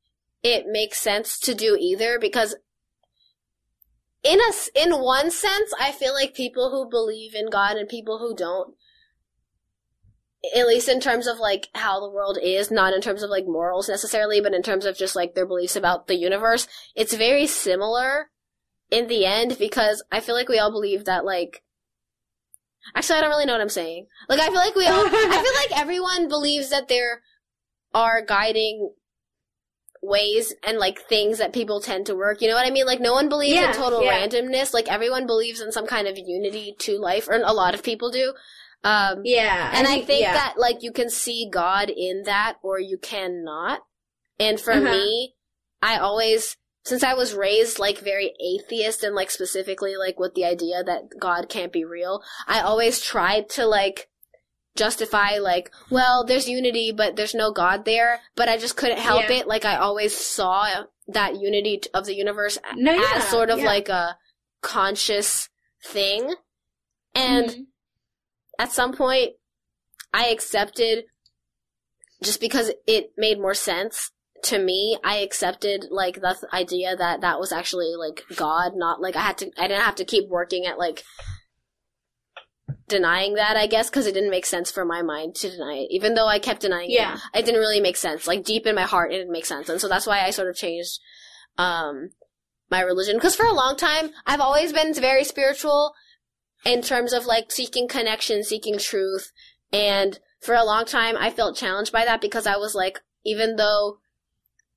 [0.43, 2.55] it makes sense to do either because
[4.23, 4.51] in a
[4.81, 8.75] in one sense I feel like people who believe in God and people who don't
[10.55, 13.45] at least in terms of like how the world is, not in terms of like
[13.45, 17.45] morals necessarily, but in terms of just like their beliefs about the universe, it's very
[17.45, 18.29] similar
[18.89, 21.63] in the end because I feel like we all believe that like
[22.95, 24.07] Actually, I don't really know what I'm saying.
[24.29, 27.21] Like I feel like we all I feel like everyone believes that there
[27.93, 28.93] are guiding
[30.01, 32.41] ways and like things that people tend to work.
[32.41, 32.85] You know what I mean?
[32.85, 34.25] Like no one believes Yeah, in total yeah.
[34.25, 34.73] randomness.
[34.73, 38.09] Like everyone believes in some kind of unity to life, or a lot of people
[38.11, 38.33] do.
[38.83, 39.71] Um, Yeah.
[39.73, 40.33] and I think yeah.
[40.33, 43.81] that like you can see God in that or you cannot.
[44.39, 44.81] And for Uh-huh.
[44.91, 45.35] me,
[45.81, 50.45] I always since I was raised like very atheist and like specifically like with the
[50.45, 54.09] idea that God can't be real, I always tried to like
[54.75, 59.29] justify like, well, there's unity but there's no God there, but I just couldn't help
[59.29, 59.39] Yeah.
[59.39, 59.47] it.
[59.47, 63.65] Like I always saw that unity of the universe No, yeah, as sort of yeah.
[63.65, 64.17] like a
[64.61, 65.49] conscious
[65.85, 66.33] thing.
[67.13, 67.65] And Mhm.
[68.59, 69.31] At some point
[70.13, 71.05] I accepted
[72.21, 74.11] just because it made more sense
[74.43, 79.01] to me I accepted like the th- idea that that was actually like God not
[79.01, 81.03] like I had to I didn't have to keep working at like
[82.87, 85.87] denying that I guess because it didn't make sense for my mind to deny it.
[85.91, 87.15] Even though I kept denying Yeah.
[87.33, 88.27] it it didn't really make sense.
[88.27, 89.69] Like deep in my heart it didn't make sense.
[89.69, 90.99] And so that's why I sort of changed
[91.57, 92.09] um
[92.71, 93.15] my religion.
[93.15, 95.93] Because for a long time I've always been very spiritual
[96.65, 99.31] in terms of like seeking connection, seeking truth.
[99.71, 103.55] And for a long time, I felt challenged by that because I was like, even
[103.55, 103.99] though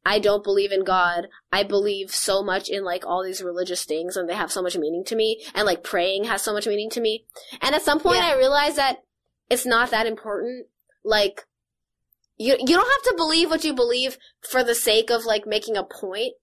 [0.04, 4.16] I don't believe in God, I believe so much in like all these religious things
[4.16, 5.44] and they have so much meaning to me.
[5.54, 7.24] And like praying has so much meaning to me.
[7.60, 8.32] And at some point, Yeah.
[8.32, 9.02] I realized that
[9.48, 10.66] it's not that important.
[11.04, 11.46] Like,
[12.36, 15.76] you, you don't have to believe what you believe for the sake of like making
[15.76, 16.34] a point.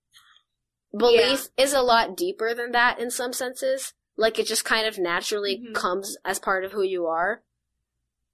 [0.97, 3.93] Belief is a lot deeper than that in some senses.
[4.19, 5.73] Like it just kind of naturally Mhm.
[5.73, 7.41] comes as part of who you are.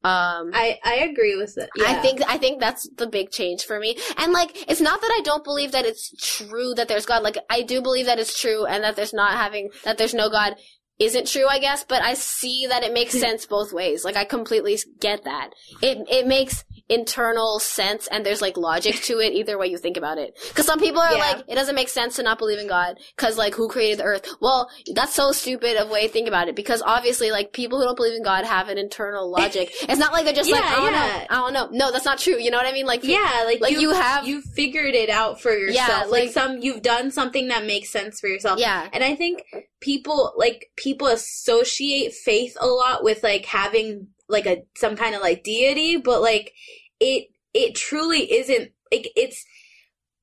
[0.03, 1.67] Um, I I agree with it.
[1.83, 3.97] I think I think that's the big change for me.
[4.17, 7.23] And like it's not that I don't believe that it's true that there's God.
[7.23, 10.29] Like I do believe that it's true and that there's not having that there's no
[10.29, 10.57] God
[10.99, 14.05] isn't true, I guess, but I see that it makes sense both ways.
[14.05, 15.49] Like I completely get that.
[15.81, 19.97] It it makes internal sense and there's like logic to it either way you think
[19.97, 20.37] about it.
[20.53, 21.17] Cuz some people are Yeah.
[21.17, 24.03] like it doesn't make sense to not believe in God cuz like who created the
[24.03, 24.27] earth?
[24.39, 27.85] Well, that's so stupid of way to think about it because obviously like people who
[27.85, 29.73] don't believe in God have an internal logic.
[29.89, 31.07] it's not like they're just like I don't yeah.
[31.07, 31.25] know.
[31.29, 31.67] I don't know.
[31.71, 32.37] No, that's not true.
[32.37, 32.85] You know what I mean?
[32.85, 36.11] Like yeah, like, like you, you have- you figured it out for yourself.
[36.11, 38.59] like, like- some you've done something that makes sense for yourself.
[38.59, 38.87] Yeah.
[38.93, 39.41] And I think
[39.81, 45.21] people like people associate faith a lot with like having like a some kind of
[45.21, 46.53] like deity, but like
[46.99, 49.45] it it truly isn't like it's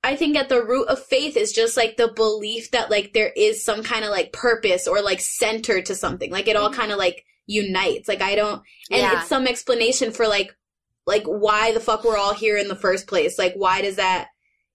[0.04, 3.32] I think at the root of faith is just like the belief that like there
[3.36, 6.30] is some kind of like purpose or like center to something.
[6.30, 6.74] Like it all Mhm.
[6.74, 8.08] kind of like unites.
[8.08, 9.20] Like I don't and Yeah.
[9.20, 10.54] it's some explanation for like
[11.06, 13.38] like why the fuck we're all here in the first place.
[13.38, 14.28] Like why does that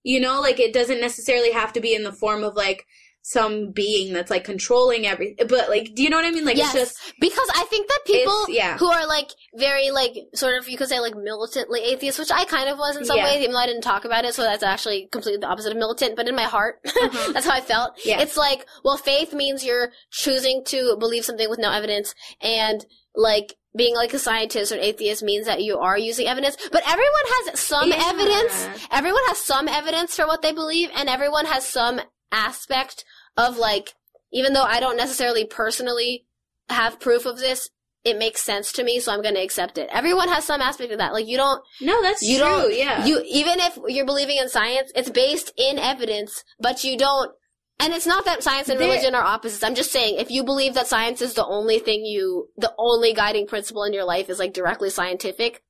[0.03, 2.85] you know, like it doesn't necessarily have to be in the form of like
[3.29, 5.47] some being that's like controlling everything.
[5.49, 6.45] But like do you know what I mean?
[6.45, 6.73] Like Yes.
[6.73, 8.77] it's just because I think that people yeah.
[8.77, 12.45] who are like very like sort of you could say like militantly atheist, which I
[12.45, 13.25] kind of was in some Yeah.
[13.25, 14.33] ways, even though I didn't talk about it.
[14.33, 16.15] So that's actually completely the opposite of militant.
[16.15, 17.33] But in my heart, Uh-huh.
[17.33, 17.99] that's how I felt.
[18.05, 18.21] Yeah.
[18.21, 23.55] It's like, well, faith means you're choosing to believe something with no evidence, and like
[23.75, 26.55] being like a scientist or an atheist means that you are using evidence.
[26.71, 28.03] But everyone has some Yeah.
[28.05, 28.67] evidence.
[28.89, 31.99] Everyone has some evidence for what they believe, and everyone has some
[32.31, 33.05] aspect
[33.37, 33.93] of like,
[34.33, 36.25] even though I don't necessarily personally
[36.69, 37.69] have proof of this,
[38.03, 39.89] it makes sense to me, so I'm going to accept it.
[39.91, 41.13] Everyone has some aspect of that.
[41.13, 42.47] Like you don't, No, that's you true.
[42.47, 43.05] don't, yeah.
[43.05, 47.31] you even if you're believing in science, it's based in evidence, but you don't.
[47.79, 49.63] And it's not that science and religion are opposites.
[49.63, 53.13] I'm just saying, if you believe that science is the only thing you, the only
[53.13, 55.61] guiding principle in your life is like directly scientific,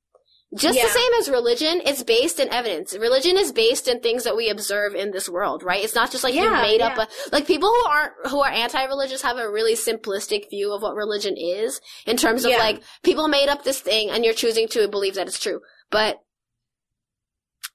[0.56, 0.84] Just Yeah.
[0.86, 2.96] the same as religion, it's based in evidence.
[2.96, 5.84] Religion is based in things that we observe in this world, right?
[5.84, 8.50] It's not just like you Yeah, made up a like people who aren't who are
[8.50, 12.58] anti-religious have a really simplistic view of what religion is in terms of Yeah.
[12.58, 15.60] like people made up this thing and you're choosing to believe that it's true.
[15.90, 16.20] But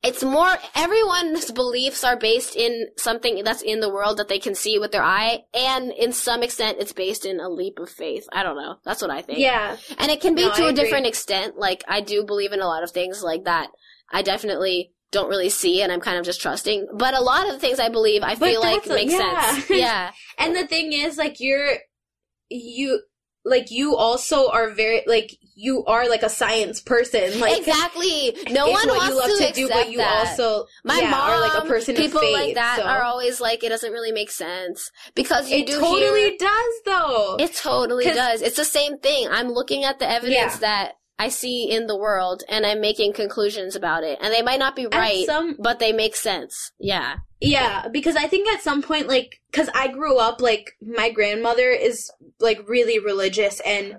[0.03, 4.53] it's more everyone's beliefs are based in something that's in the world that they can
[4.53, 8.25] see with their eye and in some extent it's based in a leap of faith.
[8.33, 8.75] I don't know.
[8.83, 9.39] That's what I think.
[9.39, 9.77] Yeah.
[9.97, 10.83] And it can be No, to I a agree.
[10.83, 11.57] different extent.
[11.57, 13.69] Like, I do believe in a lot of things like that.
[14.11, 16.87] I definitely don't really see and I'm kind of just trusting.
[16.97, 19.51] But a lot of the things I believe, I But feel like a- make yeah.
[19.53, 19.69] sense.
[19.69, 20.11] Yeah.
[20.37, 21.75] And the thing is, like, you're,
[22.49, 23.01] you,
[23.45, 27.39] like, you also are very, like, you are like a science person.
[27.39, 28.35] Like, exactly.
[28.51, 30.27] No one what wants you love to, to, do, but you that.
[30.27, 32.33] also, my yeah, mom, are like a person people faith.
[32.33, 32.83] like that so.
[32.85, 36.37] are always like, it doesn't really make sense because you it do totally hear.
[36.39, 37.37] does, though.
[37.39, 38.41] It totally does.
[38.41, 39.27] It's the same thing.
[39.31, 40.57] I'm looking at the evidence Yeah.
[40.59, 44.19] that I see in the world and I'm making conclusions about it.
[44.21, 46.71] And they might not be right, some- but they make sense.
[46.79, 47.17] Yeah.
[47.39, 51.69] Yeah, because I think at some point, like, because I grew up, like, my grandmother
[51.69, 52.09] is,
[52.39, 53.97] like, really religious, and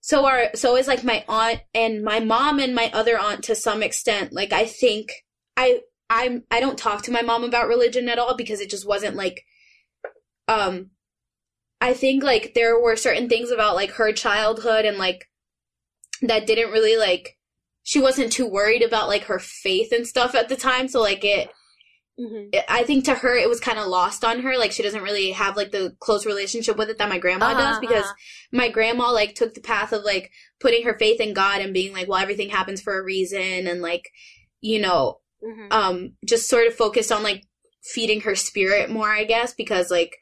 [0.00, 3.54] so are, so is, like, my aunt, and my mom and my other aunt to
[3.54, 4.32] some extent.
[4.32, 5.12] Like, I think,
[5.56, 8.86] I, I'm, I don't talk to my mom about religion at all because it just
[8.86, 9.44] wasn't, like,
[10.46, 10.90] um,
[11.80, 15.28] I think, like, there were certain things about, like, her childhood and, like,
[16.22, 17.36] that didn't really, like,
[17.82, 21.24] she wasn't too worried about, like, her faith and stuff at the time, so, like,
[21.24, 21.50] it,
[22.18, 22.58] Mm-hmm.
[22.68, 24.58] I think to her it was kind of lost on her.
[24.58, 27.60] Like she doesn't really have like the close relationship with it that my grandma Uh-huh,
[27.60, 28.14] does because uh-huh.
[28.52, 30.30] my grandma like took the path of like
[30.60, 33.80] putting her faith in God and being like, well, everything happens for a reason and
[33.82, 34.10] like,
[34.60, 35.72] you know, Mhm.
[35.72, 37.44] um, just sort of focused on like
[37.84, 40.16] feeding her spirit more, I guess, because like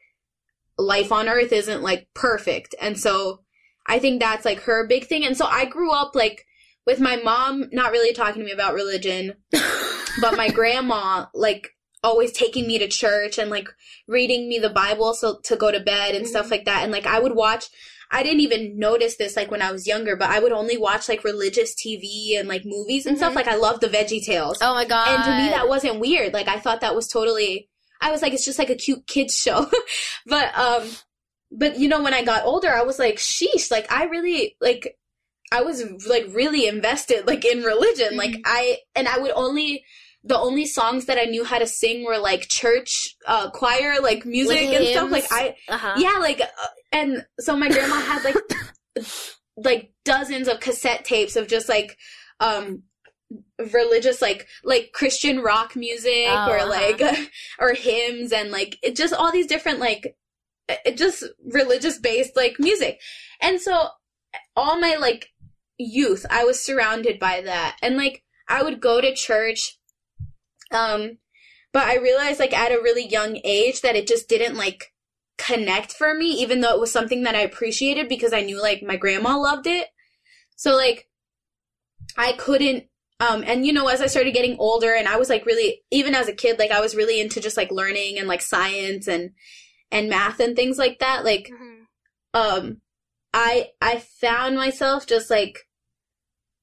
[0.77, 2.75] life on earth isn't like perfect.
[2.79, 3.41] And so
[3.87, 5.25] I think that's like her big thing.
[5.25, 6.45] And so I grew up like
[6.85, 9.33] with my mom not really talking to me about religion,
[10.21, 11.71] but my grandma like
[12.03, 13.67] always taking me to church and like
[14.07, 16.83] reading me the Bible so to go to bed and stuff like that.
[16.83, 17.69] And like I would watch
[18.09, 21.09] I didn't even notice this like when I was younger, but I would only watch
[21.09, 23.33] like religious TV and like movies and stuff.
[23.33, 23.35] Mhm.
[23.35, 24.59] Like I loved the Veggie Tales.
[24.61, 25.09] Oh my god.
[25.09, 26.33] And to me that wasn't weird.
[26.33, 27.69] Like I thought that was totally
[27.99, 29.69] I was like it's just like a cute kids show.
[30.25, 30.87] but um
[31.51, 34.97] but you know when I got older I was like sheesh, like I really like
[35.51, 38.15] I was like really invested like in religion.
[38.15, 39.83] Like I and I would only
[40.27, 44.25] the only songs that I knew how to sing were like church uh choir like
[44.25, 45.95] music and stuff like I uh-huh.
[45.97, 48.35] yeah like uh, and so my grandma had like
[49.57, 51.97] like dozens of cassette tapes of just like
[52.39, 52.83] um
[53.73, 56.69] religious like like christian rock music Oh, or uh-huh.
[56.69, 57.29] like
[57.59, 60.15] or hymns and like it just all these different like
[60.69, 62.99] it just religious based like music
[63.41, 63.89] and so
[64.55, 65.29] all my like
[65.77, 69.77] youth i was surrounded by that and like i would go to church
[70.71, 71.17] um
[71.73, 74.93] but i realized like at a really young age that it just didn't like
[75.37, 78.81] connect for me even though it was something that i appreciated because i knew like
[78.81, 79.87] my grandma loved it
[80.55, 81.07] so like
[82.17, 82.85] i couldn't
[83.19, 86.15] um and you know as i started getting older and i was like really even
[86.15, 89.31] as a kid like i was really into just like learning and like science and
[89.91, 91.85] and math and things like that like Mhm.
[92.33, 92.81] um
[93.33, 95.66] i i found myself just like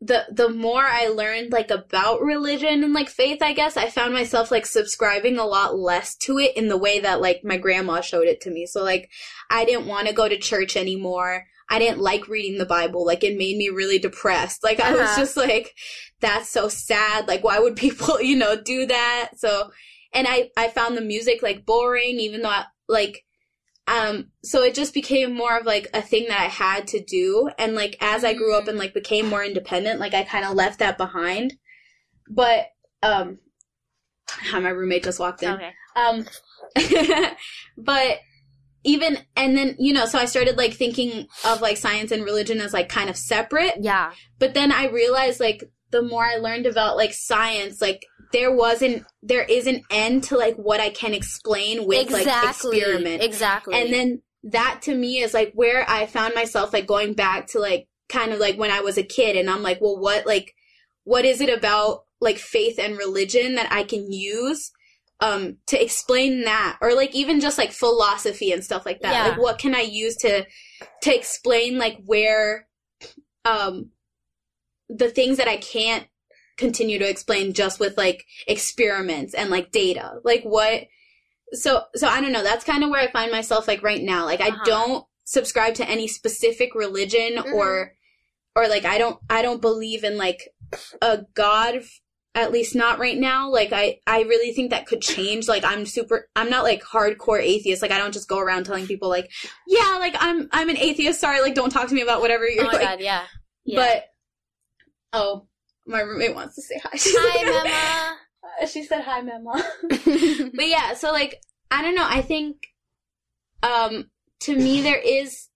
[0.06, 4.12] the the more i learned like about religion and like faith i guess i found
[4.12, 8.00] myself like subscribing a lot less to it in the way that like my grandma
[8.00, 8.66] showed it to me.
[8.66, 9.10] So like
[9.50, 11.46] i didn't want to go to church anymore.
[11.70, 13.06] I didn't like reading the bible.
[13.06, 14.62] Like it made me really depressed.
[14.62, 15.20] Like i was Uh-huh.
[15.22, 15.74] just like
[16.20, 17.26] that's so sad.
[17.28, 19.30] Like why would people you know do that?
[19.36, 19.70] So
[20.12, 23.23] and i i found the music like boring even though I, like
[23.86, 27.50] um so it just became more of like a thing that i had to do
[27.58, 30.54] and like as i grew up and like became more independent like i kind of
[30.54, 31.54] left that behind
[32.30, 32.66] but
[33.02, 33.38] um
[34.52, 35.72] my roommate just walked in Okay.
[35.96, 36.24] um
[37.76, 38.20] but
[38.84, 42.60] even and then you know so i started like thinking of like science and religion
[42.60, 44.12] as like kind of separate Yeah.
[44.38, 45.64] but then I realized like
[45.94, 50.36] the more I learned about like science, like there wasn't there is an end to
[50.36, 53.22] like what I can explain with like experiment.
[53.22, 53.80] Exactly.
[53.80, 57.60] And then that to me is like where I found myself like going back to
[57.60, 60.52] like kind of like when I was a kid and I'm like, well what like
[61.04, 64.72] what is it about like faith and religion that I can use
[65.20, 69.12] um to explain that or like even just like philosophy and stuff like that.
[69.12, 69.28] Yeah.
[69.28, 70.44] Like what can I use to
[71.02, 72.66] to explain like where
[73.44, 73.90] um
[74.88, 76.06] the things that I can't
[76.56, 80.20] continue to explain just with like experiments and like data.
[80.24, 80.84] Like what
[81.52, 84.24] so so I don't know, that's kind of where I find myself like right now.
[84.24, 84.64] Like I Uh-huh.
[84.64, 87.52] don't subscribe to any specific religion Mhm.
[87.54, 87.94] or
[88.56, 90.48] or like I don't I don't believe in like
[91.02, 91.82] a god
[92.36, 95.86] at least not right now like i i really think that could change like i'm
[95.86, 99.30] super i'm not like hardcore atheist like i don't just go around telling people like
[99.68, 102.64] yeah like i'm i'm an atheist sorry like don't talk to me about whatever you're
[102.64, 103.22] oh my like god, yeah.
[103.64, 103.78] yeah.
[103.78, 104.06] but
[105.14, 105.46] oh
[105.86, 106.90] my roommate wants to say hi.
[106.94, 108.18] Hi, Mama.
[108.60, 109.62] Uh, she said hi mama.
[109.88, 112.56] But yeah so like i don't know i think
[113.62, 114.10] um
[114.40, 115.48] to me there is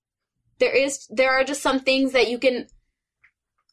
[0.59, 2.67] there is there are just some things that you can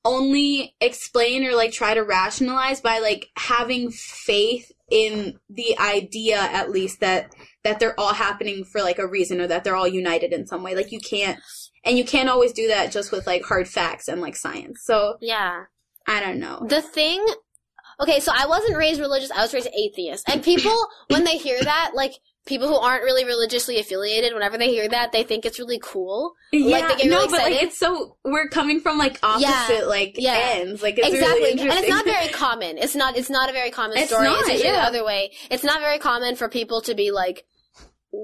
[0.03, 6.69] only explain or like try to rationalize by like having faith in the idea at
[6.69, 7.33] least that
[7.63, 10.61] that they're all happening for like a reason or that they're all united in some
[10.61, 10.75] way.
[10.75, 11.39] Like you can't
[11.83, 14.81] and you can't always do that just with like hard facts and like science.
[14.83, 15.63] So yeah.
[16.07, 17.25] I don't know The thing,
[17.99, 19.31] okay, so I wasn't raised religious.
[19.31, 20.27] I was raised atheist.
[20.29, 20.75] And people,
[21.09, 22.13] when they hear that, like
[22.45, 26.33] people who aren't really religiously affiliated, whenever they hear that, they think it's really cool.
[26.51, 30.15] yeah, they get no, really but like it's so we're coming from like opposite like
[30.17, 30.53] yeah.
[30.55, 30.81] ends.
[30.81, 32.77] Like it's exactly, really and it's not very common.
[32.77, 33.17] It's not.
[33.17, 34.25] It's not a very common It's story.
[34.25, 34.73] not, it's yeah.
[34.73, 35.31] the other way.
[35.49, 37.45] It's not very common for people to be like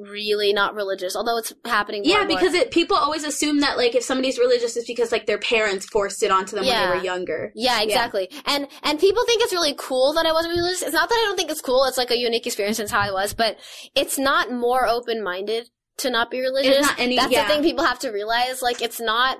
[0.09, 2.03] really not religious, although it's happening.
[2.05, 5.37] Yeah, because it people always assume that like if somebody's religious, it's because like their
[5.37, 7.51] parents forced it onto them when they were younger.
[7.55, 8.29] Yeah, exactly.
[8.45, 10.81] And and people think it's really cool that I wasn't religious.
[10.81, 11.85] It's not that I don't think it's cool.
[11.85, 12.77] It's like a unique experience.
[12.77, 13.33] That's how I was.
[13.33, 13.57] But
[13.95, 16.81] it's not more open minded to not be religious.
[16.81, 17.47] not any- That's yeah.
[17.47, 18.61] the thing people have to realize.
[18.61, 19.37] Like it's not.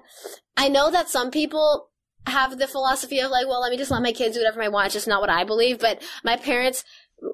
[0.58, 1.88] I know that some people
[2.28, 4.68] have the philosophy of like, well, let me just let my kids do whatever I
[4.68, 4.88] want.
[4.88, 5.80] It's just not what I believe.
[5.80, 6.84] But my parents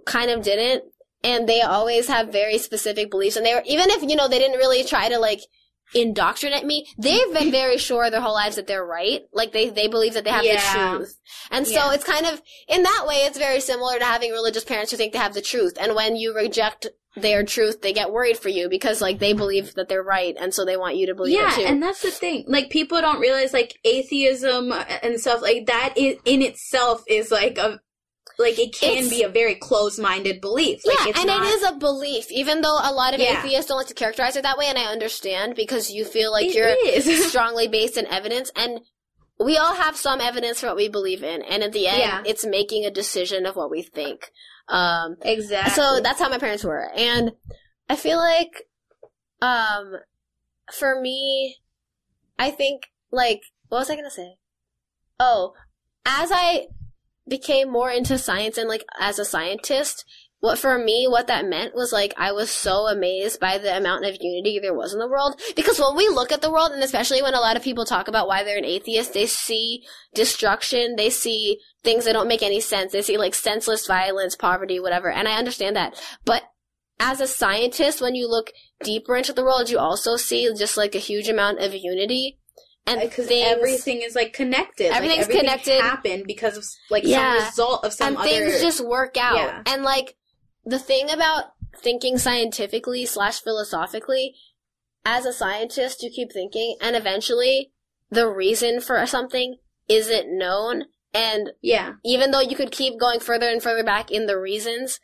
[0.06, 0.84] kind of didn't,
[1.30, 3.36] and they always have very specific beliefs.
[3.38, 5.42] And they were even if you know they didn't really try to like
[5.94, 6.86] indoctrinate me.
[6.98, 9.22] They've been very sure their whole lives that they're right.
[9.34, 10.92] Like they they believe that they have Yeah.
[10.92, 11.18] the truth.
[11.52, 11.94] And so Yeah.
[11.94, 15.14] it's kind of in that way it's very similar to having religious parents who think
[15.14, 15.78] they have the truth.
[15.80, 19.74] And when you reject their truth, they get worried for you because like they believe
[19.76, 21.62] that they're right and so they want you to believe yeah, it too.
[21.64, 22.44] and that's the thing.
[22.48, 27.32] Like people don't realize like atheism uh, and stuff like that is, in itself is
[27.32, 27.80] like a
[28.40, 30.86] like it can It's- be a very closed-minded belief.
[30.86, 33.40] Like, yeah, it's and not, it is a belief, even though a lot of Yeah.
[33.44, 36.48] atheists don't like to characterize it that way, and I understand because you feel like
[36.48, 37.28] It you're is.
[37.30, 38.82] strongly based in evidence, and
[39.40, 42.24] we all have some evidence for what we believe in, and at the end, Yeah.
[42.26, 44.32] it's making a decision of what we think.
[44.70, 45.74] Um, exactly.
[45.74, 47.32] so that's how my parents were, and
[47.90, 48.68] I feel like,
[49.42, 49.94] um,
[50.74, 51.58] for me,
[52.38, 54.36] I think like what was I gonna say?
[55.20, 55.54] Oh,
[56.06, 56.68] as I
[57.28, 60.06] became more into science and like as a scientist,
[60.40, 64.06] what for me what that meant was like I was so amazed by the amount
[64.06, 66.84] of unity there was in the world because when we look at the world and
[66.84, 69.84] especially when a lot of people talk about why they're an atheist, they see
[70.14, 72.92] destruction, they see things that don't make any sense.
[72.92, 75.10] They see like senseless violence, poverty, whatever.
[75.10, 76.00] And I understand that.
[76.24, 76.44] But
[77.00, 78.52] as a scientist, when you look
[78.84, 82.40] deeper into the world, you also see just like a huge amount of unity
[82.88, 84.88] and because everything is like connected.
[84.90, 85.82] Like, Everything's everything connected.
[85.82, 87.38] Happened because of like Yeah.
[87.38, 88.28] some result of some and other.
[88.28, 89.36] things just work out.
[89.36, 89.62] Yeah.
[89.66, 90.16] And like
[90.66, 94.36] the thing about thinking scientifically slash philosophically,
[95.06, 97.72] as a scientist, you keep thinking, and eventually
[98.10, 99.58] the reason for something
[99.88, 100.86] isn't known.
[101.14, 105.00] And yeah, even though you could keep going further and further back in the reasons,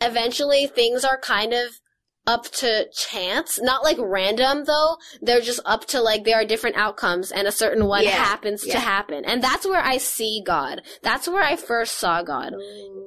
[0.00, 1.80] eventually things are kind of
[2.26, 3.60] up to chance.
[3.60, 4.96] Not like random though.
[5.22, 8.62] They're just up to like there are different outcomes and a certain one Yeah, happens
[8.64, 9.24] to happen.
[9.24, 10.82] And that's where I see God.
[11.02, 12.54] That's where I first saw God.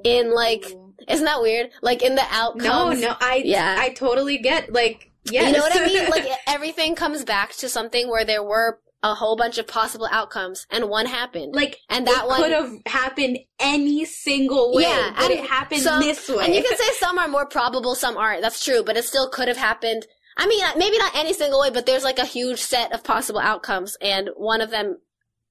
[0.04, 0.66] In like
[1.08, 1.70] isn't that weird?
[1.82, 3.02] Like in the outcomes.
[3.02, 3.76] no, no, I Yeah.
[3.80, 5.48] I totally get like yes.
[5.48, 6.10] You know what I mean?
[6.10, 10.68] Like everything comes back to something where there were a whole bunch of possible outcomes
[10.70, 11.56] and one happened.
[11.56, 15.82] like and that one could have happened any single way, Yeah, but and it happened
[15.82, 16.44] some- this way.
[16.46, 18.42] And you can say some are more probable, some aren't.
[18.42, 20.06] That's true, but it still could have happened.
[20.38, 23.04] I mean, uh, maybe not any single way, but there's like a huge set of
[23.04, 24.98] possible outcomes, and one of them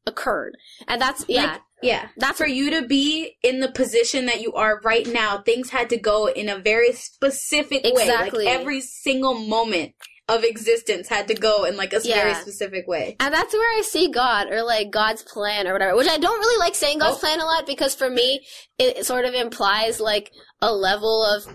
[0.07, 0.57] occurred.
[0.87, 1.53] And that's, yeah.
[1.53, 2.09] Like, yeah.
[2.17, 5.91] that's For you to be in the position that you are right now, things had
[5.91, 8.45] to go in a very specific Exactly.
[8.47, 8.51] way.
[8.53, 9.93] Like every single moment
[10.29, 13.17] of existence had to go in like a very specific way.
[13.19, 15.97] And that's where I see God, or like God's plan, or whatever.
[15.97, 17.21] Which I don't really like saying God's Oh.
[17.21, 18.47] plan a lot because for me,
[18.79, 20.31] it sort of implies like
[20.61, 21.47] a level of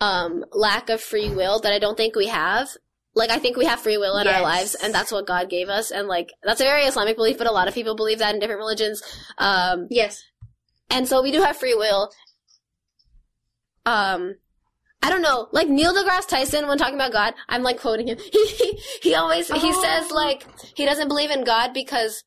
[0.00, 2.68] um lack of free will that I don't think we have.
[3.14, 5.68] Like I think we have free will in our lives, and that's what God gave
[5.68, 5.90] us.
[5.90, 8.40] And like that's a very Islamic belief, but a lot of people believe that in
[8.40, 9.02] different religions.
[9.38, 10.22] Um, Yes.
[10.90, 12.10] and so we do have free will.
[13.86, 14.34] Um,
[15.02, 18.18] I don't know, like Neil deGrasse Tyson when talking about God, I'm like quoting him.
[18.32, 19.82] He he, he always he Oh.
[19.82, 20.46] says like
[20.76, 22.24] he doesn't believe in God because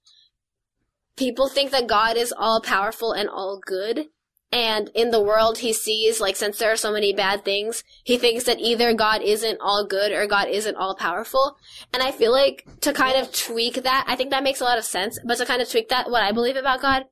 [1.18, 4.08] people think that God is all powerful and all good,
[4.54, 8.18] And in the world he sees, like, since there are so many bad things, he
[8.18, 11.56] thinks that either God isn't all good or God isn't all powerful.
[11.94, 14.78] And I feel like to kind of tweak that, I think that makes a lot
[14.78, 17.04] of sense, but to kind of tweak that, what I believe about God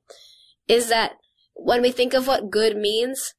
[0.68, 1.12] is that
[1.54, 3.32] when we think of what good means,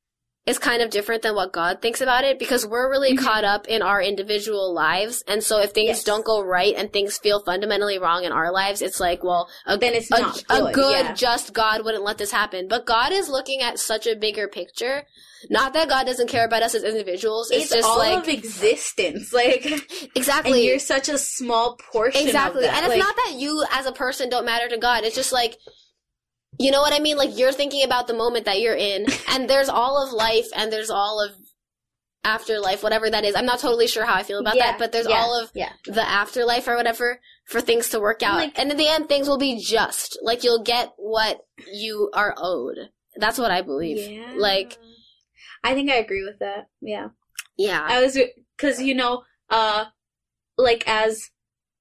[0.48, 3.20] is kind of different than what God thinks about it because we're really Mhm.
[3.24, 5.24] caught up in our individual lives.
[5.28, 6.04] And so if things Yes.
[6.04, 9.78] don't go right and things feel fundamentally wrong in our lives, it's like, well, a,
[9.78, 11.14] Then it's a, not a good, good, yeah.
[11.14, 12.68] just God wouldn't let this happen.
[12.68, 15.06] But God is looking at such a bigger picture.
[15.50, 17.52] Not that God doesn't care about us as individuals.
[17.52, 19.66] It's, It's, just all like, of existence, like,
[20.16, 20.54] exactly.
[20.54, 22.26] and you're such a small portion.
[22.26, 22.66] Exactly.
[22.66, 22.78] of that.
[22.78, 25.04] And it's like, not that you as a person don't matter to God.
[25.04, 25.58] It's just like,
[26.60, 27.18] you know what I mean?
[27.18, 30.72] Like you're thinking about the moment that you're in and there's all of life and
[30.72, 31.32] there's all of
[32.24, 33.36] afterlife, whatever that is.
[33.36, 35.50] I'm not totally sure how I feel about Yeah, that, but there's yeah, all of
[35.56, 35.72] yeah.
[35.86, 38.36] the afterlife or whatever for things to work out.
[38.36, 40.20] Like- and in the end, things will be just.
[40.22, 41.42] Like you'll get what
[41.72, 42.78] you are owed.
[43.16, 43.98] That's what I believe.
[44.12, 44.34] Yeah.
[44.38, 44.78] Like,
[45.64, 46.68] I think I agree with that.
[46.80, 47.08] Yeah.
[47.58, 47.84] yeah.
[47.88, 48.18] I was
[48.56, 49.86] because you know, uh,
[50.58, 51.30] like as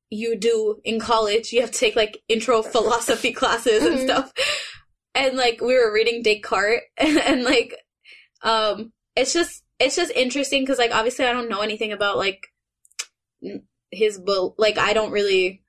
[0.09, 4.05] you do in college, you have to take like intro philosophy classes and Mhm.
[4.05, 4.33] stuff.
[5.15, 7.75] And like we were reading Descartes, and, and like,
[8.43, 12.47] um, it's just it's just interesting because like obviously I don't know anything about like
[13.91, 14.55] his book.
[14.59, 15.63] Like I don't really,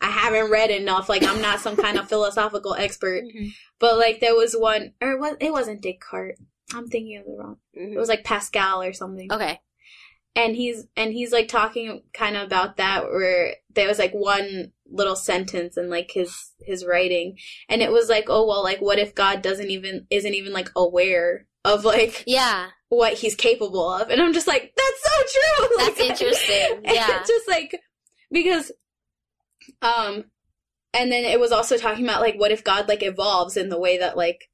[0.00, 1.08] I haven't read enough.
[1.08, 3.24] Like I'm not some kind of philosophical expert.
[3.24, 3.50] Mhm.
[3.78, 5.38] But like there was one, or what?
[5.40, 6.40] It wasn't Descartes.
[6.74, 7.56] I'm thinking of the wrong.
[7.76, 7.94] Mhm.
[7.94, 9.60] It was like Pascal or something Okay.
[10.38, 14.72] And he's and he's like talking kind of about that where there was like one
[14.90, 17.36] little sentence in like his his writing
[17.68, 20.70] and it was like oh well like what if god doesn't even isn't even like
[20.76, 22.68] aware of like Yeah.
[22.88, 26.76] what he's capable of and i'm just like that's so true That's Like, interesting.
[26.84, 27.22] and Yeah.
[27.26, 27.78] just like
[28.30, 28.70] because
[29.82, 30.24] um
[30.94, 33.78] and then it was also talking about like what if god like evolves in the
[33.78, 34.48] way that like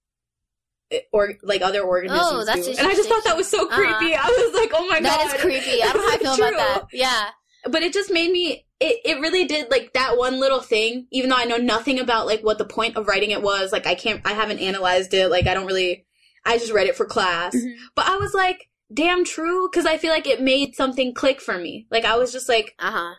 [1.12, 2.74] or like other organisms Oh, that's do.
[2.78, 3.76] and i just thought that was so Uh-huh.
[3.76, 5.82] creepy i was like oh my god That is creepy.
[5.82, 6.96] I don't know how I feel That's about that.
[6.96, 7.28] Yeah.
[7.70, 11.30] but it just made me it, it really did like that one little thing even
[11.30, 13.94] though i know nothing about like what the point of writing it was like i
[13.94, 16.04] can't i haven't analyzed it like i don't really
[16.44, 17.74] i just read it for class Mhm.
[17.94, 21.56] but i was like damn true because i feel like it made something click for
[21.58, 23.14] me like i was just like Uh huh.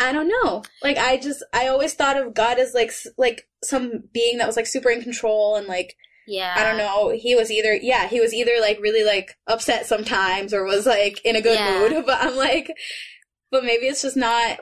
[0.00, 4.04] i don't know like i just i always thought of god as like like some
[4.12, 5.94] being that was like super in control and like
[6.26, 6.54] Yeah.
[6.56, 7.10] I don't know.
[7.10, 11.20] He was either yeah, he was either like really like upset sometimes or was like
[11.24, 11.78] in a good Yeah.
[11.88, 12.04] mood.
[12.06, 12.70] But I'm like,
[13.50, 14.60] but maybe it's just not.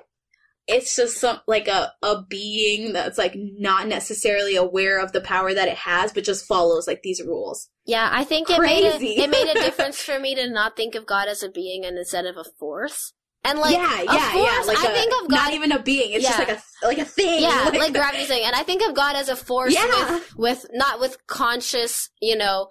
[0.69, 5.53] It's just some like a a being that's like not necessarily aware of the power
[5.53, 7.69] that it has, but just follows like these rules.
[7.85, 10.95] Yeah, I think it made a, it made a difference for me to not think
[10.95, 13.13] of God as a being and instead of a force.
[13.45, 14.63] And like yeah, yeah, yeah.
[14.67, 16.13] Like I a- think of God not even a being.
[16.13, 17.43] It's just like a like a thing.
[17.43, 18.43] Yeah, like, gravity's thing.
[18.45, 19.87] And I think of God as a force Yeah.
[20.15, 22.69] with, with not with conscious, you know,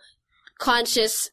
[0.60, 1.30] conscious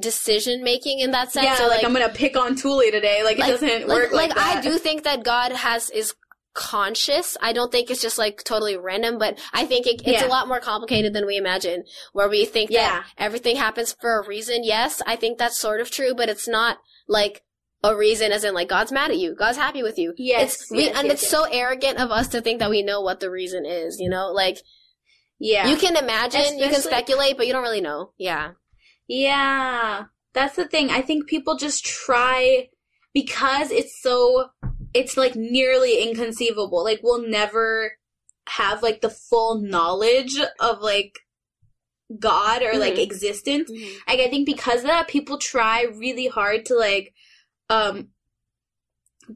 [0.00, 1.44] decision making in that sense.
[1.44, 3.22] yeah, or like, I'm gonna pick on Tuli today.
[3.22, 4.62] Like, it doesn't work like, I that.
[4.64, 6.14] do think that God has is
[6.54, 7.36] conscious.
[7.42, 10.26] I don't think it's just like totally random, but I think it, it's Yeah.
[10.26, 11.84] a lot more complicated than we imagine.
[12.12, 12.88] Where we think Yeah.
[13.00, 14.64] that everything happens for a reason.
[14.64, 16.78] Yes, I think that's sort of true, but it's not
[17.08, 17.42] like
[17.84, 20.14] a reason as in like God's mad at you, God's happy with you.
[20.16, 21.30] Yes, it's we, yes, and yes, it's yes.
[21.30, 23.98] so arrogant of us to think that we know what the reason is.
[23.98, 24.58] You know, like
[25.38, 28.12] Yeah, you can imagine, you can speculate, but you don't really know.
[28.18, 28.52] Yeah.
[29.08, 30.90] Yeah, that's the thing.
[30.90, 32.68] I think people just try
[33.12, 34.50] because it's so
[34.94, 36.84] it's like nearly inconceivable.
[36.84, 37.92] Like we'll never
[38.48, 41.18] have like the full knowledge of like
[42.18, 43.02] God or like Mhm.
[43.02, 43.70] existence.
[44.06, 47.12] Like I think because of that, people try really hard to like
[47.70, 48.08] um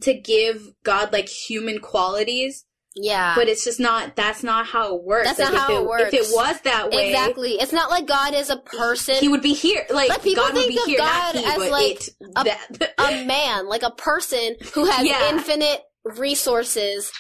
[0.01, 2.65] to give God like human qualities,
[2.97, 3.35] Yeah.
[3.37, 4.17] but it's just not.
[4.17, 5.29] That's not how it works.
[5.29, 6.13] That's Like, not how it works.
[6.13, 7.53] If it was that way, exactly.
[7.53, 9.15] It's not like God is a person.
[9.17, 9.87] he would be here.
[9.91, 12.09] Like, Like, people God would think be of here, God he, as, like, it.
[12.37, 12.95] a- that.
[12.99, 15.31] a man, like a person who has Yeah.
[15.31, 17.13] infinite resources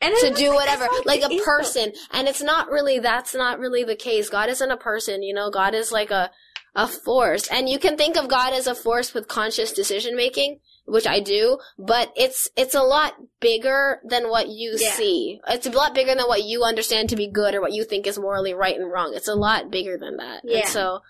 [0.00, 0.86] and to do whatever.
[1.04, 1.92] Like a person.
[2.12, 4.28] And it's not really, that's not really the case.
[4.28, 5.50] God isn't a person, you know?
[5.50, 6.30] God is like a,
[6.74, 7.46] a force.
[7.48, 11.20] And you can think of God as a force with conscious decision making, which I
[11.20, 14.90] do, but it's, it's a lot bigger than what you Yeah.
[14.92, 15.40] see.
[15.48, 18.06] It's a lot bigger than what you understand to be good or what you think
[18.06, 19.12] is morally right and wrong.
[19.14, 20.40] It's a lot bigger than that.
[20.44, 20.58] Yeah.
[20.58, 21.00] And so,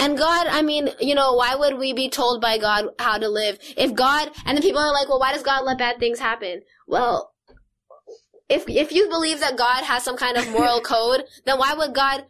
[0.00, 3.28] and God, I mean, you know, why would we be told by God how to
[3.28, 3.58] live?
[3.76, 6.62] If God, and the people are like, well, why does God let bad things happen?
[6.88, 7.32] Well,
[8.48, 11.94] if, if you believe that God has some kind of moral code, then why would
[11.94, 12.24] God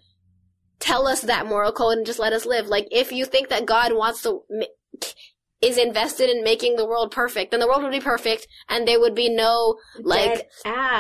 [0.81, 2.66] tell us that moral code and just let us live?
[2.66, 4.40] Like, if you think that God wants to,
[5.61, 8.98] is invested in making the world perfect, then the world would be perfect, and there
[8.98, 10.48] would be no like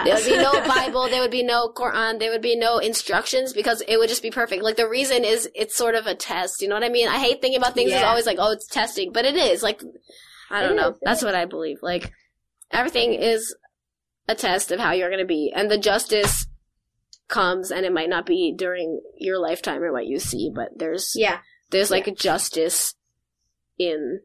[0.04, 3.54] there would be no Bible, there would be no Quran, there would be no instructions
[3.54, 4.62] because it would just be perfect.
[4.62, 6.60] Like the reason is it's sort of a test.
[6.60, 7.08] You know what I mean?
[7.08, 9.62] I hate thinking about things as always like, oh, it's testing, but it is.
[9.62, 9.80] Like,
[10.50, 10.90] I don't It know.
[10.90, 11.78] is, That's what I believe.
[11.80, 12.12] Like
[12.70, 13.56] everything is
[14.28, 16.46] a test of how you're going to be, and the justice
[17.30, 21.12] comes, and it might not be during your lifetime or what you see, but there's
[21.16, 21.38] yeah.
[21.70, 22.94] there's like a justice
[23.78, 24.20] in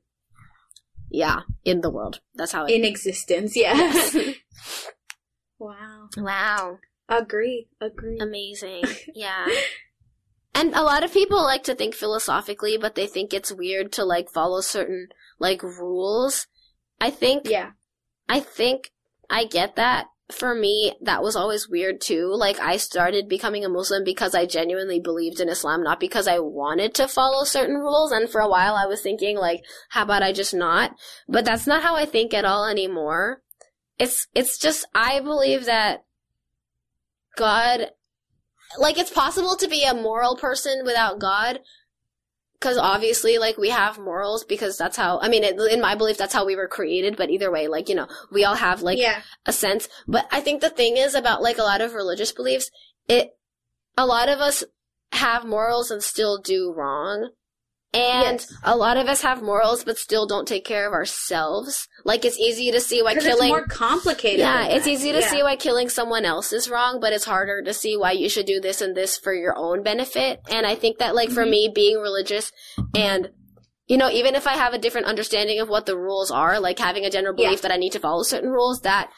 [1.10, 2.20] yeah in the world.
[2.34, 2.72] That's how it.
[2.72, 3.94] In existence, yeah.
[5.60, 6.10] wow.
[6.18, 6.80] wow.
[7.08, 7.68] Agree.
[7.80, 8.20] Agree.
[8.20, 8.84] Amazing.
[9.14, 9.48] Yeah.
[10.58, 14.06] And a lot of people like to think philosophically, but they think it's weird to
[14.06, 16.48] like follow certain like rules.
[17.02, 17.72] I think yeah.
[18.30, 18.92] I think
[19.30, 20.08] I get that.
[20.32, 22.34] For me, that was always weird too.
[22.34, 26.40] Like I started becoming a Muslim because I genuinely believed in Islam, not because I
[26.40, 28.12] wanted to follow certain rules.
[28.12, 30.96] And for a while I was thinking like, how about I just not?
[31.28, 33.44] But that's not how I think at all anymore.
[34.00, 36.06] It's, it's just, I believe that
[37.38, 37.92] God,
[38.80, 41.60] like it's possible to be a moral person without God,
[42.60, 46.18] because obviously like we have morals because that's how i mean it, in my belief
[46.18, 48.98] that's how we were created but either way like you know we all have like
[48.98, 49.22] yeah.
[49.46, 52.70] a sense but i think the thing is about like a lot of religious beliefs
[53.08, 53.32] it
[53.98, 54.64] a lot of us
[55.12, 57.30] have morals and still do wrong
[57.96, 58.54] and Yes.
[58.64, 62.38] a lot of us have morals but still don't take care of ourselves like it's
[62.38, 64.40] easy to see why Because it's killing more complicated.
[64.40, 65.30] yeah, it's easy to Yeah.
[65.30, 68.46] see why killing someone else is wrong, but it's harder to see why you should
[68.46, 70.40] do this and this for your own benefit.
[70.50, 71.50] And I think that, like, for Mhm.
[71.50, 72.52] me, being religious
[72.94, 73.32] and,
[73.88, 76.78] you know, even if I have a different understanding of what the rules are, like
[76.80, 77.48] having a general Yeah.
[77.48, 79.10] belief that I need to follow certain rules, that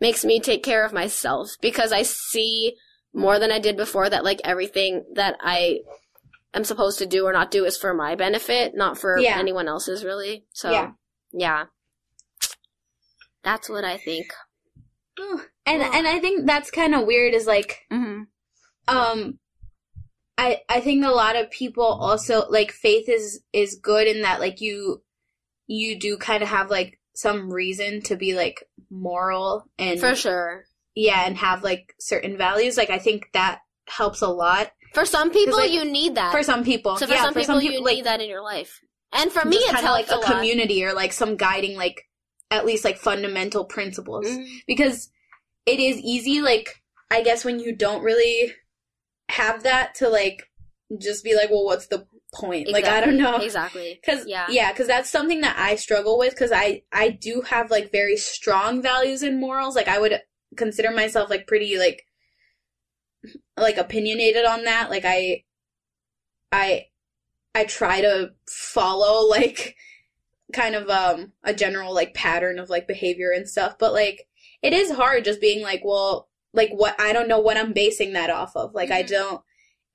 [0.00, 2.76] makes me take care of myself because I see
[3.14, 5.80] more than I did before that, like, everything that I
[6.54, 9.38] am supposed to do or not do is for my benefit, not for Yeah.
[9.38, 10.46] anyone else's, really.
[10.52, 10.90] So, Yeah.
[11.32, 11.64] yeah.
[13.42, 14.26] That's what I think.
[15.64, 17.32] And and I think that's kind of weird.
[17.34, 18.22] Is like Mm-hmm.
[18.94, 19.38] um
[20.38, 24.38] i i think a lot of people also like faith is is good in that
[24.38, 25.02] like you
[25.66, 30.64] you do kind of have like some reason to be like moral and For sure.
[30.94, 35.30] yeah and have like certain values like i think that helps a lot For some
[35.30, 36.32] people, like, you need that.
[36.32, 38.28] for some people so for yeah some for people, some you like need that in
[38.28, 38.80] your life.
[39.12, 42.02] And for me, it's like a a community or like some guiding like
[42.50, 44.46] at least like fundamental principles Mhm.
[44.66, 45.08] because
[45.66, 46.68] it is easy like
[47.10, 48.52] i guess when you don't really
[49.30, 50.44] have that to like
[51.06, 53.98] just be like well what's the point like i don't know Exactly.
[54.00, 54.46] because Yeah.
[54.48, 58.16] yeah because that's something that i struggle with because i i do have like very
[58.16, 60.20] strong values and morals like i would
[60.56, 62.04] consider myself like pretty like
[63.56, 65.42] like opinionated on that like i
[66.52, 66.86] i
[67.54, 69.76] i try to follow like
[70.52, 74.26] kind of um a general like pattern of like behavior and stuff but like
[74.62, 78.12] it is hard just being like well like what i don't know what i'm basing
[78.12, 79.08] that off of like i Mhm.
[79.08, 79.40] don't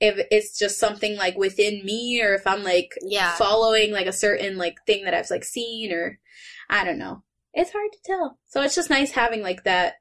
[0.01, 3.35] if it's just something like within me or if i'm like Yeah.
[3.35, 6.19] following like a certain like thing that i've like seen or
[6.69, 7.23] i don't know
[7.53, 9.95] it's hard to tell so it's just nice having like that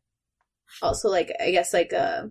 [0.82, 2.24] also like i guess like uh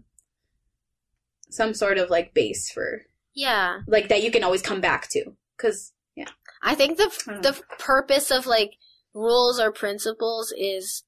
[1.49, 3.03] some sort of like base for
[3.33, 3.79] Yeah.
[3.87, 5.33] like that you can always come back to.
[5.57, 6.29] Because yeah.
[6.61, 8.71] I think the I the purpose of like
[9.13, 11.03] rules or principles is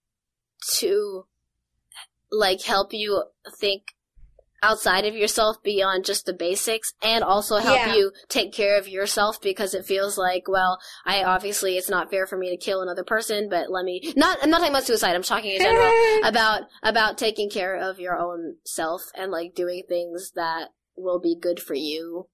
[0.77, 1.25] to
[2.31, 3.23] like help you
[3.59, 3.83] think
[4.63, 7.95] outside of yourself beyond just the basics and also help Yeah.
[7.95, 12.27] you take care of yourself because it feels like well I obviously it's not fair
[12.27, 15.15] for me to kill another person but let me not I'm not talking about suicide
[15.15, 15.91] I'm talking in general
[16.23, 21.35] about about taking care of your own self and like doing things that will be
[21.39, 22.27] good for you.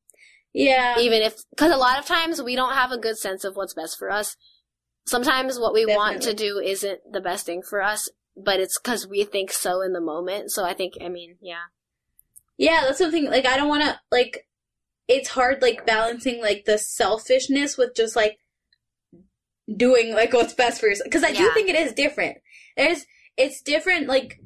[0.54, 1.00] Yeah.
[1.00, 3.74] Even if because a lot of times we don't have a good sense of what's
[3.74, 4.36] best for us.
[5.06, 9.08] Sometimes what we want to do isn't the best thing for us but it's because
[9.08, 10.52] we think so in the moment.
[10.52, 11.68] So i think i mean yeah
[12.58, 14.46] Yeah, that's something like I don't want to like.
[15.08, 18.38] It's hard like balancing like the selfishness with just like
[19.76, 22.38] doing like what's best for yourself because I do think it is different.
[22.76, 23.06] There's
[23.38, 24.40] it's different like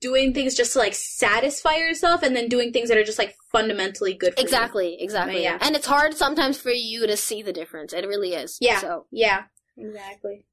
[0.00, 3.34] doing things just to like satisfy yourself and then doing things that are just like
[3.50, 4.44] fundamentally good for you.
[4.44, 5.58] exactly exactly Yeah.
[5.60, 8.78] and it's hard sometimes for you to see the difference it really is Yeah.
[8.78, 9.44] so Yeah.
[9.76, 10.44] Exactly.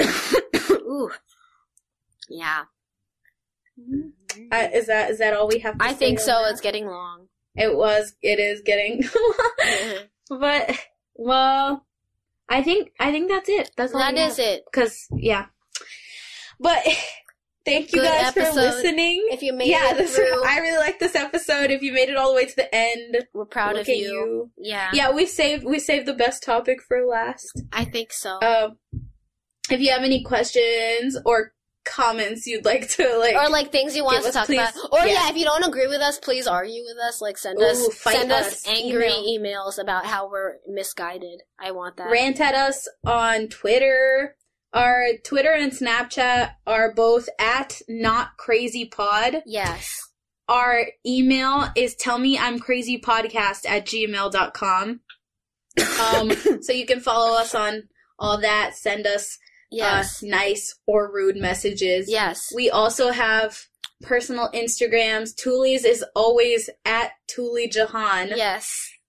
[0.70, 1.10] ooh
[2.30, 2.62] yeah
[3.78, 4.08] mm-hmm.
[4.52, 6.50] Uh, is that is that all we have to i think so that?
[6.52, 7.26] it's getting long
[7.56, 9.02] It was it is getting
[10.30, 10.78] But
[11.16, 11.84] well,
[12.48, 13.72] I think I think that's it.
[13.76, 14.46] That's all that is have.
[14.46, 15.46] it Cause yeah,
[16.60, 16.78] but
[17.64, 19.28] Thank you Good guys for listening.
[19.30, 21.70] If you made yeah, it this through, I really like this episode.
[21.70, 23.94] If you made it all the way to the end, we're proud of you.
[23.96, 24.50] you.
[24.56, 27.62] Yeah, Yeah, we saved we saved the best topic for last.
[27.70, 28.40] I think so.
[28.40, 28.78] Um,
[29.70, 31.52] if you have any questions or
[31.84, 34.74] comments you'd like to like, or like things you want us to talk about.
[34.92, 35.06] Or yeah.
[35.06, 35.30] Yeah.
[35.30, 37.20] if you don't agree with us, please argue with us.
[37.20, 38.68] Like send Ooh, us send us, us.
[38.68, 41.42] angry emails about how we're misguided.
[41.58, 42.10] I want that.
[42.10, 44.36] rant at us on Twitter.
[44.72, 49.42] Our Twitter and Snapchat are both at not crazy pod.
[49.46, 49.96] yes.
[50.48, 55.00] Our email is tell me I'm crazy podcast at gmail.com.
[55.80, 56.32] Um,
[56.62, 57.84] so you can follow us on
[58.18, 58.74] all that.
[58.74, 59.38] Send us
[59.70, 60.22] Yes.
[60.22, 62.06] uh, nice or rude messages.
[62.10, 62.40] yes.
[62.54, 63.58] We also have
[64.02, 65.34] personal Instagrams.
[65.36, 68.28] Tuli's is always at Tuli Jahan.
[68.34, 68.68] yes.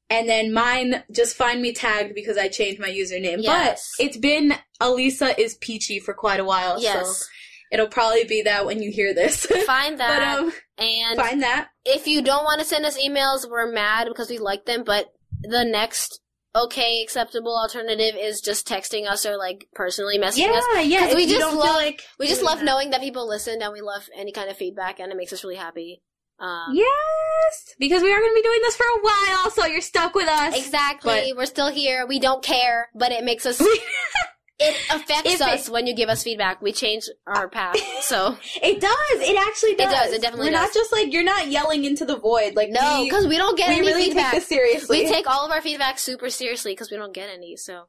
[0.09, 3.38] And then mine, just find me tagged because I changed my username.
[3.39, 3.89] Yes.
[3.97, 6.75] But it's been Alisa is peachy for quite a while.
[6.77, 7.27] So Yes.
[7.71, 9.45] it'll probably be that when you hear this.
[9.45, 10.39] Find but that.
[10.39, 11.69] um, and find that.
[11.85, 15.05] if you don't want to send us emails, we're mad because we like them, but
[15.43, 16.19] the next
[16.56, 20.64] okay acceptable alternative is just texting us or like personally messaging us.
[20.73, 21.15] Yeah, yeah.
[21.15, 22.65] we just love- like We just love that.
[22.65, 25.44] knowing that people listen and we love any kind of feedback and it makes us
[25.44, 26.02] really happy.
[26.40, 29.80] Um, Yes, because we are going to be doing this for a while, so you're
[29.80, 30.57] stuck with us.
[30.57, 31.34] Exactly.
[31.38, 32.07] We're still here.
[32.07, 33.61] We don't care, but it makes us.
[34.61, 36.61] It affects If it- us when you give us feedback.
[36.61, 37.75] We change our path.
[38.01, 39.27] So It does.
[39.27, 39.91] It actually does.
[39.93, 40.13] does.
[40.13, 40.67] It definitely We're does.
[40.69, 42.55] not just like you're not yelling into the void.
[42.55, 44.31] Like no, because we don't get we any really feedback.
[44.31, 45.03] take this seriously.
[45.03, 47.55] we take all of our feedback super seriously because we don't get any.
[47.57, 47.83] So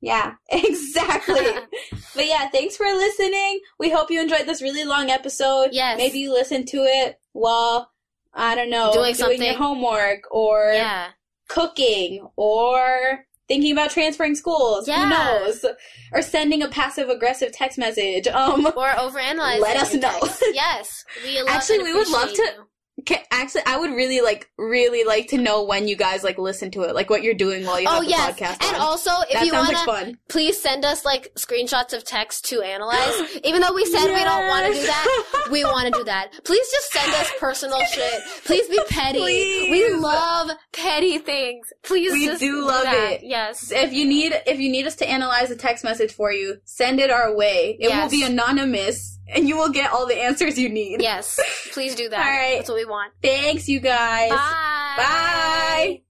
[0.00, 1.40] Yeah, exactly.
[2.14, 3.60] but yeah, thanks for listening.
[3.78, 5.70] We hope you enjoyed this really long episode.
[5.72, 5.96] Yes.
[5.98, 7.90] Maybe you listened to it while
[8.32, 9.54] I don't know Doing your something.
[9.54, 11.08] homework or yeah,
[11.48, 14.86] cooking or thinking about transferring schools.
[14.88, 15.02] Yeah.
[15.04, 15.64] Who knows?
[16.12, 18.26] Or sending a passive aggressive text message.
[18.28, 19.60] Um or overanalyze.
[19.60, 20.18] Let us know.
[20.20, 20.42] text.
[20.52, 22.66] yes, we love Actually, we would love to- you.
[23.06, 26.70] Ca- actually I would really like really like to know when you guys like listen
[26.72, 26.94] to it.
[26.94, 28.82] Like what you're doing while you Oh have the yes, podcast and on.
[28.82, 33.38] also if that you wanna, like please send us like screenshots of text to analyze.
[33.44, 36.30] Even though we said we don't want to do that, we want to do that.
[36.44, 38.22] Please just send us personal shit.
[38.44, 39.20] Please be petty.
[39.70, 41.72] We love petty things.
[41.82, 43.20] Please, We do love it.
[43.22, 43.70] Yes.
[43.72, 47.00] if you need if you need us to analyze a text message for you, send
[47.00, 47.76] it our way.
[47.80, 51.00] It will be anonymous and you will get all the answers you need.
[51.00, 51.40] Yes.
[51.72, 52.18] Please do that.
[52.26, 52.56] All right.
[52.56, 53.12] That's what we want.
[53.22, 54.30] Thanks you guys.
[54.30, 54.94] Bye.
[54.96, 56.00] Bye.